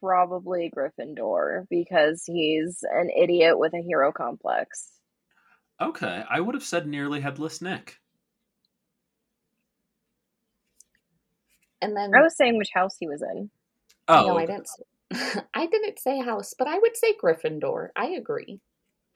probably 0.00 0.72
Gryffindor 0.76 1.66
because 1.70 2.24
he's 2.26 2.84
an 2.90 3.10
idiot 3.10 3.58
with 3.58 3.74
a 3.74 3.82
hero 3.82 4.12
complex. 4.12 4.88
Okay, 5.80 6.24
I 6.28 6.40
would 6.40 6.54
have 6.54 6.64
said 6.64 6.86
nearly 6.86 7.20
headless 7.20 7.62
Nick. 7.62 7.98
And 11.82 11.96
then 11.96 12.12
I 12.14 12.22
was 12.22 12.36
saying 12.36 12.58
which 12.58 12.70
house 12.74 12.96
he 12.98 13.08
was 13.08 13.22
in. 13.22 13.50
Oh, 14.10 14.26
no, 14.26 14.36
I 14.38 14.46
didn't. 14.46 14.68
s- 15.12 15.42
I 15.54 15.66
didn't 15.66 15.98
say 15.98 16.18
house, 16.20 16.54
but 16.58 16.68
I 16.68 16.78
would 16.78 16.96
say 16.96 17.14
Gryffindor. 17.22 17.88
I 17.96 18.06
agree. 18.10 18.60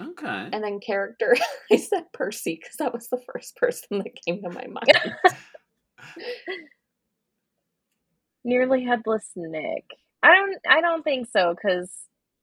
Okay. 0.00 0.48
And 0.52 0.62
then 0.64 0.80
character, 0.80 1.36
I 1.72 1.76
said 1.76 2.04
Percy 2.12 2.58
because 2.60 2.76
that 2.78 2.92
was 2.92 3.08
the 3.08 3.20
first 3.32 3.56
person 3.56 3.98
that 3.98 4.14
came 4.26 4.42
to 4.42 4.50
my 4.50 4.66
mind. 4.66 5.14
Nearly 8.44 8.84
headless 8.84 9.30
Nick. 9.36 9.84
I 10.22 10.34
don't 10.34 10.56
I 10.68 10.80
don't 10.80 11.02
think 11.02 11.28
so 11.30 11.54
because 11.54 11.90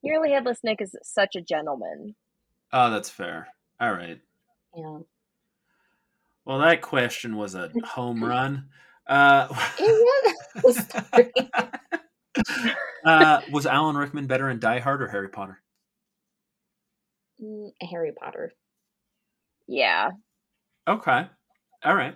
nearly 0.04 0.32
headless 0.32 0.60
Nick 0.64 0.82
is 0.82 0.96
such 1.04 1.36
a 1.36 1.42
gentleman. 1.42 2.16
Oh, 2.74 2.90
that's 2.90 3.10
fair. 3.10 3.48
All 3.80 3.92
right. 3.92 4.20
yeah, 4.76 5.00
Well, 6.46 6.60
that 6.60 6.82
question 6.82 7.36
was 7.38 7.54
a 7.56 7.72
home 7.84 8.24
run. 8.24 8.70
Uh, 9.08 9.48
it 9.78 10.08
was. 10.64 12.01
Sorry. 12.46 12.74
uh, 13.06 13.42
was 13.52 13.66
Alan 13.66 13.98
Rickman 13.98 14.28
better 14.28 14.50
in 14.50 14.60
Die 14.60 14.80
Hard 14.80 15.02
or 15.02 15.08
Harry 15.08 15.30
Potter? 15.30 15.62
Mm, 17.42 17.72
Harry 17.82 18.12
Potter. 18.12 18.52
Yeah. 19.68 20.12
Okay. 20.88 21.28
All 21.84 21.96
right. 21.96 22.16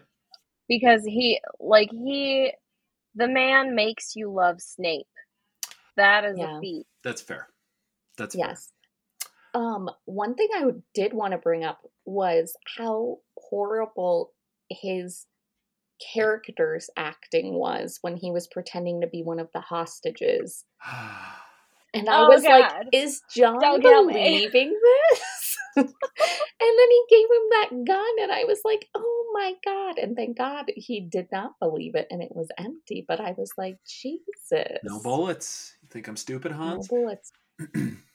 Because 0.67 1.03
he 1.05 1.39
like 1.59 1.89
he 1.91 2.51
the 3.15 3.27
man 3.27 3.75
makes 3.75 4.15
you 4.15 4.31
love 4.31 4.61
Snape. 4.61 5.07
That 5.95 6.25
is 6.25 6.37
Yeah. 6.37 6.57
a 6.57 6.61
feat. 6.61 6.85
That's 7.03 7.21
fair. 7.21 7.47
That's 8.17 8.35
fair. 8.35 8.47
Yes. 8.49 8.71
Um, 9.53 9.89
one 10.05 10.35
thing 10.35 10.49
I 10.53 10.65
did 10.93 11.13
want 11.13 11.31
to 11.31 11.37
bring 11.37 11.63
up 11.63 11.79
was 12.03 12.57
how 12.77 13.19
horrible 13.37 14.33
his 14.69 15.25
character's 16.13 16.89
acting 16.97 17.53
was 17.53 17.99
when 18.01 18.17
he 18.17 18.31
was 18.31 18.47
pretending 18.47 19.01
to 19.01 19.07
be 19.07 19.23
one 19.23 19.39
of 19.39 19.49
the 19.53 19.61
hostages. 19.61 20.65
And 21.93 22.09
I 22.09 22.23
Oh, 22.23 22.27
was 22.27 22.43
like, 22.43 22.69
is 22.91 23.21
John 23.33 23.79
Don't 23.79 23.81
believing 24.11 24.77
this? 24.83 25.57
and 25.77 25.85
then 25.87 26.89
he 26.89 27.03
gave 27.09 27.23
him 27.23 27.49
that 27.51 27.69
gun, 27.87 28.23
and 28.23 28.33
I 28.33 28.43
was 28.43 28.59
like, 28.65 28.89
oh 28.93 29.31
my 29.33 29.53
God. 29.63 29.97
And 29.97 30.13
thank 30.13 30.37
God 30.37 30.65
he 30.75 30.99
did 30.99 31.29
not 31.31 31.53
believe 31.57 31.95
it, 31.95 32.07
and 32.11 32.21
it 32.21 32.35
was 32.35 32.49
empty. 32.57 33.05
But 33.07 33.21
I 33.21 33.33
was 33.37 33.51
like, 33.57 33.77
Jesus. 33.87 34.79
No 34.83 34.99
bullets. 34.99 35.77
You 35.83 35.87
think 35.89 36.09
I'm 36.09 36.17
stupid, 36.17 36.51
Hans? 36.51 36.91
No 36.91 36.97
bullets. 36.97 37.31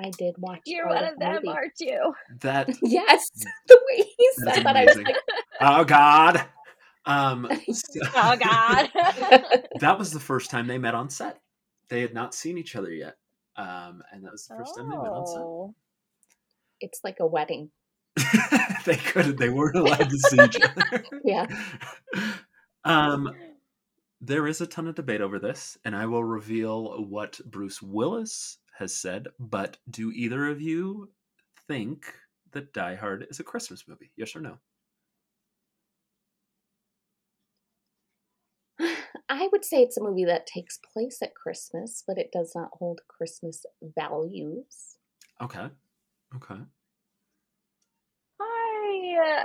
yeah, 0.00 0.06
I 0.06 0.10
did 0.18 0.34
watch. 0.38 0.60
You're 0.66 0.86
one 0.88 1.04
of 1.04 1.12
of 1.14 1.18
them, 1.18 1.34
movie. 1.34 1.48
aren't 1.48 1.72
you? 1.80 2.14
that 2.40 2.68
Yes, 2.82 3.30
the 3.66 3.80
way 3.90 4.04
he 4.16 4.28
said 4.44 4.64
that, 4.64 4.76
I 4.76 4.84
was 4.84 4.96
like, 4.96 5.16
oh 5.60 5.84
god. 5.84 6.44
Um, 7.06 7.48
so- 7.72 8.00
Oh 8.14 8.36
God. 8.36 8.90
that 9.80 9.98
was 9.98 10.10
the 10.12 10.20
first 10.20 10.50
time 10.50 10.66
they 10.66 10.78
met 10.78 10.94
on 10.94 11.10
set. 11.10 11.40
They 11.88 12.00
had 12.02 12.12
not 12.14 12.34
seen 12.34 12.58
each 12.58 12.76
other 12.76 12.92
yet, 12.92 13.16
um, 13.56 14.02
and 14.12 14.24
that 14.24 14.32
was 14.32 14.46
the 14.46 14.56
first 14.56 14.76
time 14.76 14.90
they 14.90 14.96
met 14.96 15.06
on 15.06 15.26
set. 15.26 15.74
it's 16.80 17.00
like 17.02 17.16
a 17.20 17.26
wedding. 17.26 17.70
they 18.84 18.96
couldn't. 18.96 19.38
They 19.38 19.48
weren't 19.48 19.76
allowed 19.76 20.10
to 20.10 20.18
see 20.18 20.42
each 20.42 20.58
other. 20.60 21.04
Yeah. 21.24 21.46
Um, 22.84 23.32
there 24.20 24.46
is 24.48 24.60
a 24.60 24.66
ton 24.66 24.88
of 24.88 24.96
debate 24.96 25.20
over 25.20 25.38
this, 25.38 25.78
and 25.84 25.94
I 25.94 26.06
will 26.06 26.24
reveal 26.24 27.04
what 27.04 27.40
Bruce 27.46 27.80
Willis 27.80 28.58
has 28.78 28.94
said. 28.94 29.28
But 29.38 29.76
do 29.90 30.10
either 30.12 30.46
of 30.46 30.60
you 30.60 31.10
think 31.66 32.06
that 32.52 32.72
Die 32.72 32.94
Hard 32.94 33.26
is 33.28 33.40
a 33.40 33.44
Christmas 33.44 33.84
movie? 33.86 34.12
Yes 34.16 34.34
or 34.34 34.40
no? 34.40 34.58
I 39.28 39.48
would 39.52 39.64
say 39.64 39.82
it's 39.82 39.96
a 39.96 40.02
movie 40.02 40.24
that 40.24 40.46
takes 40.46 40.78
place 40.92 41.20
at 41.22 41.34
Christmas, 41.34 42.02
but 42.06 42.18
it 42.18 42.30
does 42.32 42.52
not 42.54 42.70
hold 42.72 43.00
Christmas 43.08 43.66
values. 43.82 44.98
Okay. 45.40 45.68
Okay. 46.36 46.60
I 48.40 49.16
uh, 49.40 49.44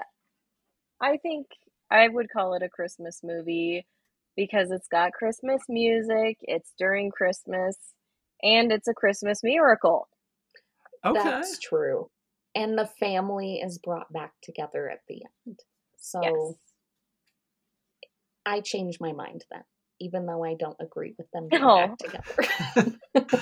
I 1.03 1.17
think 1.17 1.47
I 1.89 2.07
would 2.07 2.29
call 2.29 2.53
it 2.53 2.63
a 2.63 2.69
Christmas 2.69 3.21
movie 3.23 3.85
because 4.35 4.71
it's 4.71 4.87
got 4.87 5.11
Christmas 5.13 5.61
music, 5.69 6.37
it's 6.41 6.73
during 6.77 7.11
Christmas, 7.11 7.77
and 8.43 8.71
it's 8.71 8.87
a 8.87 8.93
Christmas 8.93 9.41
miracle. 9.43 10.07
Okay. 11.05 11.23
That's 11.23 11.57
true. 11.59 12.09
And 12.55 12.77
the 12.77 12.85
family 12.99 13.55
is 13.55 13.79
brought 13.79 14.11
back 14.13 14.33
together 14.43 14.89
at 14.89 14.99
the 15.07 15.23
end. 15.47 15.59
So 15.97 16.21
Yes. 16.21 16.55
I 18.45 18.59
changed 18.61 18.99
my 19.01 19.13
mind 19.13 19.45
then, 19.51 19.63
even 19.99 20.25
though 20.25 20.43
I 20.43 20.55
don't 20.55 20.77
agree 20.79 21.15
with 21.17 21.31
them 21.31 21.47
being 21.51 21.63
Oh. 21.63 21.87
back 21.87 21.97
together. 23.15 23.39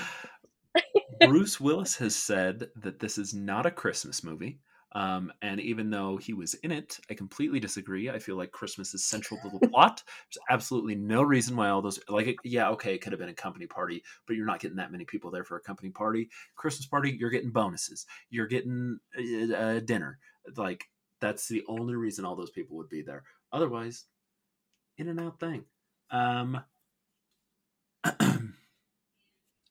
Bruce 1.20 1.60
Willis 1.60 1.96
has 1.96 2.16
said 2.16 2.68
that 2.76 2.98
this 3.00 3.18
is 3.18 3.34
not 3.34 3.66
a 3.66 3.70
Christmas 3.70 4.24
movie. 4.24 4.60
Um, 4.94 5.32
and 5.40 5.60
even 5.60 5.90
though 5.90 6.16
he 6.18 6.34
was 6.34 6.54
in 6.54 6.70
it, 6.70 6.98
I 7.10 7.14
completely 7.14 7.58
disagree. 7.58 8.10
I 8.10 8.18
feel 8.18 8.36
like 8.36 8.50
Christmas 8.50 8.92
is 8.92 9.04
central 9.06 9.40
to 9.40 9.58
the 9.58 9.68
plot. 9.68 10.02
There's 10.06 10.44
absolutely 10.50 10.94
no 10.94 11.22
reason 11.22 11.56
why 11.56 11.70
all 11.70 11.80
those, 11.80 11.98
like, 12.08 12.36
yeah, 12.44 12.68
okay, 12.70 12.94
it 12.94 13.00
could 13.00 13.12
have 13.12 13.20
been 13.20 13.30
a 13.30 13.34
company 13.34 13.66
party, 13.66 14.02
but 14.26 14.36
you're 14.36 14.46
not 14.46 14.60
getting 14.60 14.76
that 14.76 14.92
many 14.92 15.04
people 15.04 15.30
there 15.30 15.44
for 15.44 15.56
a 15.56 15.62
company 15.62 15.90
party. 15.90 16.28
Christmas 16.56 16.86
party, 16.86 17.16
you're 17.18 17.30
getting 17.30 17.50
bonuses, 17.50 18.06
you're 18.30 18.46
getting 18.46 18.98
uh, 19.18 19.54
uh, 19.54 19.80
dinner. 19.80 20.18
Like, 20.56 20.84
that's 21.20 21.48
the 21.48 21.62
only 21.68 21.94
reason 21.94 22.24
all 22.24 22.36
those 22.36 22.50
people 22.50 22.76
would 22.76 22.88
be 22.90 23.02
there. 23.02 23.24
Otherwise, 23.52 24.04
in 24.98 25.08
and 25.08 25.20
out 25.20 25.40
thing. 25.40 25.64
Um, 26.10 26.62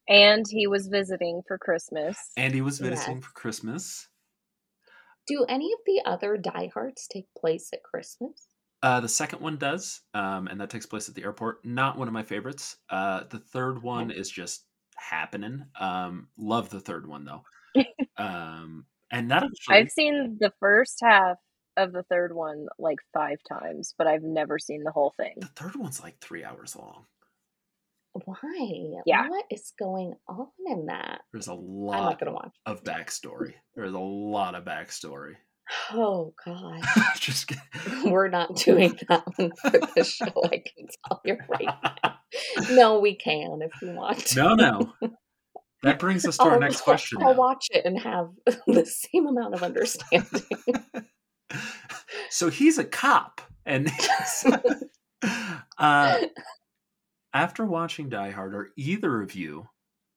And 0.07 0.45
he 0.49 0.67
was 0.67 0.87
visiting 0.87 1.41
for 1.47 1.57
Christmas. 1.57 2.17
and 2.35 2.53
he 2.53 2.59
was 2.59 2.79
visiting 2.79 3.21
for 3.21 3.31
Christmas. 3.31 4.09
Do 5.31 5.45
any 5.47 5.71
of 5.71 5.79
the 5.85 6.01
other 6.05 6.35
diehards 6.35 7.07
take 7.07 7.27
place 7.37 7.69
at 7.71 7.83
Christmas? 7.83 8.47
Uh, 8.83 8.99
the 8.99 9.07
second 9.07 9.41
one 9.41 9.55
does, 9.55 10.01
um, 10.13 10.47
and 10.47 10.59
that 10.59 10.69
takes 10.69 10.85
place 10.85 11.07
at 11.07 11.15
the 11.15 11.23
airport. 11.23 11.63
Not 11.63 11.97
one 11.97 12.09
of 12.09 12.13
my 12.13 12.23
favorites. 12.23 12.75
Uh, 12.89 13.23
the 13.29 13.39
third 13.39 13.81
one 13.81 14.11
is 14.11 14.29
just 14.29 14.65
happening. 14.97 15.63
Um, 15.79 16.27
love 16.37 16.69
the 16.69 16.81
third 16.81 17.07
one 17.07 17.23
though. 17.23 17.43
um, 18.17 18.85
and 19.09 19.31
that 19.31 19.43
actually, 19.43 19.75
I've 19.77 19.91
seen 19.91 20.37
the 20.41 20.51
first 20.59 20.99
half 21.01 21.37
of 21.77 21.93
the 21.93 22.03
third 22.03 22.35
one 22.35 22.67
like 22.77 22.99
five 23.13 23.37
times, 23.47 23.95
but 23.97 24.07
I've 24.07 24.23
never 24.23 24.59
seen 24.59 24.83
the 24.83 24.91
whole 24.91 25.13
thing. 25.15 25.35
the 25.37 25.47
third 25.47 25.77
one's 25.77 26.01
like 26.01 26.19
three 26.19 26.43
hours 26.43 26.75
long. 26.75 27.05
Why? 28.13 29.01
Yeah. 29.05 29.29
What 29.29 29.45
is 29.49 29.73
going 29.79 30.13
on 30.27 30.47
in 30.65 30.87
that? 30.87 31.21
There's 31.31 31.47
a 31.47 31.53
lot 31.53 31.97
I'm 31.97 32.05
not 32.05 32.19
gonna 32.19 32.33
watch. 32.33 32.55
of 32.65 32.83
backstory. 32.83 33.53
There's 33.75 33.93
a 33.93 33.99
lot 33.99 34.55
of 34.55 34.65
backstory. 34.65 35.35
Oh 35.91 36.33
God. 36.45 36.81
just 37.15 37.47
kidding. 37.47 37.63
We're 38.11 38.27
not 38.27 38.55
doing 38.55 38.97
that 39.07 39.23
one 39.37 39.51
for 39.61 39.69
the 39.69 40.03
show, 40.03 40.25
I 40.43 40.49
can 40.57 40.87
tell 41.07 41.21
you 41.23 41.37
right 41.47 41.67
now. 42.03 42.19
No, 42.71 42.99
we 42.99 43.15
can 43.15 43.59
if 43.61 43.81
you 43.81 43.93
want 43.93 44.19
to. 44.27 44.35
no, 44.35 44.55
no. 44.55 44.93
That 45.83 45.97
brings 45.97 46.25
us 46.25 46.37
to 46.37 46.43
our 46.43 46.59
next 46.59 46.81
question. 46.81 47.19
I'll 47.21 47.33
now. 47.33 47.39
watch 47.39 47.67
it 47.71 47.85
and 47.85 47.99
have 47.99 48.27
the 48.67 48.85
same 48.85 49.25
amount 49.25 49.55
of 49.55 49.63
understanding. 49.63 50.43
so 52.29 52.49
he's 52.49 52.77
a 52.77 52.83
cop, 52.83 53.41
and 53.65 53.89
uh, 55.79 56.19
after 57.33 57.65
watching 57.65 58.09
Die 58.09 58.31
Hard, 58.31 58.53
are 58.53 58.69
either 58.77 59.21
of 59.21 59.35
you 59.35 59.67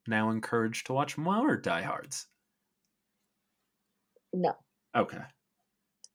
now 0.06 0.30
encouraged 0.30 0.86
to 0.86 0.92
watch 0.92 1.16
more 1.16 1.56
Die 1.56 1.82
Hards? 1.82 2.26
no. 4.32 4.54
Okay. 4.94 5.22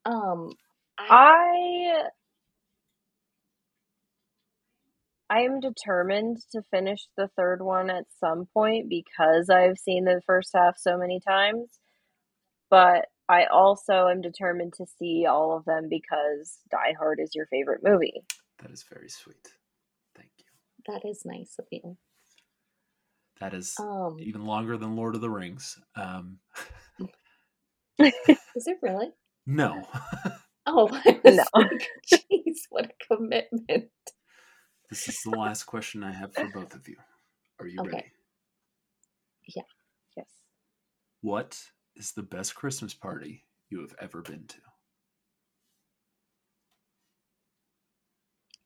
Um 0.06 0.52
I, 0.98 1.08
I 1.10 2.10
I 5.30 5.42
am 5.42 5.60
determined 5.60 6.38
to 6.52 6.64
finish 6.72 7.08
the 7.16 7.30
third 7.38 7.62
one 7.62 7.90
at 7.90 8.06
some 8.20 8.48
point 8.54 8.90
because 8.90 9.50
I've 9.50 9.78
seen 9.78 10.06
the 10.06 10.22
first 10.26 10.50
half 10.54 10.78
so 10.78 10.98
many 10.98 11.20
times. 11.20 11.80
But 12.70 13.06
I 13.28 13.46
also 13.46 14.08
am 14.08 14.22
determined 14.22 14.74
to 14.74 14.88
see 14.98 15.28
all 15.28 15.56
of 15.56 15.66
them 15.66 15.88
because 15.88 16.58
Die 16.72 16.94
Hard 16.98 17.20
is 17.22 17.36
your 17.36 17.46
favorite 17.46 17.82
movie. 17.84 18.24
That 18.60 18.72
is 18.72 18.84
very 18.84 19.10
sweet. 19.10 19.54
Thank 20.90 21.04
you. 21.04 21.04
that 21.04 21.10
is 21.10 21.24
nice 21.26 21.56
of 21.60 21.66
you. 21.72 21.98
That 23.42 23.54
is 23.54 23.86
Um 23.86 24.18
even 24.20 24.46
longer 24.46 24.78
than 24.78 24.96
Lord 24.96 25.16
of 25.16 25.22
the 25.22 25.30
Rings. 25.30 25.78
Um, 25.96 26.40
is 28.56 28.68
it 28.68 28.78
really? 28.82 29.10
no. 29.48 29.88
Oh 30.68 30.90
No. 31.26 31.44
like, 31.54 31.88
jeez, 32.12 32.60
what 32.70 32.86
a 32.86 33.16
commitment. 33.16 33.90
this 34.90 35.08
is 35.10 35.22
the 35.24 35.32
last 35.32 35.64
question 35.66 36.04
I 36.04 36.12
have 36.12 36.36
for 36.36 36.48
both 36.48 36.76
of 36.76 36.88
you. 36.88 36.98
Are 37.60 37.68
you 37.68 37.82
Okay. 37.82 37.88
ready? 37.88 38.14
Yeah. 39.56 39.64
Yes. 40.18 40.28
What 41.22 41.60
is 41.96 42.14
the 42.14 42.24
best 42.24 42.56
Christmas 42.56 42.94
party 42.94 43.46
you 43.70 43.82
have 43.82 43.96
ever 44.02 44.22
been 44.22 44.46
to? 44.48 44.58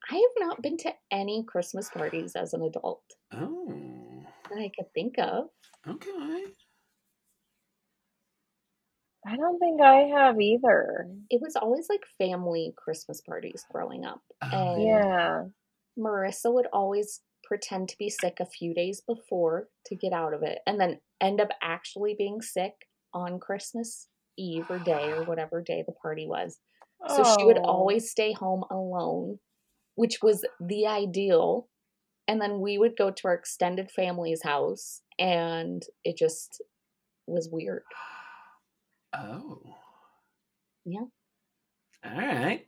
I 0.10 0.16
have 0.16 0.48
not 0.48 0.62
been 0.62 0.78
to 0.78 0.94
any 1.12 1.44
Christmas 1.44 1.90
parties 1.90 2.36
as 2.36 2.54
an 2.54 2.62
adult 2.64 3.04
Oh, 3.32 4.24
that 4.50 4.60
I 4.60 4.70
could 4.76 4.94
think 4.94 5.16
of. 5.18 5.50
okay. 5.88 6.44
I 9.26 9.38
don't 9.38 9.58
think 9.60 9.82
I 9.82 10.02
have 10.16 10.40
either. 10.42 11.08
It 11.30 11.42
was 11.42 11.56
always 11.56 11.88
like 11.90 12.02
family 12.18 12.74
Christmas 12.78 13.22
parties 13.22 13.66
growing 13.72 14.06
up. 14.06 14.22
Oh, 14.42 14.76
And 14.76 14.86
Yeah. 14.86 15.46
Marissa 15.98 16.54
would 16.54 16.68
always 16.74 17.22
pretend 17.44 17.88
to 17.90 17.98
be 17.98 18.10
sick 18.10 18.38
a 18.40 18.46
few 18.46 18.74
days 18.74 19.02
before 19.02 19.70
to 19.86 19.96
get 19.96 20.12
out 20.14 20.34
of 20.34 20.44
it 20.44 20.60
and 20.66 20.80
then 20.80 21.00
end 21.22 21.40
up 21.40 21.50
actually 21.62 22.16
being 22.18 22.42
sick 22.42 22.74
on 23.14 23.40
Christmas 23.40 24.08
Eve 24.38 24.66
or 24.70 24.80
day 24.80 25.12
or 25.12 25.24
whatever 25.26 25.62
day 25.62 25.84
the 25.86 25.94
party 25.94 26.28
was. 26.28 26.60
So 27.08 27.24
she 27.24 27.46
would 27.46 27.60
Oh. 27.60 27.64
always 27.66 28.10
stay 28.10 28.34
home 28.34 28.64
alone, 28.72 29.40
which 29.96 30.20
was 30.22 30.46
the 30.60 30.88
ideal. 30.88 31.68
And 32.28 32.42
then 32.42 32.62
we 32.62 32.78
would 32.78 32.96
go 32.98 33.12
to 33.12 33.28
our 33.28 33.34
extended 33.34 33.92
family's 33.92 34.44
house 34.44 35.02
and 35.20 35.84
it 36.06 36.18
just 36.18 36.62
was 37.28 37.50
weird. 37.52 37.84
Oh. 39.14 39.60
Yeah. 40.86 41.06
All 42.06 42.18
right. 42.18 42.68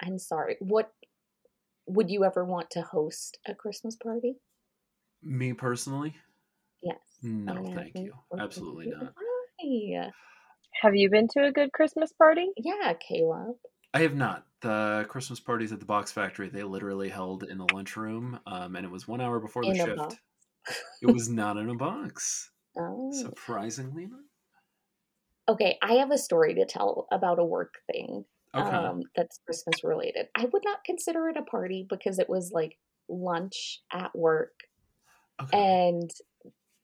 I'm 0.00 0.18
sorry. 0.18 0.56
What 0.60 0.92
would 1.86 2.10
you 2.10 2.24
ever 2.24 2.44
want 2.44 2.70
to 2.70 2.82
host 2.82 3.38
a 3.46 3.54
Christmas 3.54 3.96
party? 3.96 4.36
Me 5.22 5.52
personally? 5.52 6.14
Yes. 6.82 6.98
No, 7.22 7.54
I'm 7.54 7.74
thank 7.74 7.98
you. 7.98 8.12
Absolutely 8.38 8.86
not. 8.86 9.14
Why? 9.14 10.10
Have 10.82 10.94
you 10.94 11.08
been 11.08 11.28
to 11.28 11.46
a 11.46 11.52
good 11.52 11.72
Christmas 11.72 12.12
party? 12.12 12.48
Yeah, 12.56 12.92
Caleb. 13.08 13.56
I 13.94 14.00
have 14.00 14.14
not. 14.14 14.44
The 14.64 15.04
Christmas 15.10 15.40
parties 15.40 15.72
at 15.72 15.80
the 15.80 15.84
Box 15.86 16.10
Factory, 16.10 16.48
they 16.48 16.62
literally 16.62 17.10
held 17.10 17.42
in 17.44 17.58
the 17.58 17.66
lunchroom, 17.66 18.40
um, 18.46 18.76
and 18.76 18.86
it 18.86 18.90
was 18.90 19.06
one 19.06 19.20
hour 19.20 19.38
before 19.38 19.66
the 19.66 19.68
In 19.68 19.74
shift. 19.74 20.20
It 21.02 21.06
was 21.08 21.28
not 21.28 21.56
in 21.58 21.68
a 21.68 21.74
box. 21.74 22.50
Oh. 22.76 23.10
Surprisingly 23.10 24.06
not. 24.06 24.20
Okay, 25.48 25.76
I 25.82 25.94
have 25.94 26.10
a 26.10 26.18
story 26.18 26.54
to 26.54 26.64
tell 26.64 27.06
about 27.12 27.38
a 27.38 27.44
work 27.44 27.74
thing 27.92 28.24
Okay. 28.54 28.70
um, 28.70 29.02
that's 29.14 29.40
Christmas 29.44 29.84
related. 29.84 30.28
I 30.34 30.46
would 30.46 30.62
not 30.64 30.84
consider 30.84 31.28
it 31.28 31.36
a 31.36 31.42
party 31.42 31.86
because 31.88 32.18
it 32.18 32.30
was 32.30 32.50
like 32.52 32.78
lunch 33.08 33.82
at 33.92 34.16
work 34.16 34.54
Okay. 35.40 35.58
and 35.58 36.10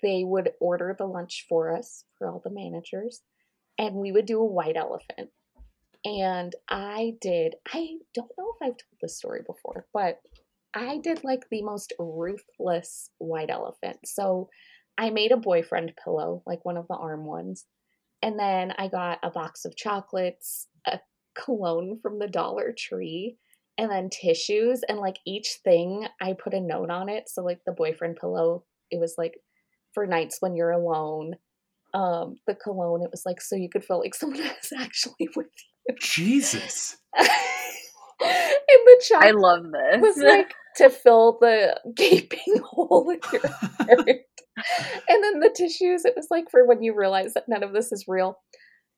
they 0.03 0.25
would 0.25 0.53
order 0.61 0.95
the 0.99 1.07
lunch 1.07 1.47
for 1.49 1.75
us 1.77 2.05
for 2.19 2.29
all 2.29 2.41
the 2.45 2.51
managers 2.51 3.23
and 3.79 3.97
we 3.97 4.13
would 4.13 4.27
do 4.27 4.41
a 4.41 4.45
white 4.45 4.77
elephant 4.77 5.31
and 6.05 6.55
i 6.69 7.13
did 7.21 7.55
i 7.73 7.89
don't 8.15 8.31
know 8.39 8.53
if 8.55 8.63
i've 8.63 8.69
told 8.69 8.99
this 9.03 9.19
story 9.19 9.41
before 9.47 9.87
but 9.93 10.21
i 10.75 10.99
did 10.99 11.23
like 11.25 11.45
the 11.51 11.63
most 11.63 11.93
ruthless 11.99 13.11
white 13.19 13.51
elephant. 13.51 13.99
So 14.05 14.49
i 14.97 15.11
made 15.11 15.33
a 15.33 15.37
boyfriend 15.37 15.93
pillow 16.03 16.43
like 16.47 16.65
one 16.65 16.77
of 16.77 16.87
the 16.89 16.97
arm 16.97 17.25
ones 17.27 17.67
and 18.23 18.39
then 18.39 18.73
i 18.79 18.89
got 18.89 19.19
a 19.23 19.31
box 19.31 19.65
of 19.65 19.77
chocolates 19.77 20.69
a 20.87 21.01
cologne 21.35 21.99
from 22.03 22.19
the 22.19 22.29
dollar 22.29 22.75
tree 22.77 23.37
and 23.79 23.91
then 23.91 24.11
tissues 24.11 24.83
and 24.89 24.99
like 24.99 25.19
each 25.27 25.59
thing 25.65 26.07
i 26.21 26.33
put 26.33 26.55
a 26.55 26.61
note 26.61 26.91
on 26.91 27.09
it. 27.09 27.29
So 27.29 27.43
like 27.43 27.61
the 27.65 27.73
boyfriend 27.73 28.17
pillow 28.17 28.65
it 28.91 29.01
was 29.01 29.15
like 29.17 29.35
for 29.95 30.07
nights 30.07 30.37
when 30.41 30.55
you're 30.55 30.71
alone 30.71 31.35
um 31.95 32.37
the 32.47 32.55
cologne 32.55 33.03
it 33.03 33.11
was 33.11 33.23
like 33.27 33.41
so 33.41 33.57
you 33.57 33.69
could 33.69 33.85
feel 33.85 33.99
like 33.99 34.15
someone 34.21 34.41
was 34.41 34.73
actually 34.79 35.29
with 35.35 35.47
Jesus. 36.01 36.97
you 37.19 37.25
and 38.21 38.81
the 38.87 39.17
I 39.17 39.31
love 39.33 39.65
this. 39.73 40.01
was 40.01 40.17
like 40.19 40.55
to 40.77 40.91
fill 40.91 41.39
the 41.41 41.79
gaping 41.95 42.61
hole 42.65 43.11
in 43.11 43.21
your 43.33 43.43
heart 43.49 44.21
and 45.09 45.25
then 45.25 45.41
the 45.41 45.53
tissues 45.57 46.05
it 46.05 46.15
was 46.17 46.29
like 46.31 46.51
for 46.51 46.67
when 46.67 46.83
you 46.83 46.95
realize 46.95 47.35
that 47.35 47.49
none 47.49 47.63
of 47.63 47.73
this 47.73 47.93
is 47.93 48.05
real 48.07 48.39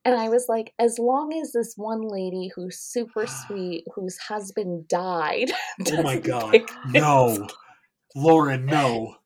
and 0.04 0.16
I 0.16 0.28
was 0.28 0.46
like, 0.48 0.72
as 0.78 0.98
long 0.98 1.32
as 1.40 1.52
this 1.52 1.74
one 1.76 2.02
lady 2.02 2.50
who's 2.54 2.78
super 2.78 3.26
sweet, 3.46 3.84
whose 3.94 4.18
husband 4.18 4.88
died, 4.88 5.52
Oh 5.92 6.02
my 6.02 6.18
god. 6.18 6.50
pick 6.52 6.66
this 6.92 7.02
No. 7.02 7.48
Lauren, 8.14 8.66
no. 8.66 9.16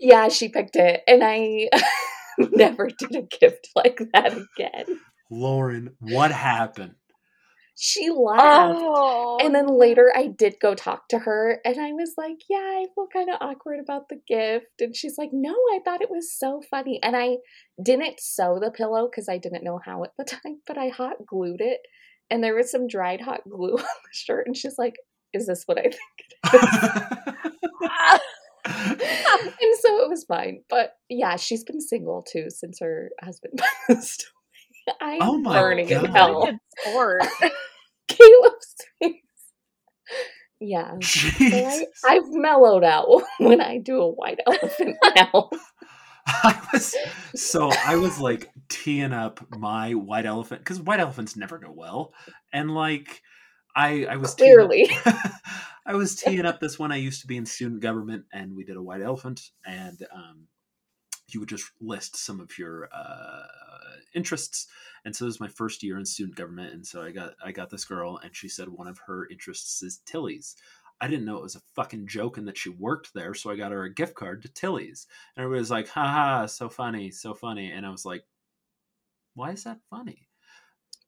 Yeah, 0.00 0.28
she 0.28 0.48
picked 0.48 0.74
it, 0.74 1.02
and 1.06 1.22
I 1.22 1.68
never 2.38 2.88
did 2.88 3.14
a 3.14 3.22
gift 3.22 3.68
like 3.76 4.00
that 4.12 4.32
again. 4.32 5.00
Lauren, 5.30 5.94
what 6.00 6.32
happened? 6.32 6.94
She 7.74 8.10
laughed. 8.10 8.78
oh, 8.78 9.38
And 9.42 9.54
then 9.54 9.66
later 9.66 10.12
I 10.14 10.26
did 10.28 10.56
go 10.60 10.74
talk 10.74 11.08
to 11.08 11.18
her 11.20 11.58
and 11.64 11.80
I 11.80 11.92
was 11.92 12.14
like, 12.18 12.36
Yeah, 12.48 12.58
I 12.58 12.86
feel 12.94 13.06
kind 13.12 13.30
of 13.30 13.38
awkward 13.40 13.80
about 13.80 14.08
the 14.08 14.20
gift. 14.28 14.80
And 14.80 14.94
she's 14.94 15.16
like, 15.18 15.30
No, 15.32 15.52
I 15.54 15.80
thought 15.84 16.02
it 16.02 16.10
was 16.10 16.32
so 16.32 16.62
funny. 16.70 17.00
And 17.02 17.16
I 17.16 17.38
didn't 17.82 18.20
sew 18.20 18.58
the 18.60 18.70
pillow 18.70 19.08
because 19.10 19.28
I 19.28 19.38
didn't 19.38 19.64
know 19.64 19.80
how 19.84 20.04
at 20.04 20.10
the 20.18 20.24
time, 20.44 20.60
but 20.66 20.76
I 20.78 20.88
hot 20.88 21.16
glued 21.26 21.60
it. 21.60 21.80
And 22.30 22.42
there 22.44 22.54
was 22.54 22.70
some 22.70 22.86
dried 22.86 23.20
hot 23.20 23.40
glue 23.48 23.72
on 23.78 23.78
the 23.78 24.12
shirt. 24.12 24.46
And 24.46 24.56
she's 24.56 24.78
like, 24.78 24.94
Is 25.32 25.46
this 25.46 25.64
what 25.66 25.78
I 25.78 25.82
think? 25.82 25.92
and 28.64 29.76
so 29.80 30.02
it 30.02 30.08
was 30.08 30.24
fine. 30.28 30.62
But 30.68 30.92
yeah, 31.08 31.36
she's 31.36 31.64
been 31.64 31.80
single 31.80 32.22
too 32.22 32.46
since 32.48 32.78
her 32.80 33.10
husband 33.22 33.60
passed 33.88 34.24
away. 34.24 34.94
I'm 35.00 35.18
Oh 35.22 35.38
my 35.38 35.60
burning 35.60 35.88
in 35.88 36.04
God. 36.06 36.14
hell. 36.14 36.48
Caleb's 38.16 38.74
face. 39.00 39.16
Yeah. 40.60 40.96
I, 41.40 41.86
I've 42.06 42.30
mellowed 42.30 42.84
out 42.84 43.08
when 43.38 43.60
I 43.60 43.78
do 43.78 44.00
a 44.00 44.10
white 44.10 44.38
elephant 44.46 44.96
now. 45.16 45.50
I 46.26 46.60
was 46.72 46.94
so 47.34 47.72
I 47.84 47.96
was 47.96 48.20
like 48.20 48.48
teeing 48.68 49.12
up 49.12 49.44
my 49.58 49.94
white 49.94 50.24
elephant 50.24 50.60
because 50.60 50.80
white 50.80 51.00
elephants 51.00 51.34
never 51.34 51.58
go 51.58 51.72
well, 51.72 52.14
and 52.52 52.72
like 52.72 53.20
I 53.74 54.06
I 54.06 54.16
was 54.16 54.34
teeing 54.36 54.60
up- 54.60 54.68
Clearly. 54.68 54.90
I 55.84 55.94
was 55.94 56.14
teeing 56.14 56.46
up 56.46 56.60
this 56.60 56.78
one. 56.78 56.92
I 56.92 56.96
used 56.96 57.22
to 57.22 57.26
be 57.26 57.36
in 57.36 57.44
student 57.44 57.80
government, 57.82 58.26
and 58.32 58.54
we 58.54 58.62
did 58.62 58.76
a 58.76 58.82
white 58.82 59.02
elephant, 59.02 59.40
and 59.66 59.98
um, 60.14 60.46
you 61.32 61.40
would 61.40 61.48
just 61.48 61.70
list 61.80 62.16
some 62.16 62.40
of 62.40 62.58
your 62.58 62.88
uh, 62.92 63.42
interests. 64.14 64.66
And 65.04 65.14
so 65.14 65.24
this 65.24 65.34
was 65.34 65.40
my 65.40 65.48
first 65.48 65.82
year 65.82 65.98
in 65.98 66.04
student 66.04 66.36
government, 66.36 66.74
and 66.74 66.86
so 66.86 67.02
I 67.02 67.10
got 67.10 67.34
I 67.44 67.52
got 67.52 67.70
this 67.70 67.84
girl, 67.84 68.20
and 68.22 68.34
she 68.34 68.48
said 68.48 68.68
one 68.68 68.86
of 68.86 69.00
her 69.06 69.26
interests 69.30 69.82
is 69.82 70.00
Tilly's. 70.06 70.56
I 71.00 71.08
didn't 71.08 71.24
know 71.24 71.36
it 71.36 71.42
was 71.42 71.56
a 71.56 71.62
fucking 71.74 72.06
joke 72.06 72.38
and 72.38 72.46
that 72.46 72.56
she 72.56 72.70
worked 72.70 73.12
there, 73.12 73.34
so 73.34 73.50
I 73.50 73.56
got 73.56 73.72
her 73.72 73.82
a 73.82 73.92
gift 73.92 74.14
card 74.14 74.42
to 74.42 74.48
Tilly's. 74.48 75.08
And 75.36 75.42
everybody 75.42 75.60
was 75.60 75.70
like, 75.70 75.88
haha, 75.88 76.46
so 76.46 76.68
funny, 76.68 77.10
so 77.10 77.34
funny. 77.34 77.72
And 77.72 77.84
I 77.84 77.90
was 77.90 78.04
like, 78.04 78.22
why 79.34 79.50
is 79.50 79.64
that 79.64 79.80
funny? 79.90 80.28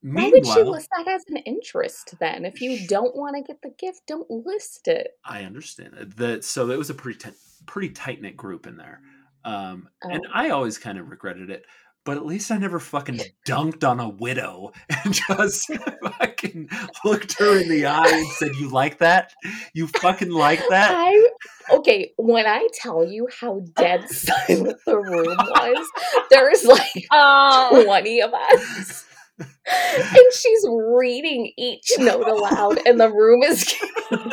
Why 0.02 0.28
would 0.28 0.44
she 0.44 0.62
list 0.62 0.90
that 0.94 1.08
as 1.08 1.22
an 1.28 1.38
interest 1.38 2.16
then? 2.18 2.44
If 2.44 2.60
you 2.60 2.86
don't 2.86 3.16
want 3.16 3.36
to 3.36 3.42
get 3.42 3.62
the 3.62 3.70
gift, 3.78 4.02
don't 4.06 4.28
list 4.28 4.86
it. 4.86 5.12
I 5.24 5.44
understand. 5.44 5.94
That 6.16 6.44
so 6.44 6.68
it 6.70 6.76
was 6.78 6.90
a 6.90 6.94
pretty 6.94 7.18
t- 7.20 7.36
pretty 7.64 7.88
tight 7.88 8.20
knit 8.20 8.36
group 8.36 8.66
in 8.66 8.76
there, 8.76 9.00
um, 9.44 9.88
and 10.02 10.22
Oh. 10.26 10.30
I 10.34 10.50
always 10.50 10.78
kind 10.78 10.98
of 10.98 11.08
regretted 11.10 11.50
it. 11.50 11.64
But 12.04 12.18
at 12.18 12.26
least 12.26 12.50
I 12.50 12.58
never 12.58 12.78
fucking 12.78 13.18
dunked 13.48 13.82
on 13.82 13.98
a 13.98 14.10
widow 14.10 14.72
and 15.04 15.14
just 15.14 15.70
fucking 16.18 16.68
looked 17.02 17.38
her 17.38 17.58
in 17.58 17.70
the 17.70 17.86
eye 17.86 18.10
and 18.10 18.26
said, 18.32 18.50
"You 18.56 18.68
like 18.68 18.98
that? 18.98 19.32
You 19.72 19.86
fucking 19.86 20.30
like 20.30 20.60
that?" 20.68 20.90
I 20.94 21.28
okay, 21.72 22.12
when 22.18 22.44
I 22.46 22.68
tell 22.74 23.04
you 23.10 23.26
how 23.40 23.62
dead 23.74 24.06
silent 24.10 24.76
the 24.84 24.98
room 24.98 25.34
was, 25.38 25.88
there's 26.28 26.64
like 26.66 27.06
Oh, 27.10 27.82
20 27.86 28.20
of 28.20 28.34
us. 28.34 29.06
And 29.38 30.32
she's 30.34 30.66
reading 30.68 31.52
each 31.56 31.90
note 31.98 32.28
aloud, 32.28 32.78
and 32.86 33.00
the 33.00 33.10
room 33.10 33.42
is 33.44 33.64
getting 34.10 34.30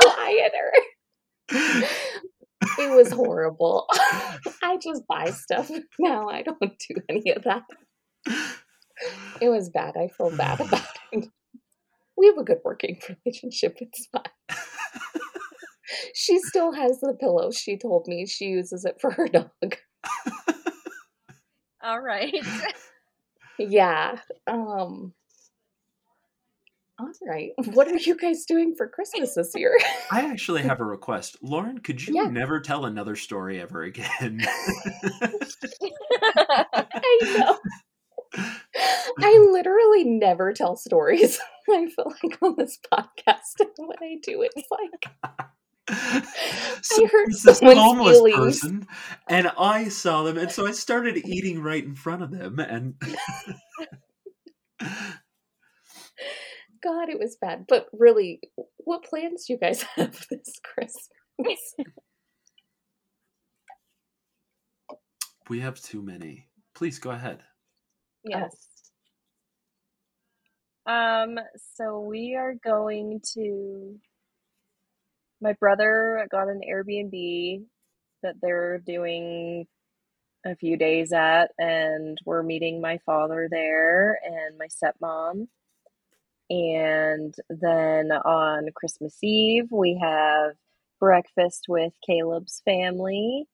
quieter. 0.00 0.72
It 2.78 2.94
was 2.94 3.10
horrible. 3.10 3.86
I 4.62 4.78
just 4.82 5.02
buy 5.08 5.30
stuff 5.30 5.70
now. 5.98 6.28
I 6.28 6.42
don't 6.42 6.58
do 6.60 6.94
any 7.08 7.32
of 7.32 7.44
that. 7.44 7.64
It 9.40 9.48
was 9.48 9.68
bad. 9.68 9.96
I 9.96 10.08
feel 10.08 10.36
bad 10.36 10.60
about 10.60 10.82
it. 11.12 11.28
We 12.16 12.26
have 12.26 12.38
a 12.38 12.44
good 12.44 12.58
working 12.64 13.00
relationship. 13.24 13.76
It's 13.80 14.06
fine. 14.06 14.22
She 16.14 16.38
still 16.40 16.72
has 16.72 17.00
the 17.00 17.14
pillow. 17.18 17.50
She 17.50 17.78
told 17.78 18.06
me 18.06 18.26
she 18.26 18.46
uses 18.46 18.84
it 18.84 19.00
for 19.00 19.10
her 19.12 19.26
dog. 19.28 19.76
all 21.82 22.00
right. 22.00 22.34
Yeah. 23.58 24.18
Um 24.46 25.14
all 26.98 27.10
right. 27.26 27.52
What 27.72 27.88
are 27.88 27.96
you 27.96 28.16
guys 28.16 28.44
doing 28.44 28.74
for 28.76 28.88
Christmas 28.88 29.34
this 29.34 29.52
year? 29.54 29.76
I 30.12 30.22
actually 30.22 30.62
have 30.62 30.80
a 30.80 30.84
request, 30.84 31.36
Lauren. 31.42 31.78
Could 31.78 32.06
you 32.06 32.14
Yeah. 32.14 32.28
never 32.30 32.60
tell 32.60 32.84
another 32.86 33.16
story 33.16 33.60
ever 33.60 33.82
again? 33.82 34.42
I 36.22 37.18
know. 37.22 37.58
I 39.20 39.48
literally 39.52 40.04
never 40.04 40.52
tell 40.52 40.76
stories. 40.76 41.38
I 41.70 41.86
feel 41.86 42.12
like 42.22 42.38
on 42.42 42.54
this 42.56 42.78
podcast, 42.92 43.60
and 43.60 43.70
when 43.76 43.98
I 44.02 44.16
do, 44.22 44.42
it's 44.42 44.68
like 44.70 45.04
so 46.82 47.06
hurt 47.06 47.26
there's 47.28 47.42
this 47.42 47.60
homeless 47.60 48.18
feelings. 48.18 48.60
person, 48.60 48.86
and 49.28 49.50
I 49.58 49.88
saw 49.88 50.22
them, 50.22 50.38
and 50.38 50.50
so 50.50 50.66
I 50.66 50.72
started 50.72 51.16
eating 51.26 51.62
right 51.62 51.84
in 51.84 51.94
front 51.94 52.22
of 52.22 52.30
them, 52.30 52.58
and 52.58 52.94
God, 56.82 57.08
it 57.08 57.18
was 57.18 57.36
bad. 57.40 57.66
But 57.68 57.86
really, 57.92 58.40
what 58.78 59.04
plans 59.04 59.46
do 59.46 59.54
you 59.54 59.58
guys 59.58 59.82
have 59.96 60.26
this 60.30 60.52
Christmas? 60.62 61.74
we 65.48 65.60
have 65.60 65.80
too 65.80 66.02
many. 66.02 66.48
Please 66.74 66.98
go 66.98 67.10
ahead. 67.10 67.42
Yes. 68.24 68.54
Um, 70.86 71.38
so 71.76 72.00
we 72.00 72.34
are 72.34 72.54
going 72.64 73.20
to 73.34 73.98
my 75.40 75.52
brother 75.54 76.26
got 76.30 76.48
an 76.48 76.60
Airbnb 76.68 77.62
that 78.22 78.36
they're 78.42 78.78
doing 78.78 79.66
a 80.44 80.56
few 80.56 80.76
days 80.76 81.12
at, 81.12 81.50
and 81.58 82.18
we're 82.24 82.42
meeting 82.42 82.80
my 82.80 82.98
father 83.06 83.48
there 83.50 84.18
and 84.24 84.58
my 84.58 84.66
stepmom. 84.66 85.46
And 86.50 87.34
then 87.48 88.10
on 88.12 88.68
Christmas 88.74 89.18
Eve, 89.22 89.68
we 89.70 89.98
have 90.00 90.52
breakfast 90.98 91.66
with 91.68 91.92
Caleb's 92.06 92.62
family. 92.64 93.46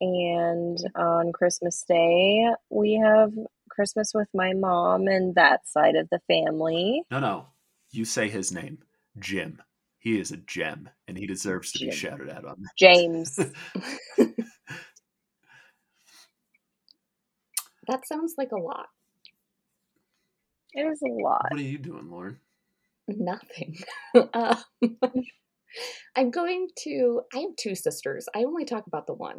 And 0.00 0.78
on 0.94 1.32
Christmas 1.32 1.84
Day, 1.88 2.46
we 2.70 2.94
have 3.02 3.32
Christmas 3.70 4.12
with 4.14 4.28
my 4.34 4.52
mom 4.52 5.08
and 5.08 5.34
that 5.34 5.66
side 5.66 5.96
of 5.96 6.08
the 6.10 6.20
family. 6.28 7.02
No, 7.10 7.18
no, 7.18 7.46
you 7.90 8.04
say 8.04 8.28
his 8.28 8.52
name, 8.52 8.78
Jim. 9.18 9.60
He 9.98 10.20
is 10.20 10.30
a 10.30 10.36
gem, 10.36 10.88
and 11.08 11.18
he 11.18 11.26
deserves 11.26 11.72
to 11.72 11.84
be 11.84 11.90
shouted 11.90 12.30
out 12.30 12.44
on 12.44 12.62
that. 12.62 12.70
James. 12.78 13.34
that. 13.36 13.52
That 17.88 18.06
sounds 18.06 18.34
like 18.36 18.52
a 18.52 18.60
lot. 18.60 18.86
It 20.74 20.82
is 20.82 21.02
a 21.02 21.22
lot. 21.22 21.46
what 21.50 21.60
are 21.60 21.62
you 21.62 21.78
doing, 21.78 22.10
Lauren? 22.10 22.38
Nothing. 23.08 23.76
um, 24.34 24.58
I'm 26.16 26.30
going 26.30 26.68
to. 26.84 27.22
I 27.34 27.38
have 27.38 27.56
two 27.58 27.74
sisters. 27.74 28.28
I 28.34 28.44
only 28.44 28.64
talk 28.64 28.86
about 28.86 29.06
the 29.06 29.14
one, 29.14 29.38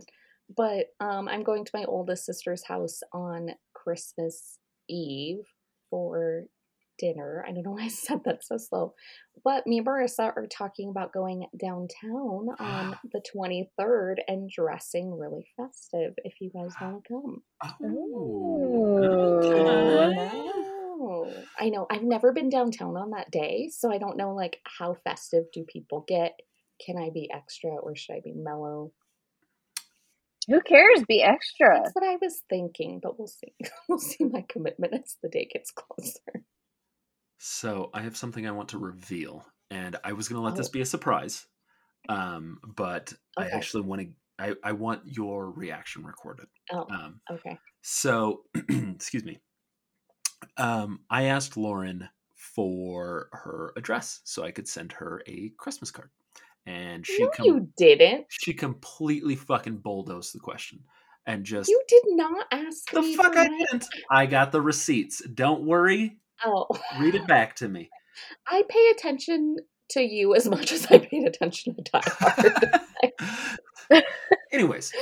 but 0.56 0.88
um, 1.00 1.28
I'm 1.28 1.44
going 1.44 1.66
to 1.66 1.72
my 1.74 1.86
oldest 1.86 2.26
sister's 2.26 2.64
house 2.66 3.02
on 3.14 3.52
Christmas 3.74 4.58
Eve 4.90 5.46
for 5.90 6.46
dinner. 6.98 7.46
I 7.48 7.52
don't 7.52 7.64
know 7.64 7.72
why 7.72 7.86
I 7.86 7.88
said 7.90 8.24
that 8.26 8.44
so 8.44 8.58
slow, 8.58 8.94
but 9.44 9.66
me 9.66 9.78
and 9.80 9.88
Marissa 9.88 10.36
are 10.36 10.48
talking 10.48 10.90
about 10.90 11.14
going 11.14 11.48
downtown 11.60 12.50
on 12.60 12.98
the 13.12 13.22
23rd 13.36 14.16
and 14.28 14.50
dressing 14.50 15.18
really 15.18 15.48
festive. 15.58 16.14
If 16.24 16.34
you 16.42 16.52
guys 16.52 16.74
want 16.80 17.04
to 17.04 17.10
come. 17.10 17.44
Oh, 17.64 17.86
Ooh. 20.44 20.49
Oh, 21.00 21.46
I 21.58 21.70
know. 21.70 21.88
I've 21.90 22.04
never 22.04 22.32
been 22.34 22.50
downtown 22.50 22.98
on 22.98 23.12
that 23.12 23.32
day, 23.32 23.70
so 23.70 23.92
I 23.92 23.98
don't 23.98 24.18
know 24.18 24.34
like 24.36 24.62
how 24.66 24.94
festive 24.96 25.46
do 25.54 25.64
people 25.64 26.02
get. 26.08 26.40
Can 26.86 26.98
I 26.98 27.10
be 27.10 27.30
extra 27.32 27.72
or 27.72 27.96
should 27.96 28.16
I 28.16 28.22
be 28.22 28.34
mellow? 28.34 28.94
Who 30.50 30.62
cares? 30.62 31.04
Be 31.08 31.22
extra. 31.24 31.80
That's 31.84 31.96
what 31.96 32.04
I 32.06 32.18
was 32.18 32.42
thinking, 32.50 33.00
but 33.02 33.18
we'll 33.18 33.28
see. 33.28 33.54
We'll 33.88 34.00
see 34.00 34.24
my 34.26 34.42
commitment 34.50 34.94
as 34.94 35.18
the 35.22 35.30
day 35.30 35.46
gets 35.52 35.72
closer. 35.72 36.44
So 37.38 37.90
I 37.94 38.02
have 38.02 38.18
something 38.18 38.46
I 38.48 38.52
want 38.52 38.70
to 38.70 38.78
reveal, 38.78 39.46
and 39.70 39.96
I 40.04 40.14
was 40.14 40.28
going 40.28 40.38
to 40.38 40.44
let 40.44 40.56
this 40.56 40.68
Oh. 40.68 40.70
be 40.70 40.82
a 40.82 40.86
surprise, 40.86 41.48
um, 42.10 42.60
but 42.64 43.14
I 43.38 43.50
actually 43.50 43.84
want 43.84 44.02
to. 44.04 44.10
I, 44.40 44.56
I 44.64 44.74
want 44.74 45.08
your 45.08 45.52
reaction 45.52 46.06
recorded. 46.06 46.48
Oh, 46.72 46.88
Um, 46.90 47.22
okay. 47.32 47.60
so, 47.84 48.46
excuse 48.70 49.26
me. 49.26 49.40
Um, 50.58 51.00
I 51.10 51.24
asked 51.26 51.58
Lauren 51.58 52.10
for 52.36 53.30
her 53.34 53.74
address 53.76 54.22
so 54.24 54.44
I 54.44 54.52
could 54.52 54.68
send 54.68 54.92
her 54.94 55.22
a 55.28 55.50
Christmas 55.58 55.92
card, 55.92 56.10
and 56.66 57.06
she 57.06 57.24
No, 57.24 57.30
com- 57.30 57.46
you 57.46 57.70
didn't. 57.78 58.26
she 58.30 58.54
completely 58.54 59.36
fucking 59.36 59.78
bulldozed 59.78 60.34
the 60.36 60.40
question 60.40 60.80
and 61.26 61.44
just 61.46 61.70
You 61.70 61.82
did 61.88 62.04
not 62.08 62.46
ask 62.52 62.90
the 62.92 63.04
fuck 63.18 63.36
I 63.38 63.48
didn't. 63.48 63.86
I 64.10 64.26
got 64.26 64.52
the 64.52 64.62
receipts. 64.62 65.22
Don't 65.34 65.64
worry. 65.64 66.18
Oh, 66.46 66.68
Read 67.00 67.16
it 67.16 67.28
back 67.28 67.56
to 67.58 67.68
me. 67.68 67.90
I 68.48 68.64
pay 68.70 68.90
attention 68.92 69.58
to 69.92 70.02
you 70.02 70.36
as 70.36 70.48
much 70.48 70.72
as 70.72 70.86
I 70.88 71.00
paid 71.00 71.26
attention 71.28 71.76
to 71.76 71.82
Die 71.82 72.02
Hard. 72.06 74.04
Anyways, 74.52 74.94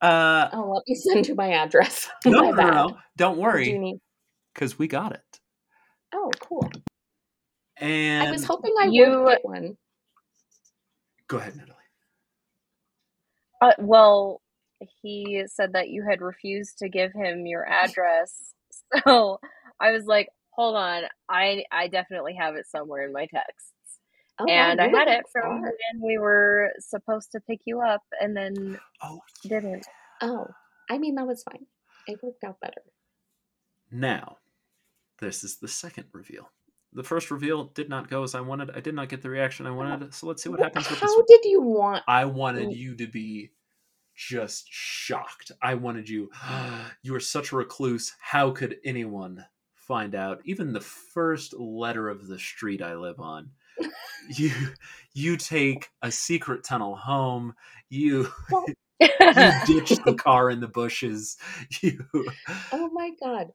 uh, 0.00 0.48
oh, 0.52 0.72
let 0.74 0.82
me 0.86 0.94
send 0.94 1.26
you 1.28 1.34
my 1.34 1.52
address. 1.52 2.08
no, 2.24 2.52
my 2.52 2.62
no, 2.62 2.70
no, 2.70 2.98
don't 3.16 3.34
Do 3.34 3.38
you 3.40 3.42
worry, 3.46 3.78
need- 3.78 4.00
because 4.58 4.76
we 4.76 4.88
got 4.88 5.12
it. 5.12 5.40
Oh, 6.12 6.32
cool. 6.40 6.68
And 7.76 8.26
I 8.26 8.32
was 8.32 8.44
hoping 8.44 8.74
I 8.80 8.86
you- 8.86 9.22
would 9.22 9.28
get 9.30 9.44
one. 9.44 9.76
go 11.28 11.36
ahead, 11.36 11.54
Natalie. 11.56 11.74
Uh, 13.60 13.72
well, 13.78 14.40
he 15.02 15.44
said 15.46 15.74
that 15.74 15.90
you 15.90 16.04
had 16.08 16.20
refused 16.20 16.78
to 16.78 16.88
give 16.88 17.12
him 17.12 17.46
your 17.46 17.66
address. 17.68 18.52
So 19.06 19.38
I 19.80 19.90
was 19.90 20.06
like, 20.06 20.28
hold 20.50 20.74
on. 20.76 21.02
I 21.28 21.64
I 21.70 21.88
definitely 21.88 22.34
have 22.34 22.54
it 22.54 22.66
somewhere 22.68 23.04
in 23.04 23.12
my 23.12 23.26
texts. 23.26 23.72
Oh, 24.38 24.44
wow, 24.46 24.52
and 24.52 24.80
I 24.80 24.86
you 24.88 24.96
had 24.96 25.08
it 25.08 25.24
from 25.32 25.60
when 25.62 26.00
we 26.00 26.16
were 26.16 26.70
supposed 26.78 27.32
to 27.32 27.40
pick 27.40 27.60
you 27.66 27.80
up 27.82 28.02
and 28.20 28.34
then 28.36 28.78
Oh, 29.02 29.20
didn't. 29.42 29.84
Oh, 30.22 30.46
I 30.88 30.96
mean 30.98 31.16
that 31.16 31.26
was 31.26 31.42
fine. 31.42 31.66
It 32.06 32.18
worked 32.22 32.44
out 32.44 32.60
better. 32.60 32.82
now 33.90 34.36
this 35.20 35.44
is 35.44 35.56
the 35.56 35.68
second 35.68 36.04
reveal. 36.12 36.50
The 36.92 37.02
first 37.02 37.30
reveal 37.30 37.64
did 37.64 37.88
not 37.88 38.08
go 38.08 38.22
as 38.22 38.34
I 38.34 38.40
wanted. 38.40 38.70
I 38.70 38.80
did 38.80 38.94
not 38.94 39.08
get 39.08 39.22
the 39.22 39.28
reaction 39.28 39.66
I 39.66 39.70
wanted. 39.70 40.14
So 40.14 40.26
let's 40.26 40.42
see 40.42 40.48
what 40.48 40.60
happens 40.60 40.88
with 40.88 41.00
this. 41.00 41.10
How 41.10 41.22
did 41.22 41.44
you 41.44 41.60
want? 41.60 42.02
I 42.08 42.24
wanted 42.24 42.72
you 42.72 42.96
to 42.96 43.06
be 43.06 43.50
just 44.14 44.66
shocked. 44.68 45.52
I 45.62 45.74
wanted 45.74 46.08
you. 46.08 46.30
You 47.02 47.14
are 47.14 47.20
such 47.20 47.52
a 47.52 47.56
recluse. 47.56 48.14
How 48.20 48.50
could 48.50 48.76
anyone 48.84 49.44
find 49.74 50.14
out? 50.14 50.40
Even 50.44 50.72
the 50.72 50.80
first 50.80 51.54
letter 51.54 52.08
of 52.08 52.26
the 52.26 52.38
street 52.38 52.82
I 52.82 52.94
live 52.94 53.20
on. 53.20 53.50
You 54.36 54.50
you 55.14 55.36
take 55.36 55.88
a 56.02 56.10
secret 56.10 56.62
tunnel 56.64 56.96
home. 56.96 57.54
You 57.88 58.28
you 59.00 59.14
ditch 59.66 59.98
the 60.04 60.14
car 60.18 60.50
in 60.50 60.60
the 60.60 60.68
bushes. 60.68 61.38
You 61.80 62.04
oh 62.72 62.90
my 62.92 63.12
god. 63.22 63.52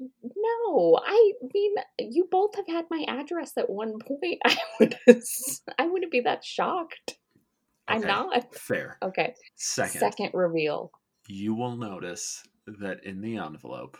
No, 0.00 0.98
I 1.04 1.32
mean 1.54 1.74
you 1.98 2.26
both 2.30 2.56
have 2.56 2.66
had 2.66 2.86
my 2.90 3.04
address 3.08 3.52
at 3.56 3.70
one 3.70 3.94
point. 4.00 4.40
I 4.44 4.56
would 4.80 4.96
I 5.78 5.86
wouldn't 5.86 6.12
be 6.12 6.20
that 6.22 6.44
shocked. 6.44 7.18
I'm 7.86 8.00
not. 8.00 8.54
fair. 8.54 8.96
Okay. 9.02 9.34
Second, 9.56 10.00
Second 10.00 10.30
reveal. 10.34 10.90
you 11.28 11.54
will 11.54 11.76
notice 11.76 12.42
that 12.66 13.04
in 13.04 13.20
the 13.20 13.36
envelope 13.36 13.98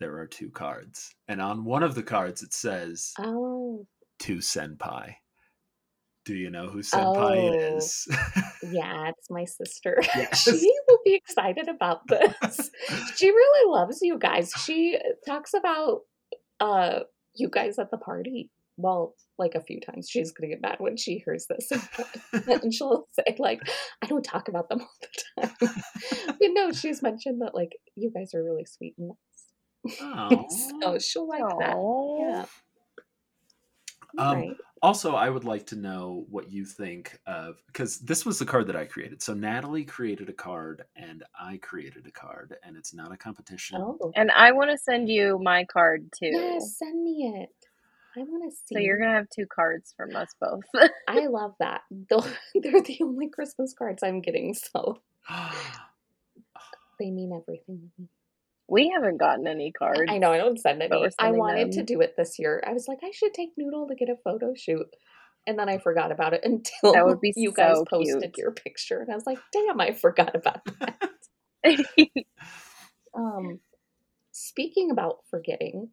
there 0.00 0.16
are 0.18 0.26
two 0.26 0.50
cards, 0.50 1.14
and 1.28 1.40
on 1.40 1.64
one 1.64 1.82
of 1.82 1.94
the 1.94 2.02
cards 2.02 2.42
it 2.42 2.52
says 2.52 3.12
Oh, 3.18 3.86
to 4.20 4.36
Senpai. 4.38 5.14
Do 6.24 6.34
you 6.34 6.48
know 6.50 6.68
who 6.68 6.78
Senpai 6.80 7.50
Oh. 7.52 7.76
is? 7.76 8.08
yeah, 8.72 9.10
it's 9.10 9.30
my 9.30 9.44
sister. 9.44 10.00
Yes. 10.16 10.42
she 10.60 10.72
be 11.04 11.14
excited 11.14 11.68
about 11.68 12.00
this. 12.08 12.70
she 13.16 13.28
really 13.28 13.70
loves 13.70 13.98
you 14.02 14.18
guys. 14.18 14.52
She 14.64 14.98
talks 15.26 15.54
about 15.54 16.00
uh 16.60 17.00
you 17.34 17.48
guys 17.48 17.78
at 17.78 17.90
the 17.90 17.98
party. 17.98 18.50
Well, 18.76 19.14
like 19.38 19.54
a 19.54 19.60
few 19.60 19.80
times. 19.80 20.08
She's 20.10 20.32
gonna 20.32 20.48
get 20.48 20.60
mad 20.60 20.76
when 20.78 20.96
she 20.96 21.22
hears 21.24 21.46
this. 21.48 21.70
and 22.32 22.72
she'll 22.72 23.06
say, 23.12 23.36
like, 23.38 23.60
I 24.02 24.06
don't 24.06 24.24
talk 24.24 24.48
about 24.48 24.68
them 24.68 24.80
all 24.80 24.88
the 25.00 25.42
time. 25.42 25.56
but 26.26 26.48
no, 26.52 26.72
she's 26.72 27.02
mentioned 27.02 27.40
that 27.42 27.54
like 27.54 27.70
you 27.96 28.10
guys 28.12 28.34
are 28.34 28.42
really 28.42 28.64
sweet 28.64 28.94
and 28.98 29.12
nice. 30.00 30.72
So 30.82 30.98
she'll 30.98 31.28
like 31.28 31.42
that. 31.60 31.76
Yeah. 32.20 32.44
Um, 34.16 34.36
right. 34.36 34.56
Also, 34.84 35.14
I 35.14 35.30
would 35.30 35.44
like 35.44 35.66
to 35.68 35.76
know 35.76 36.26
what 36.28 36.52
you 36.52 36.66
think 36.66 37.18
of 37.26 37.56
because 37.68 38.00
this 38.00 38.26
was 38.26 38.38
the 38.38 38.44
card 38.44 38.66
that 38.66 38.76
I 38.76 38.84
created. 38.84 39.22
So 39.22 39.32
Natalie 39.32 39.86
created 39.86 40.28
a 40.28 40.34
card 40.34 40.84
and 40.94 41.24
I 41.40 41.56
created 41.56 42.06
a 42.06 42.10
card, 42.10 42.56
and 42.62 42.76
it's 42.76 42.92
not 42.92 43.10
a 43.10 43.16
competition. 43.16 43.78
Oh. 43.80 44.12
And 44.14 44.30
I 44.30 44.52
want 44.52 44.70
to 44.72 44.76
send 44.76 45.08
you 45.08 45.40
my 45.42 45.64
card 45.64 46.10
too. 46.14 46.28
Yes, 46.30 46.76
send 46.78 47.02
me 47.02 47.32
it. 47.34 47.48
I 48.14 48.24
want 48.24 48.44
to 48.44 48.54
see. 48.54 48.74
So 48.74 48.78
you're 48.78 48.98
gonna 48.98 49.14
have 49.14 49.30
two 49.34 49.46
cards 49.46 49.94
from 49.96 50.14
us 50.14 50.34
both. 50.38 50.64
I 51.08 51.26
love 51.28 51.54
that. 51.60 51.80
They're 52.10 52.82
the 52.82 52.98
only 53.00 53.30
Christmas 53.30 53.72
cards 53.72 54.02
I'm 54.02 54.20
getting, 54.20 54.52
so 54.52 54.98
they 57.00 57.10
mean 57.10 57.32
everything 57.32 57.90
to 57.96 58.02
me. 58.02 58.08
We 58.68 58.90
haven't 58.94 59.18
gotten 59.18 59.46
any 59.46 59.72
cards. 59.72 60.02
I 60.08 60.18
know 60.18 60.32
I 60.32 60.38
don't 60.38 60.58
send 60.58 60.82
any. 60.82 60.94
I 60.94 61.10
sending 61.20 61.38
wanted 61.38 61.72
to 61.72 61.82
do 61.82 62.00
it 62.00 62.14
this 62.16 62.38
year. 62.38 62.62
I 62.66 62.72
was 62.72 62.86
like, 62.88 62.98
I 63.04 63.10
should 63.12 63.34
take 63.34 63.50
Noodle 63.56 63.88
to 63.88 63.94
get 63.94 64.08
a 64.08 64.16
photo 64.24 64.54
shoot. 64.56 64.86
And 65.46 65.58
then 65.58 65.68
I 65.68 65.78
forgot 65.78 66.10
about 66.10 66.32
it 66.32 66.40
until 66.44 66.92
That 66.94 67.04
would 67.04 67.20
be 67.20 67.32
you 67.36 67.52
guys 67.52 67.76
posted 67.88 68.22
cute. 68.22 68.38
your 68.38 68.52
picture. 68.52 69.00
And 69.00 69.10
I 69.10 69.14
was 69.14 69.26
like, 69.26 69.38
damn, 69.52 69.80
I 69.80 69.92
forgot 69.92 70.34
about 70.34 70.60
that. 70.80 71.14
Um, 73.16 73.60
speaking 74.32 74.90
about 74.90 75.18
forgetting, 75.30 75.90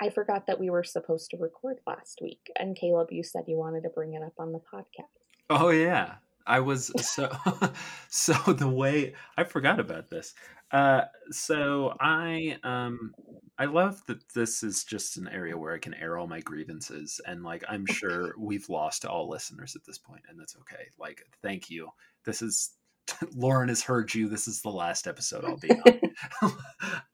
I 0.00 0.08
forgot 0.08 0.46
that 0.46 0.58
we 0.58 0.70
were 0.70 0.84
supposed 0.84 1.30
to 1.30 1.36
record 1.36 1.76
last 1.86 2.20
week. 2.22 2.50
And 2.58 2.74
Caleb, 2.74 3.08
you 3.10 3.22
said 3.22 3.42
you 3.46 3.58
wanted 3.58 3.82
to 3.82 3.90
bring 3.90 4.14
it 4.14 4.22
up 4.22 4.32
on 4.38 4.52
the 4.52 4.60
podcast. 4.60 5.10
Oh 5.50 5.68
yeah, 5.68 6.14
I 6.48 6.60
was 6.60 6.90
so 7.00 7.30
so 8.08 8.34
the 8.52 8.68
way 8.68 9.14
I 9.36 9.44
forgot 9.44 9.78
about 9.78 10.08
this. 10.08 10.34
Uh, 10.72 11.02
so 11.30 11.94
I 12.00 12.58
um 12.64 13.14
I 13.58 13.66
love 13.66 14.00
that 14.06 14.26
this 14.34 14.62
is 14.62 14.84
just 14.84 15.16
an 15.16 15.28
area 15.28 15.56
where 15.56 15.74
I 15.74 15.78
can 15.78 15.94
air 15.94 16.16
all 16.16 16.26
my 16.26 16.40
grievances, 16.40 17.20
and 17.26 17.42
like 17.42 17.64
I'm 17.68 17.86
sure 17.86 18.34
we've 18.38 18.68
lost 18.68 19.04
all 19.04 19.28
listeners 19.28 19.76
at 19.76 19.84
this 19.84 19.98
point, 19.98 20.22
and 20.28 20.38
that's 20.40 20.56
okay. 20.56 20.84
Like, 20.98 21.22
thank 21.42 21.70
you. 21.70 21.88
This 22.24 22.40
is 22.40 22.70
Lauren 23.34 23.68
has 23.68 23.82
heard 23.82 24.14
you. 24.14 24.28
This 24.28 24.48
is 24.48 24.62
the 24.62 24.70
last 24.70 25.06
episode 25.06 25.44
I'll 25.44 25.56
be 25.56 25.70
on, 25.70 26.52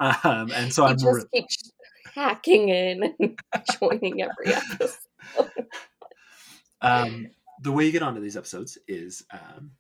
um, 0.25 0.53
and 0.53 0.73
so 0.73 0.85
you 0.85 0.91
I'm 0.91 0.99
just 0.99 1.27
re- 1.33 1.41
keep 1.41 1.47
hacking 2.15 2.69
in 2.69 3.15
and 3.19 3.39
joining 3.81 4.23
every 4.23 4.55
episode. 4.55 4.99
um, 6.81 7.31
the 7.65 7.73
way 7.73 7.87
you 7.87 7.93
get 7.93 8.03
onto 8.03 8.21
these 8.21 8.37
episodes 8.37 8.79
is 8.87 9.25
um, 9.33 9.71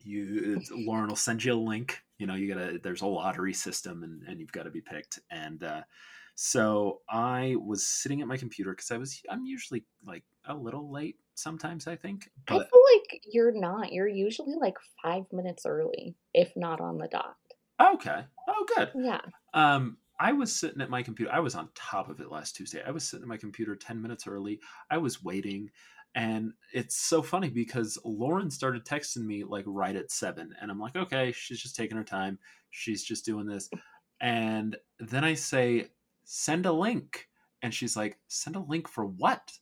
you 0.00 0.60
Lauren 0.70 1.08
will 1.08 1.16
send 1.16 1.44
you 1.44 1.52
a 1.52 1.56
link. 1.56 2.00
You 2.18 2.26
know, 2.26 2.34
you 2.34 2.52
gotta 2.52 2.78
there's 2.82 3.02
a 3.02 3.06
lottery 3.06 3.52
system 3.52 4.04
and, 4.04 4.22
and 4.28 4.40
you've 4.40 4.52
got 4.52 4.62
to 4.62 4.70
be 4.70 4.80
picked. 4.80 5.18
And 5.30 5.62
uh, 5.64 5.82
so 6.36 7.00
I 7.10 7.56
was 7.64 7.86
sitting 7.86 8.22
at 8.22 8.28
my 8.28 8.36
computer 8.36 8.70
because 8.70 8.92
I 8.92 8.96
was 8.96 9.20
I'm 9.28 9.44
usually 9.44 9.84
like 10.06 10.24
a 10.46 10.54
little 10.54 10.90
late 10.90 11.16
sometimes 11.34 11.88
I 11.88 11.96
think, 11.96 12.30
I 12.48 12.52
feel 12.52 12.60
like 12.62 13.22
you're 13.24 13.52
not. 13.52 13.92
You're 13.92 14.06
usually 14.06 14.54
like 14.54 14.76
five 15.02 15.24
minutes 15.32 15.66
early, 15.66 16.14
if 16.32 16.52
not 16.56 16.80
on 16.80 16.98
the 16.98 17.08
dot. 17.08 17.34
okay, 17.94 18.24
oh 18.48 18.66
good. 18.76 18.90
Yeah. 18.94 19.20
Um, 19.52 19.96
I 20.20 20.32
was 20.32 20.54
sitting 20.54 20.80
at 20.80 20.90
my 20.90 21.02
computer. 21.02 21.32
I 21.32 21.40
was 21.40 21.56
on 21.56 21.70
top 21.74 22.08
of 22.08 22.20
it 22.20 22.30
last 22.30 22.54
Tuesday. 22.54 22.80
I 22.86 22.92
was 22.92 23.02
sitting 23.02 23.24
at 23.24 23.28
my 23.28 23.36
computer 23.36 23.74
10 23.74 24.00
minutes 24.00 24.28
early. 24.28 24.60
I 24.90 24.98
was 24.98 25.24
waiting. 25.24 25.70
And 26.14 26.52
it's 26.72 26.96
so 26.96 27.22
funny 27.22 27.48
because 27.48 27.98
Lauren 28.04 28.50
started 28.50 28.84
texting 28.84 29.24
me 29.24 29.42
like 29.44 29.64
right 29.66 29.96
at 29.96 30.12
seven. 30.12 30.54
And 30.60 30.70
I'm 30.70 30.78
like, 30.78 30.94
okay, 30.96 31.32
she's 31.32 31.60
just 31.60 31.74
taking 31.74 31.96
her 31.96 32.04
time. 32.04 32.38
She's 32.70 33.02
just 33.02 33.24
doing 33.24 33.46
this. 33.46 33.68
And 34.20 34.76
then 35.00 35.24
I 35.24 35.34
say, 35.34 35.88
send 36.24 36.66
a 36.66 36.72
link. 36.72 37.28
And 37.62 37.74
she's 37.74 37.96
like, 37.96 38.18
send 38.28 38.56
a 38.56 38.60
link 38.60 38.88
for 38.88 39.06
what? 39.06 39.52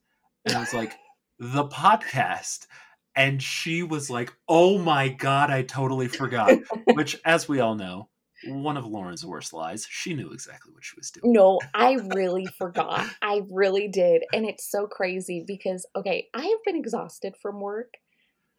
And 0.45 0.57
I 0.57 0.61
was 0.61 0.75
like, 0.75 0.93
the 1.39 1.65
podcast. 1.65 2.67
And 3.15 3.43
she 3.43 3.83
was 3.83 4.11
like, 4.11 4.33
oh 4.49 4.79
my 4.79 5.09
God, 5.09 5.51
I 5.51 5.63
totally 5.63 6.09
forgot. 6.09 6.59
Which, 6.95 7.19
as 7.25 7.49
we 7.49 7.61
all 7.61 7.75
know, 7.75 8.09
one 8.47 8.77
of 8.77 8.85
Lauren's 8.85 9.25
worst 9.25 9.53
lies. 9.53 9.87
She 9.89 10.15
knew 10.15 10.31
exactly 10.31 10.73
what 10.73 10.85
she 10.85 10.97
was 10.97 11.11
doing. 11.11 11.33
No, 11.33 11.61
I 11.75 11.93
really 12.15 12.47
forgot. 12.47 13.07
I 13.23 13.43
really 13.51 13.89
did. 13.89 14.23
And 14.33 14.47
it's 14.47 14.71
so 14.71 14.87
crazy 14.87 15.45
because 15.47 15.87
okay, 15.97 16.29
I 16.35 16.43
have 16.43 16.65
been 16.65 16.77
exhausted 16.77 17.35
from 17.41 17.61
work 17.61 17.95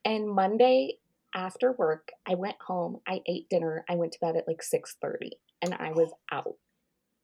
and 0.06 0.30
Monday 0.30 0.98
after 1.36 1.72
work, 1.72 2.12
I 2.28 2.36
went 2.36 2.58
home, 2.68 3.00
I 3.08 3.22
ate 3.28 3.50
dinner, 3.50 3.84
I 3.90 3.96
went 3.96 4.12
to 4.14 4.20
bed 4.20 4.36
at 4.36 4.48
like 4.48 4.62
6:30 4.62 5.32
and 5.62 5.74
I 5.74 5.92
was 5.92 6.12
oh. 6.32 6.38
out. 6.38 6.56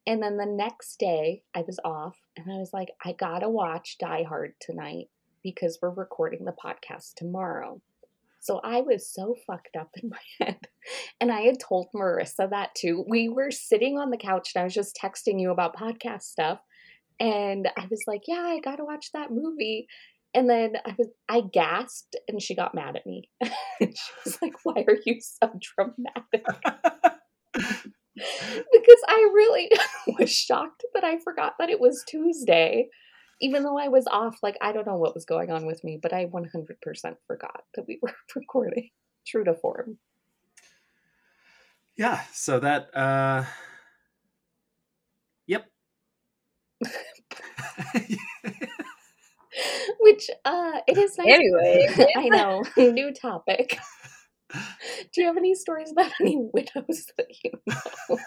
And 0.06 0.22
then 0.22 0.38
the 0.38 0.46
next 0.46 0.98
day, 0.98 1.42
I 1.54 1.60
was 1.60 1.78
off 1.84 2.18
and 2.36 2.50
I 2.50 2.56
was 2.56 2.72
like, 2.72 2.88
I 3.04 3.12
got 3.12 3.40
to 3.40 3.48
watch 3.48 3.98
Die 3.98 4.24
Hard 4.24 4.54
tonight 4.58 5.08
because 5.42 5.78
we're 5.80 5.90
recording 5.90 6.44
the 6.44 6.52
podcast 6.52 7.14
tomorrow. 7.16 7.80
So 8.40 8.60
I 8.64 8.80
was 8.80 9.12
so 9.12 9.36
fucked 9.46 9.76
up 9.78 9.90
in 10.02 10.08
my 10.10 10.46
head. 10.46 10.58
And 11.20 11.30
I 11.30 11.42
had 11.42 11.60
told 11.60 11.88
Marissa 11.94 12.50
that 12.50 12.74
too. 12.74 13.04
We 13.08 13.28
were 13.28 13.50
sitting 13.50 13.98
on 13.98 14.10
the 14.10 14.16
couch 14.16 14.52
and 14.54 14.62
I 14.62 14.64
was 14.64 14.74
just 14.74 14.98
texting 15.00 15.40
you 15.40 15.50
about 15.50 15.76
podcast 15.76 16.22
stuff. 16.22 16.58
And 17.20 17.68
I 17.76 17.86
was 17.90 18.00
like, 18.06 18.22
Yeah, 18.26 18.40
I 18.40 18.60
gotta 18.60 18.84
watch 18.84 19.10
that 19.12 19.30
movie. 19.30 19.86
And 20.32 20.48
then 20.48 20.74
I 20.86 20.94
was 20.96 21.08
I 21.28 21.42
gasped 21.52 22.16
and 22.28 22.40
she 22.40 22.54
got 22.54 22.74
mad 22.74 22.96
at 22.96 23.06
me. 23.06 23.28
she 23.80 24.12
was 24.24 24.38
like, 24.40 24.54
Why 24.64 24.84
are 24.88 24.98
you 25.04 25.20
so 25.20 25.52
dramatic? 25.76 26.46
because 27.52 29.02
I 29.08 29.30
really 29.34 29.70
was 30.18 30.32
shocked 30.32 30.84
that 30.94 31.04
I 31.04 31.18
forgot 31.18 31.54
that 31.58 31.70
it 31.70 31.80
was 31.80 32.04
Tuesday 32.08 32.88
even 33.40 33.62
though 33.62 33.78
I 33.78 33.88
was 33.88 34.06
off, 34.06 34.38
like 34.42 34.56
I 34.60 34.72
don't 34.72 34.86
know 34.86 34.96
what 34.96 35.14
was 35.14 35.24
going 35.24 35.50
on 35.50 35.66
with 35.66 35.82
me, 35.82 35.98
but 36.00 36.12
I 36.12 36.26
100% 36.26 37.16
forgot 37.26 37.64
that 37.74 37.86
we 37.86 37.98
were 38.02 38.14
recording. 38.36 38.90
True 39.26 39.44
to 39.44 39.54
form. 39.54 39.98
Yeah, 41.96 42.20
so 42.32 42.58
that 42.60 42.94
uh 42.96 43.44
Yep. 45.46 45.66
Which 50.00 50.30
uh 50.44 50.80
it 50.86 50.96
is 50.96 51.18
nice. 51.18 51.26
Anyway, 51.28 51.88
I 52.16 52.28
know. 52.28 52.64
New 52.76 53.12
topic. 53.12 53.78
Do 55.12 55.20
you 55.20 55.26
have 55.26 55.36
any 55.36 55.54
stories 55.54 55.92
about 55.92 56.12
any 56.20 56.36
widows 56.52 57.06
that 57.16 57.26
you 57.44 57.50
know? 57.66 58.18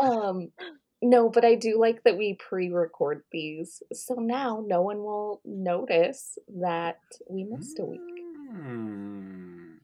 um 0.00 0.48
no, 1.10 1.28
but 1.30 1.44
I 1.44 1.54
do 1.54 1.78
like 1.78 2.02
that 2.04 2.16
we 2.16 2.34
pre-record 2.34 3.22
these, 3.32 3.82
so 3.92 4.14
now 4.14 4.62
no 4.66 4.82
one 4.82 4.98
will 4.98 5.40
notice 5.44 6.38
that 6.48 7.00
we 7.28 7.44
missed 7.44 7.78
a 7.78 7.84
week. 7.84 8.00
Mm. 8.52 9.78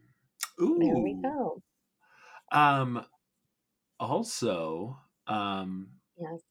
There 0.79 0.99
we 0.99 1.15
go. 1.15 1.63
Um 2.53 3.05
also, 3.99 4.99
um 5.27 6.01
Yes. 6.17 6.43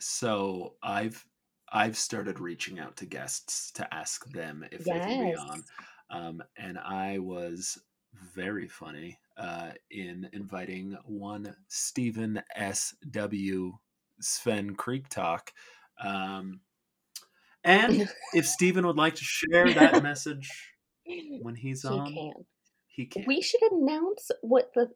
so 0.00 0.76
I've 0.82 1.26
I've 1.70 1.96
started 1.96 2.40
reaching 2.40 2.78
out 2.78 2.96
to 2.98 3.06
guests 3.06 3.70
to 3.72 3.92
ask 3.94 4.24
them 4.30 4.64
if 4.72 4.88
they 4.88 5.00
can 5.00 5.18
be 5.18 5.34
on. 5.34 5.64
Um 6.10 6.42
and 6.56 6.78
I 6.78 7.18
was 7.18 7.78
very 8.14 8.68
funny 8.68 9.18
uh 9.38 9.70
in 9.90 10.28
inviting 10.32 10.96
one 11.04 11.54
Stephen 11.68 12.42
S.W. 12.54 13.72
Sven 14.20 14.74
Creek 14.74 15.08
Talk. 15.08 15.52
Um 16.02 16.60
and 17.64 18.08
if 18.34 18.46
Stephen 18.46 18.86
would 18.86 18.96
like 18.96 19.16
to 19.16 19.24
share 19.24 19.72
that 19.72 20.02
message 20.02 20.74
when 21.42 21.54
he's 21.54 21.82
he 21.82 21.88
on, 21.88 22.06
can. 22.06 22.32
he 22.88 23.06
can. 23.06 23.24
We 23.26 23.40
should 23.40 23.62
announce 23.72 24.30
what 24.42 24.70
the 24.74 24.88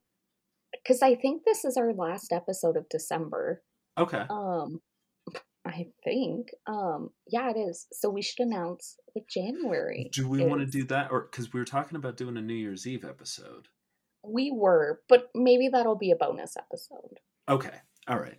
because 0.82 1.02
I 1.02 1.14
think 1.14 1.42
this 1.44 1.64
is 1.64 1.76
our 1.76 1.92
last 1.92 2.32
episode 2.32 2.76
of 2.76 2.88
December. 2.88 3.62
Okay. 3.98 4.24
Um, 4.30 4.80
I 5.66 5.86
think. 6.04 6.48
Um, 6.66 7.10
yeah, 7.28 7.50
it 7.50 7.58
is. 7.58 7.86
So 7.92 8.10
we 8.10 8.22
should 8.22 8.46
announce 8.46 8.96
what 9.12 9.28
January. 9.28 10.10
Do 10.12 10.28
we 10.28 10.44
want 10.44 10.60
to 10.60 10.66
do 10.66 10.84
that, 10.84 11.10
or 11.10 11.28
because 11.30 11.52
we 11.52 11.60
were 11.60 11.66
talking 11.66 11.96
about 11.96 12.16
doing 12.16 12.36
a 12.36 12.42
New 12.42 12.54
Year's 12.54 12.86
Eve 12.86 13.04
episode? 13.04 13.68
We 14.24 14.52
were, 14.52 15.00
but 15.08 15.30
maybe 15.34 15.68
that'll 15.68 15.96
be 15.96 16.10
a 16.10 16.16
bonus 16.16 16.56
episode. 16.56 17.18
Okay, 17.48 17.74
all 18.08 18.18
right. 18.18 18.38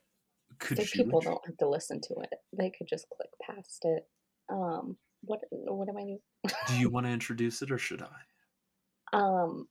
Could 0.59 0.77
So 0.77 0.83
people 0.85 1.19
intro- 1.19 1.33
don't 1.33 1.45
have 1.45 1.57
to 1.57 1.69
listen 1.69 1.99
to 2.01 2.15
it. 2.21 2.33
They 2.57 2.69
could 2.69 2.87
just 2.87 3.07
click 3.09 3.29
past 3.41 3.83
it. 3.83 4.07
Um, 4.49 4.97
what 5.21 5.41
what 5.51 5.89
am 5.89 5.97
I 5.97 6.03
doing? 6.03 6.19
Do 6.67 6.77
you 6.77 6.89
want 6.89 7.05
to 7.05 7.11
introduce 7.11 7.61
it, 7.61 7.71
or 7.71 7.77
should 7.77 8.01
I? 8.01 9.17
Um, 9.17 9.67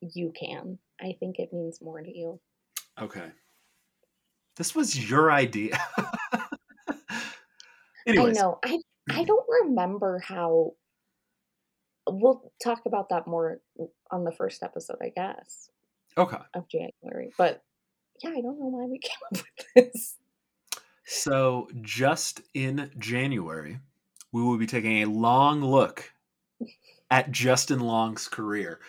you 0.00 0.32
can. 0.38 0.78
I 1.00 1.16
think 1.18 1.38
it 1.38 1.52
means 1.52 1.80
more 1.80 2.00
to 2.00 2.10
you. 2.10 2.40
Okay. 3.00 3.30
This 4.56 4.74
was 4.74 5.10
your 5.10 5.30
idea. 5.30 5.78
I 8.08 8.14
know. 8.32 8.58
I 8.64 8.78
I 9.10 9.24
don't 9.24 9.46
remember 9.64 10.18
how. 10.18 10.72
We'll 12.10 12.52
talk 12.62 12.82
about 12.86 13.08
that 13.10 13.26
more 13.26 13.60
on 14.10 14.24
the 14.24 14.32
first 14.32 14.62
episode, 14.62 14.98
I 15.02 15.10
guess, 15.14 15.70
okay. 16.16 16.38
of 16.54 16.68
January. 16.68 17.30
But 17.36 17.62
yeah, 18.22 18.30
I 18.30 18.40
don't 18.40 18.58
know 18.58 18.66
why 18.66 18.86
we 18.86 18.98
came 19.02 19.18
up 19.26 19.44
with 19.76 19.92
this. 19.92 20.16
So 21.04 21.68
just 21.80 22.40
in 22.54 22.90
January, 22.98 23.78
we 24.32 24.42
will 24.42 24.58
be 24.58 24.66
taking 24.66 25.02
a 25.02 25.06
long 25.06 25.62
look 25.62 26.12
at 27.10 27.32
Justin 27.32 27.80
Long's 27.80 28.28
career. 28.28 28.80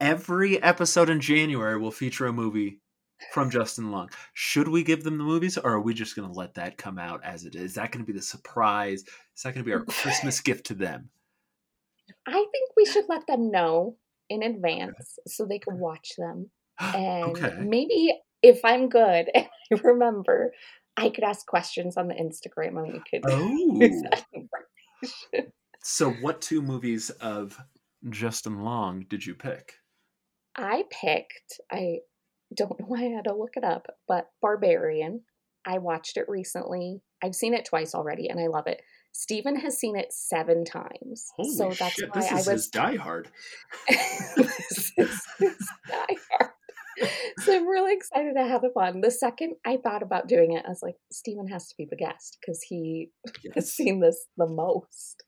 Every 0.00 0.62
episode 0.62 1.10
in 1.10 1.20
January 1.20 1.78
will 1.78 1.90
feature 1.90 2.26
a 2.26 2.32
movie 2.32 2.80
from 3.32 3.50
Justin 3.50 3.90
Long. 3.90 4.10
Should 4.34 4.68
we 4.68 4.82
give 4.82 5.02
them 5.02 5.18
the 5.18 5.24
movies, 5.24 5.56
or 5.56 5.72
are 5.72 5.80
we 5.80 5.94
just 5.94 6.16
going 6.16 6.28
to 6.28 6.38
let 6.38 6.54
that 6.54 6.76
come 6.76 6.98
out 6.98 7.24
as 7.24 7.44
it 7.44 7.54
is? 7.54 7.62
Is 7.62 7.74
that 7.74 7.90
going 7.90 8.04
to 8.04 8.12
be 8.12 8.16
the 8.16 8.24
surprise? 8.24 9.00
Is 9.02 9.42
that 9.42 9.54
going 9.54 9.64
to 9.64 9.68
be 9.68 9.72
our 9.72 9.84
Christmas 10.02 10.40
gift 10.40 10.66
to 10.66 10.74
them? 10.74 11.10
I 12.26 12.32
think 12.32 12.70
we 12.76 12.86
should 12.86 13.04
let 13.08 13.26
them 13.26 13.50
know 13.50 13.96
in 14.28 14.42
advance 14.42 15.18
so 15.26 15.44
they 15.44 15.58
can 15.58 15.78
watch 15.78 16.12
them. 16.18 16.50
And 16.80 17.36
okay. 17.36 17.54
maybe 17.60 18.18
if 18.42 18.64
I'm 18.64 18.88
good 18.88 19.30
and 19.34 19.46
I 19.72 19.76
remember, 19.82 20.52
I 20.96 21.10
could 21.10 21.24
ask 21.24 21.46
questions 21.46 21.96
on 21.96 22.08
the 22.08 22.14
Instagram 22.14 22.78
and 22.78 22.92
we 22.92 23.00
could 23.08 23.22
Oh. 23.26 25.42
So, 25.86 26.12
what 26.12 26.40
two 26.40 26.62
movies 26.62 27.10
of 27.10 27.60
Justin 28.08 28.64
Long 28.64 29.04
did 29.10 29.26
you 29.26 29.34
pick? 29.34 29.74
I 30.56 30.84
picked, 30.90 31.60
I 31.70 31.98
don't 32.56 32.80
know 32.80 32.86
why 32.86 33.00
I 33.00 33.16
had 33.16 33.24
to 33.24 33.34
look 33.34 33.56
it 33.56 33.64
up, 33.64 33.88
but 34.08 34.28
Barbarian. 34.40 35.20
I 35.66 35.78
watched 35.78 36.16
it 36.16 36.28
recently. 36.28 37.00
I've 37.22 37.34
seen 37.34 37.54
it 37.54 37.64
twice 37.64 37.94
already 37.94 38.28
and 38.28 38.40
I 38.40 38.46
love 38.46 38.66
it. 38.66 38.82
Steven 39.14 39.54
has 39.60 39.78
seen 39.78 39.96
it 39.96 40.12
seven 40.12 40.64
times. 40.64 41.30
Holy 41.36 41.56
so 41.56 41.70
that's 41.70 41.94
shit! 41.94 42.10
why 42.12 42.20
This 42.20 42.32
I 42.32 42.38
is 42.38 42.46
was 42.46 42.52
his 42.52 42.68
Die 42.68 42.96
Hard. 42.96 43.28
this 43.88 44.92
is 44.98 45.22
his 45.38 45.68
Die 45.88 46.16
So 47.38 47.56
I'm 47.56 47.66
really 47.66 47.94
excited 47.94 48.34
to 48.36 48.44
have 48.44 48.64
him 48.64 48.72
on. 48.76 49.00
The 49.02 49.12
second 49.12 49.54
I 49.64 49.76
thought 49.76 50.02
about 50.02 50.26
doing 50.26 50.52
it, 50.52 50.64
I 50.66 50.68
was 50.68 50.82
like, 50.82 50.96
Stephen 51.12 51.46
has 51.46 51.68
to 51.68 51.76
be 51.78 51.86
the 51.88 51.96
guest 51.96 52.38
because 52.40 52.60
he 52.62 53.10
has 53.54 53.72
seen 53.72 54.00
this 54.00 54.26
the 54.36 54.48
most. 54.48 55.22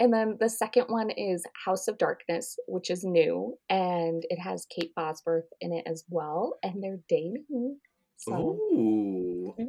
And 0.00 0.12
then 0.12 0.36
the 0.40 0.48
second 0.48 0.86
one 0.88 1.10
is 1.10 1.44
House 1.64 1.86
of 1.86 1.98
Darkness, 1.98 2.56
which 2.66 2.90
is 2.90 3.04
new, 3.04 3.56
and 3.70 4.24
it 4.28 4.40
has 4.40 4.66
Kate 4.76 4.92
Bosworth 4.96 5.48
in 5.60 5.72
it 5.72 5.84
as 5.86 6.04
well, 6.08 6.58
and 6.64 6.82
they're 6.82 6.98
dating. 7.08 7.78
So 8.16 8.32
Ooh. 8.32 9.54
I 9.58 9.62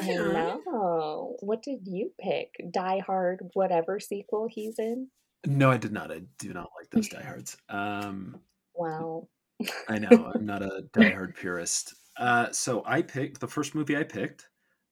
know. 0.00 1.36
What 1.40 1.62
did 1.62 1.80
you 1.84 2.12
pick? 2.20 2.54
Die 2.70 2.98
Hard, 3.06 3.50
whatever 3.54 4.00
sequel 4.00 4.48
he's 4.50 4.78
in? 4.78 5.08
No, 5.46 5.70
I 5.70 5.76
did 5.76 5.92
not. 5.92 6.10
I 6.10 6.22
do 6.38 6.52
not 6.52 6.70
like 6.78 6.90
those 6.90 7.08
Die 7.08 7.22
Hards. 7.26 7.56
Um, 7.68 8.40
Wow. 8.74 9.28
I 9.88 9.98
know 9.98 10.32
I'm 10.34 10.46
not 10.46 10.62
a 10.62 10.82
Die 10.92 11.10
Hard 11.14 11.34
purist. 11.34 11.94
Uh, 12.16 12.50
so 12.50 12.82
I 12.86 13.02
picked 13.02 13.40
the 13.40 13.48
first 13.48 13.74
movie 13.74 13.96
I 13.96 14.04
picked. 14.04 14.48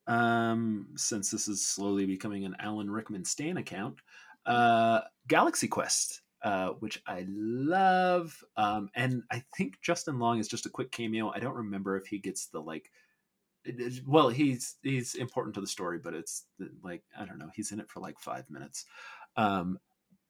Um, 0.06 0.88
since 0.96 1.30
this 1.30 1.48
is 1.48 1.66
slowly 1.66 2.06
becoming 2.06 2.44
an 2.44 2.56
Alan 2.60 2.90
Rickman 2.90 3.24
Stan 3.24 3.58
account, 3.58 4.00
uh, 4.46 5.00
Galaxy 5.26 5.68
Quest, 5.68 6.22
uh, 6.42 6.70
which 6.80 7.02
I 7.06 7.26
love. 7.28 8.42
Um, 8.56 8.90
and 8.94 9.22
I 9.30 9.42
think 9.56 9.80
Justin 9.82 10.18
Long 10.18 10.38
is 10.38 10.48
just 10.48 10.66
a 10.66 10.70
quick 10.70 10.92
cameo. 10.92 11.32
I 11.34 11.38
don't 11.40 11.54
remember 11.56 11.96
if 11.96 12.06
he 12.06 12.18
gets 12.18 12.46
the 12.46 12.60
like 12.60 12.90
is- 13.64 14.02
well, 14.06 14.28
he's 14.28 14.76
he's 14.82 15.14
important 15.14 15.54
to 15.54 15.60
the 15.60 15.66
story, 15.66 15.98
but 15.98 16.14
it's 16.14 16.46
like 16.82 17.02
I 17.18 17.24
don't 17.24 17.38
know. 17.38 17.50
He's 17.54 17.72
in 17.72 17.80
it 17.80 17.90
for 17.90 18.00
like 18.00 18.18
five 18.18 18.48
minutes. 18.50 18.84
Um, 19.36 19.78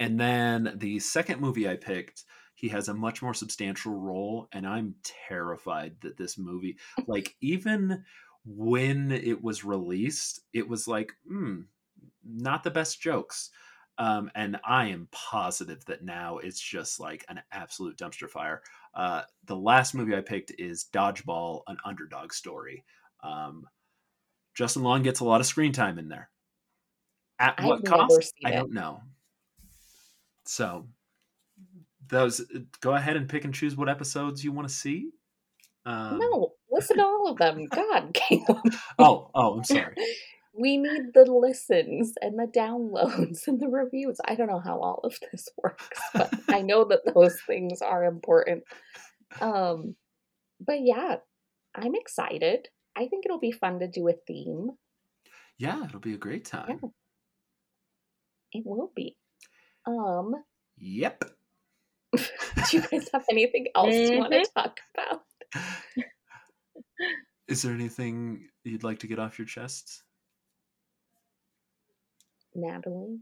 and 0.00 0.18
then 0.20 0.74
the 0.76 0.98
second 1.00 1.40
movie 1.40 1.68
I 1.68 1.76
picked, 1.76 2.24
he 2.54 2.68
has 2.68 2.88
a 2.88 2.94
much 2.94 3.22
more 3.22 3.34
substantial 3.34 3.94
role, 3.94 4.48
and 4.52 4.66
I'm 4.66 4.94
terrified 5.28 5.96
that 6.02 6.16
this 6.16 6.38
movie, 6.38 6.78
like 7.06 7.36
even 7.40 8.04
when 8.44 9.10
it 9.10 9.42
was 9.42 9.64
released, 9.64 10.40
it 10.52 10.68
was 10.68 10.88
like, 10.88 11.12
hmm, 11.26 11.62
not 12.24 12.64
the 12.64 12.70
best 12.70 13.00
jokes. 13.00 13.50
Um, 13.98 14.30
and 14.36 14.58
I 14.64 14.86
am 14.86 15.08
positive 15.10 15.84
that 15.86 16.04
now 16.04 16.38
it's 16.38 16.60
just 16.60 17.00
like 17.00 17.24
an 17.28 17.40
absolute 17.50 17.98
dumpster 17.98 18.30
fire. 18.30 18.62
Uh, 18.94 19.22
the 19.44 19.56
last 19.56 19.94
movie 19.94 20.14
I 20.14 20.20
picked 20.20 20.52
is 20.56 20.86
Dodgeball, 20.92 21.62
an 21.66 21.78
underdog 21.84 22.32
story. 22.32 22.84
Um, 23.24 23.66
Justin 24.54 24.84
Long 24.84 25.02
gets 25.02 25.20
a 25.20 25.24
lot 25.24 25.40
of 25.40 25.46
screen 25.46 25.72
time 25.72 25.98
in 25.98 26.08
there. 26.08 26.30
At 27.40 27.56
I've 27.58 27.64
what 27.64 27.84
cost? 27.84 28.34
I 28.44 28.52
don't 28.52 28.72
know. 28.72 29.00
So, 30.46 30.88
those 32.08 32.40
go 32.80 32.94
ahead 32.94 33.16
and 33.16 33.28
pick 33.28 33.44
and 33.44 33.54
choose 33.54 33.76
what 33.76 33.88
episodes 33.88 34.42
you 34.42 34.52
want 34.52 34.68
to 34.68 34.74
see. 34.74 35.10
Um, 35.86 36.18
no, 36.18 36.52
listen 36.70 36.96
to 36.96 37.04
all 37.04 37.28
of 37.30 37.38
them. 37.38 37.66
God, 37.66 38.10
Caleb. 38.14 38.58
Oh, 38.98 39.30
oh, 39.34 39.58
I'm 39.58 39.64
sorry. 39.64 39.94
We 40.58 40.76
need 40.76 41.14
the 41.14 41.24
listens 41.24 42.14
and 42.20 42.38
the 42.38 42.46
downloads 42.46 43.40
and 43.46 43.60
the 43.60 43.68
reviews. 43.68 44.18
I 44.26 44.34
don't 44.34 44.48
know 44.48 44.60
how 44.60 44.80
all 44.80 45.00
of 45.04 45.16
this 45.30 45.48
works, 45.62 46.00
but 46.12 46.32
I 46.48 46.62
know 46.62 46.84
that 46.84 47.00
those 47.14 47.40
things 47.46 47.80
are 47.80 48.04
important. 48.04 48.64
Um, 49.40 49.94
but 50.60 50.80
yeah, 50.80 51.16
I'm 51.74 51.94
excited. 51.94 52.68
I 52.96 53.06
think 53.06 53.24
it'll 53.24 53.38
be 53.38 53.52
fun 53.52 53.78
to 53.80 53.88
do 53.88 54.08
a 54.08 54.14
theme. 54.26 54.70
Yeah, 55.58 55.84
it'll 55.84 56.00
be 56.00 56.14
a 56.14 56.18
great 56.18 56.44
time. 56.44 56.80
It 58.52 58.64
will 58.64 58.90
be. 58.94 59.16
Um, 59.86 60.34
Yep. 60.78 61.24
do 62.16 62.20
you 62.72 62.80
guys 62.80 63.08
have 63.12 63.24
anything 63.30 63.66
else 63.74 63.94
you 63.94 64.18
want 64.18 64.32
to 64.32 64.46
talk 64.56 64.78
about? 64.94 65.22
Is 67.48 67.62
there 67.62 67.72
anything 67.72 68.48
you'd 68.64 68.84
like 68.84 69.00
to 69.00 69.06
get 69.06 69.18
off 69.18 69.38
your 69.38 69.46
chest? 69.46 70.02
Natalie? 72.60 73.20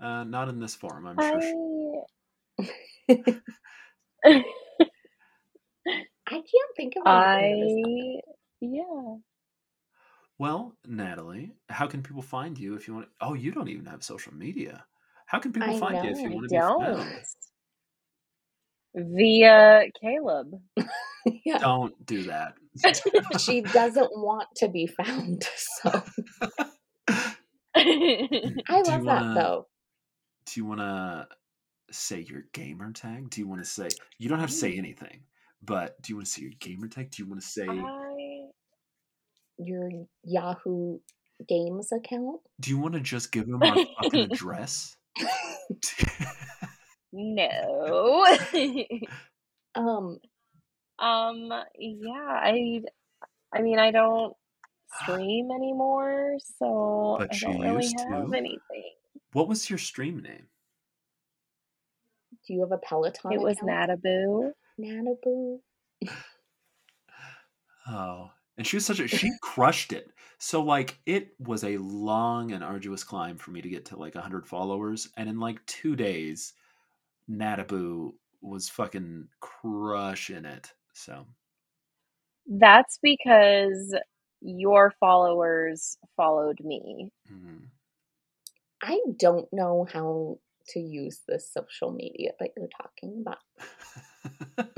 Uh, 0.00 0.24
not 0.24 0.48
in 0.48 0.60
this 0.60 0.74
form, 0.74 1.06
I'm 1.06 1.20
sure. 1.20 1.40
I 1.40 2.64
I 6.26 6.32
can't 6.32 6.76
think 6.76 6.94
of 6.96 7.02
anything. 7.06 8.16
I 8.16 8.20
yeah. 8.60 9.16
Well, 10.38 10.74
Natalie, 10.86 11.52
how 11.68 11.86
can 11.86 12.02
people 12.02 12.22
find 12.22 12.58
you 12.58 12.74
if 12.74 12.88
you 12.88 12.94
want? 12.94 13.08
Oh, 13.20 13.34
you 13.34 13.52
don't 13.52 13.68
even 13.68 13.86
have 13.86 14.02
social 14.02 14.34
media. 14.34 14.84
How 15.26 15.38
can 15.38 15.52
people 15.52 15.68
I 15.68 15.78
find 15.78 16.02
you 16.02 16.10
if 16.10 16.18
you 16.18 16.30
know, 16.30 16.32
I 16.32 16.34
want 16.34 16.44
to 16.46 16.50
be 16.50 16.60
Don't. 16.60 16.84
found? 16.94 17.14
Via 18.96 19.84
Caleb. 20.00 20.60
yeah, 21.44 21.58
Don't 21.58 22.06
do 22.06 22.24
that. 22.24 22.54
she 23.40 23.62
doesn't 23.62 24.10
want 24.12 24.48
to 24.56 24.68
be 24.68 24.86
found. 24.86 25.44
So 25.82 26.02
I 28.68 28.82
love 28.86 29.04
that 29.04 29.04
wanna- 29.04 29.34
though. 29.34 29.66
Do 30.46 30.60
you 30.60 30.66
want 30.66 30.80
to 30.80 31.26
say 31.90 32.20
your 32.20 32.42
gamer 32.52 32.92
tag? 32.92 33.30
Do 33.30 33.40
you 33.40 33.48
want 33.48 33.62
to 33.62 33.68
say 33.68 33.88
you 34.18 34.28
don't 34.28 34.40
have 34.40 34.50
to 34.50 34.54
say 34.54 34.76
anything, 34.76 35.22
but 35.62 36.00
do 36.02 36.12
you 36.12 36.16
want 36.16 36.26
to 36.26 36.32
say 36.32 36.42
your 36.42 36.52
gamer 36.60 36.88
tag? 36.88 37.10
Do 37.10 37.22
you 37.22 37.28
want 37.28 37.40
to 37.40 37.46
say? 37.46 37.66
I 37.66 38.42
Your 39.58 39.88
Yahoo 40.22 40.98
Games 41.48 41.92
account. 41.92 42.40
Do 42.60 42.70
you 42.70 42.78
want 42.78 42.94
to 42.94 43.00
just 43.00 43.32
give 43.32 43.46
them 43.46 43.62
our 43.62 43.76
fucking 44.02 44.32
address? 44.32 44.96
no. 47.12 48.24
Um, 49.74 50.18
um 50.98 51.52
yeah, 51.78 52.28
I 52.28 52.82
I 53.52 53.62
mean 53.62 53.78
I 53.78 53.90
don't 53.90 54.34
Ah. 55.00 55.04
stream 55.04 55.50
anymore, 55.50 56.36
so 56.58 57.16
But 57.18 57.32
I 57.32 57.38
don't 57.38 57.60
really 57.60 57.82
used 57.82 57.98
have 57.98 58.30
to. 58.30 58.34
anything. 58.34 58.92
what 59.32 59.48
was 59.48 59.68
your 59.70 59.78
stream 59.78 60.20
name? 60.22 60.48
do 62.46 62.52
you 62.54 62.60
have 62.60 62.72
a 62.72 62.78
Peloton? 62.78 63.32
It 63.32 63.40
was 63.40 63.56
account? 63.62 63.70
Nataboo. 64.78 65.60
Oh, 67.86 68.30
and 68.56 68.66
she 68.66 68.76
was 68.76 68.86
such 68.86 69.00
a 69.00 69.08
she 69.08 69.30
crushed 69.42 69.92
it. 69.92 70.10
So 70.38 70.62
like 70.62 70.98
it 71.06 71.34
was 71.38 71.64
a 71.64 71.76
long 71.78 72.52
and 72.52 72.62
arduous 72.64 73.04
climb 73.04 73.36
for 73.38 73.50
me 73.50 73.62
to 73.62 73.68
get 73.68 73.84
to 73.86 73.96
like 73.96 74.14
100 74.14 74.46
followers 74.46 75.08
and 75.16 75.28
in 75.28 75.38
like 75.40 75.64
2 75.66 75.96
days 75.96 76.54
Nataboo 77.30 78.12
was 78.42 78.68
fucking 78.68 79.28
crushing 79.40 80.44
it. 80.44 80.72
So 80.94 81.26
That's 82.46 82.98
because 83.02 83.94
your 84.44 84.92
followers 85.00 85.96
followed 86.16 86.60
me. 86.60 87.10
mm. 87.32 87.62
I 88.82 89.00
don't 89.18 89.48
know 89.52 89.86
how 89.90 90.38
to 90.68 90.80
use 90.80 91.22
this 91.26 91.50
social 91.52 91.90
media 91.92 92.32
that 92.38 92.50
you're 92.56 92.68
talking 92.80 93.24
about. 93.26 94.76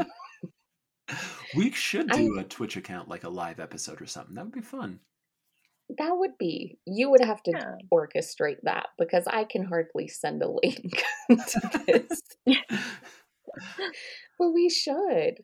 we 1.56 1.70
should 1.72 2.10
do 2.10 2.38
a 2.38 2.44
Twitch 2.44 2.76
account 2.76 3.08
like 3.08 3.24
a 3.24 3.28
live 3.28 3.58
episode 3.60 4.00
or 4.00 4.06
something. 4.06 4.34
That 4.36 4.44
would 4.44 4.54
be 4.54 4.60
fun. 4.60 5.00
That 5.98 6.12
would 6.16 6.36
be. 6.38 6.78
You 6.86 7.10
would 7.10 7.24
have 7.24 7.42
to 7.44 7.52
Yeah. 7.52 7.74
orchestrate 7.92 8.60
that 8.64 8.86
because 8.98 9.26
I 9.26 9.44
can 9.44 9.64
hardly 9.64 10.08
send 10.08 10.42
a 10.42 10.48
link 10.48 11.02
to 11.30 11.82
this. 11.86 12.22
but 14.38 14.52
we 14.52 14.68
should. 14.68 15.42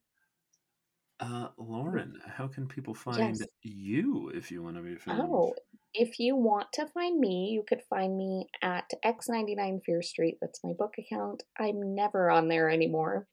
Uh, 1.22 1.48
Lauren, 1.56 2.20
how 2.26 2.48
can 2.48 2.66
people 2.66 2.94
find 2.94 3.38
Yes. 3.38 3.48
you 3.62 4.28
if 4.34 4.50
you 4.50 4.60
want 4.60 4.76
to 4.76 4.82
be 4.82 4.96
found? 4.96 5.22
Oh, 5.22 5.54
if 5.94 6.18
you 6.18 6.34
want 6.34 6.72
to 6.72 6.86
find 6.88 7.20
me, 7.20 7.50
you 7.50 7.62
could 7.62 7.82
find 7.88 8.16
me 8.16 8.48
at 8.60 8.90
X99 9.04 9.84
Fear 9.84 10.02
Street. 10.02 10.38
That's 10.40 10.64
my 10.64 10.72
book 10.72 10.94
account. 10.98 11.44
I'm 11.58 11.94
never 11.94 12.28
on 12.28 12.48
there 12.48 12.68
anymore. 12.68 13.28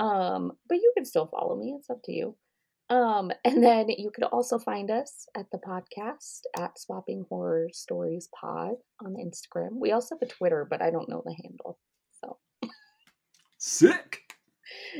Um, 0.00 0.52
but 0.68 0.76
you 0.78 0.92
can 0.96 1.04
still 1.04 1.26
follow 1.26 1.54
me. 1.54 1.74
It's 1.78 1.88
up 1.90 2.02
to 2.04 2.12
you. 2.12 2.36
Um, 2.90 3.30
and 3.44 3.62
then 3.62 3.88
you 3.88 4.10
could 4.10 4.24
also 4.24 4.58
find 4.58 4.90
us 4.90 5.26
at 5.36 5.46
the 5.52 5.58
podcast 5.58 6.40
at 6.56 6.76
Swapping 6.78 7.24
Horror 7.28 7.68
Stories 7.72 8.28
Pod 8.34 8.74
on 9.04 9.14
Instagram. 9.14 9.74
We 9.74 9.92
also 9.92 10.16
have 10.16 10.28
a 10.28 10.32
Twitter, 10.32 10.66
but 10.68 10.82
I 10.82 10.90
don't 10.90 11.08
know 11.08 11.22
the 11.24 11.36
handle. 11.40 11.78
So 12.20 12.38
Sick. 13.58 14.27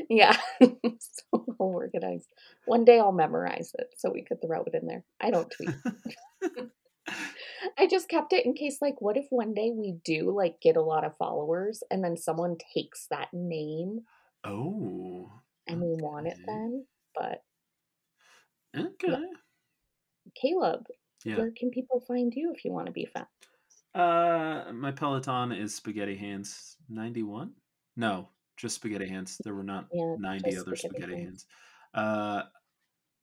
Yeah, 0.09 0.37
so 0.61 1.23
well 1.31 1.69
organized. 1.69 2.27
One 2.65 2.85
day 2.85 2.99
I'll 2.99 3.11
memorize 3.11 3.71
it 3.77 3.93
so 3.97 4.11
we 4.11 4.23
could 4.23 4.41
throw 4.41 4.63
it 4.63 4.73
in 4.73 4.87
there. 4.87 5.03
I 5.19 5.31
don't 5.31 5.51
tweet. 5.51 5.75
I 7.77 7.87
just 7.87 8.07
kept 8.09 8.33
it 8.33 8.45
in 8.45 8.53
case, 8.53 8.77
like, 8.81 9.01
what 9.01 9.17
if 9.17 9.25
one 9.29 9.53
day 9.53 9.71
we 9.75 9.97
do 10.05 10.35
like 10.35 10.61
get 10.61 10.77
a 10.77 10.81
lot 10.81 11.03
of 11.03 11.17
followers 11.17 11.83
and 11.89 12.03
then 12.03 12.17
someone 12.17 12.57
takes 12.73 13.07
that 13.09 13.29
name 13.33 14.01
oh. 14.43 15.31
and 15.67 15.81
we 15.81 15.95
want 15.95 16.27
it 16.27 16.37
then? 16.45 16.85
But 17.15 17.43
Okay. 18.77 19.17
Caleb, 20.39 20.85
Yeah. 21.25 21.37
where 21.37 21.51
can 21.51 21.71
people 21.71 22.01
find 22.01 22.33
you 22.35 22.53
if 22.53 22.63
you 22.63 22.71
want 22.71 22.85
to 22.85 22.91
be 22.91 23.05
found? 23.05 23.27
Uh, 23.95 24.71
my 24.71 24.91
Peloton 24.91 25.51
is 25.51 25.73
Spaghetti 25.73 26.15
Hands 26.15 26.77
91. 26.87 27.53
No, 27.95 28.29
just 28.59 28.75
Spaghetti 28.75 29.07
Hands. 29.07 29.37
There 29.43 29.55
were 29.55 29.63
not 29.63 29.87
Yeah, 29.91 30.15
90 30.19 30.57
other 30.57 30.75
Spaghetti 30.75 31.03
Spaghetti 31.03 31.23
Hands. 31.23 31.45
Hands. 31.93 32.05
Uh, 32.07 32.43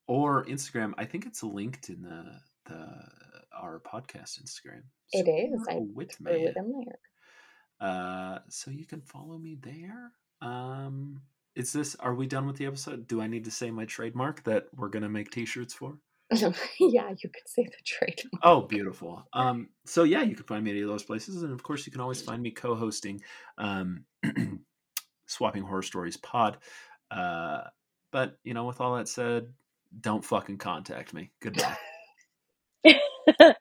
or 0.09 0.45
Instagram. 0.47 0.93
I 0.99 1.05
think 1.05 1.27
it's 1.27 1.43
linked 1.43 1.91
in 1.91 2.03
the 2.03 2.41
the 2.67 2.89
our 3.57 3.81
podcast 3.81 4.41
Instagram. 4.43 4.83
It 5.13 5.29
is. 5.29 5.67
I 5.69 5.79
with 5.95 6.21
me. 6.21 6.49
there. 6.55 6.99
Uh, 7.81 8.39
so 8.49 8.71
you 8.71 8.87
can 8.87 9.01
follow 9.03 9.39
me 9.39 9.57
there. 9.61 10.13
Um, 10.41 11.21
is 11.55 11.73
this? 11.73 11.95
Are 11.97 12.15
we 12.15 12.27
done 12.27 12.47
with 12.47 12.57
the 12.57 12.67
episode? 12.67 13.07
Do 13.07 13.21
I 13.21 13.27
need 13.27 13.45
to 13.45 13.51
say 13.51 13.71
my 13.71 13.85
trademark 13.85 14.43
that 14.45 14.67
we're 14.75 14.89
gonna 14.89 15.09
make 15.09 15.31
T-shirts 15.31 15.75
for? 15.75 15.99
yeah, 16.31 17.11
you 17.11 17.31
could 17.31 17.47
say 17.47 17.65
the 17.65 17.77
trademark. 17.85 18.43
Oh, 18.43 18.63
beautiful. 18.63 19.25
Um, 19.33 19.69
so 19.85 20.03
yeah, 20.03 20.23
you 20.23 20.35
can 20.35 20.45
find 20.45 20.65
me 20.65 20.71
at 20.71 20.75
any 20.75 20.83
of 20.83 20.89
those 20.89 21.05
places, 21.05 21.43
and 21.43 21.53
of 21.53 21.63
course, 21.63 21.87
you 21.87 21.93
can 21.93 22.01
always 22.01 22.23
find 22.29 22.43
me 22.43 22.51
co-hosting 22.51 23.21
um, 23.59 24.05
"Swapping 25.27 25.63
Horror 25.63 25.83
Stories" 25.83 26.17
pod. 26.17 26.59
Uh, 27.11 27.63
but 28.13 28.37
you 28.45 28.55
know, 28.55 28.65
with 28.65 28.81
all 28.81 28.97
that 28.97 29.09
said, 29.09 29.53
don't 30.01 30.25
fucking 30.25 30.59
contact 30.59 31.13
me. 31.15 31.31
Goodbye. 31.41 31.77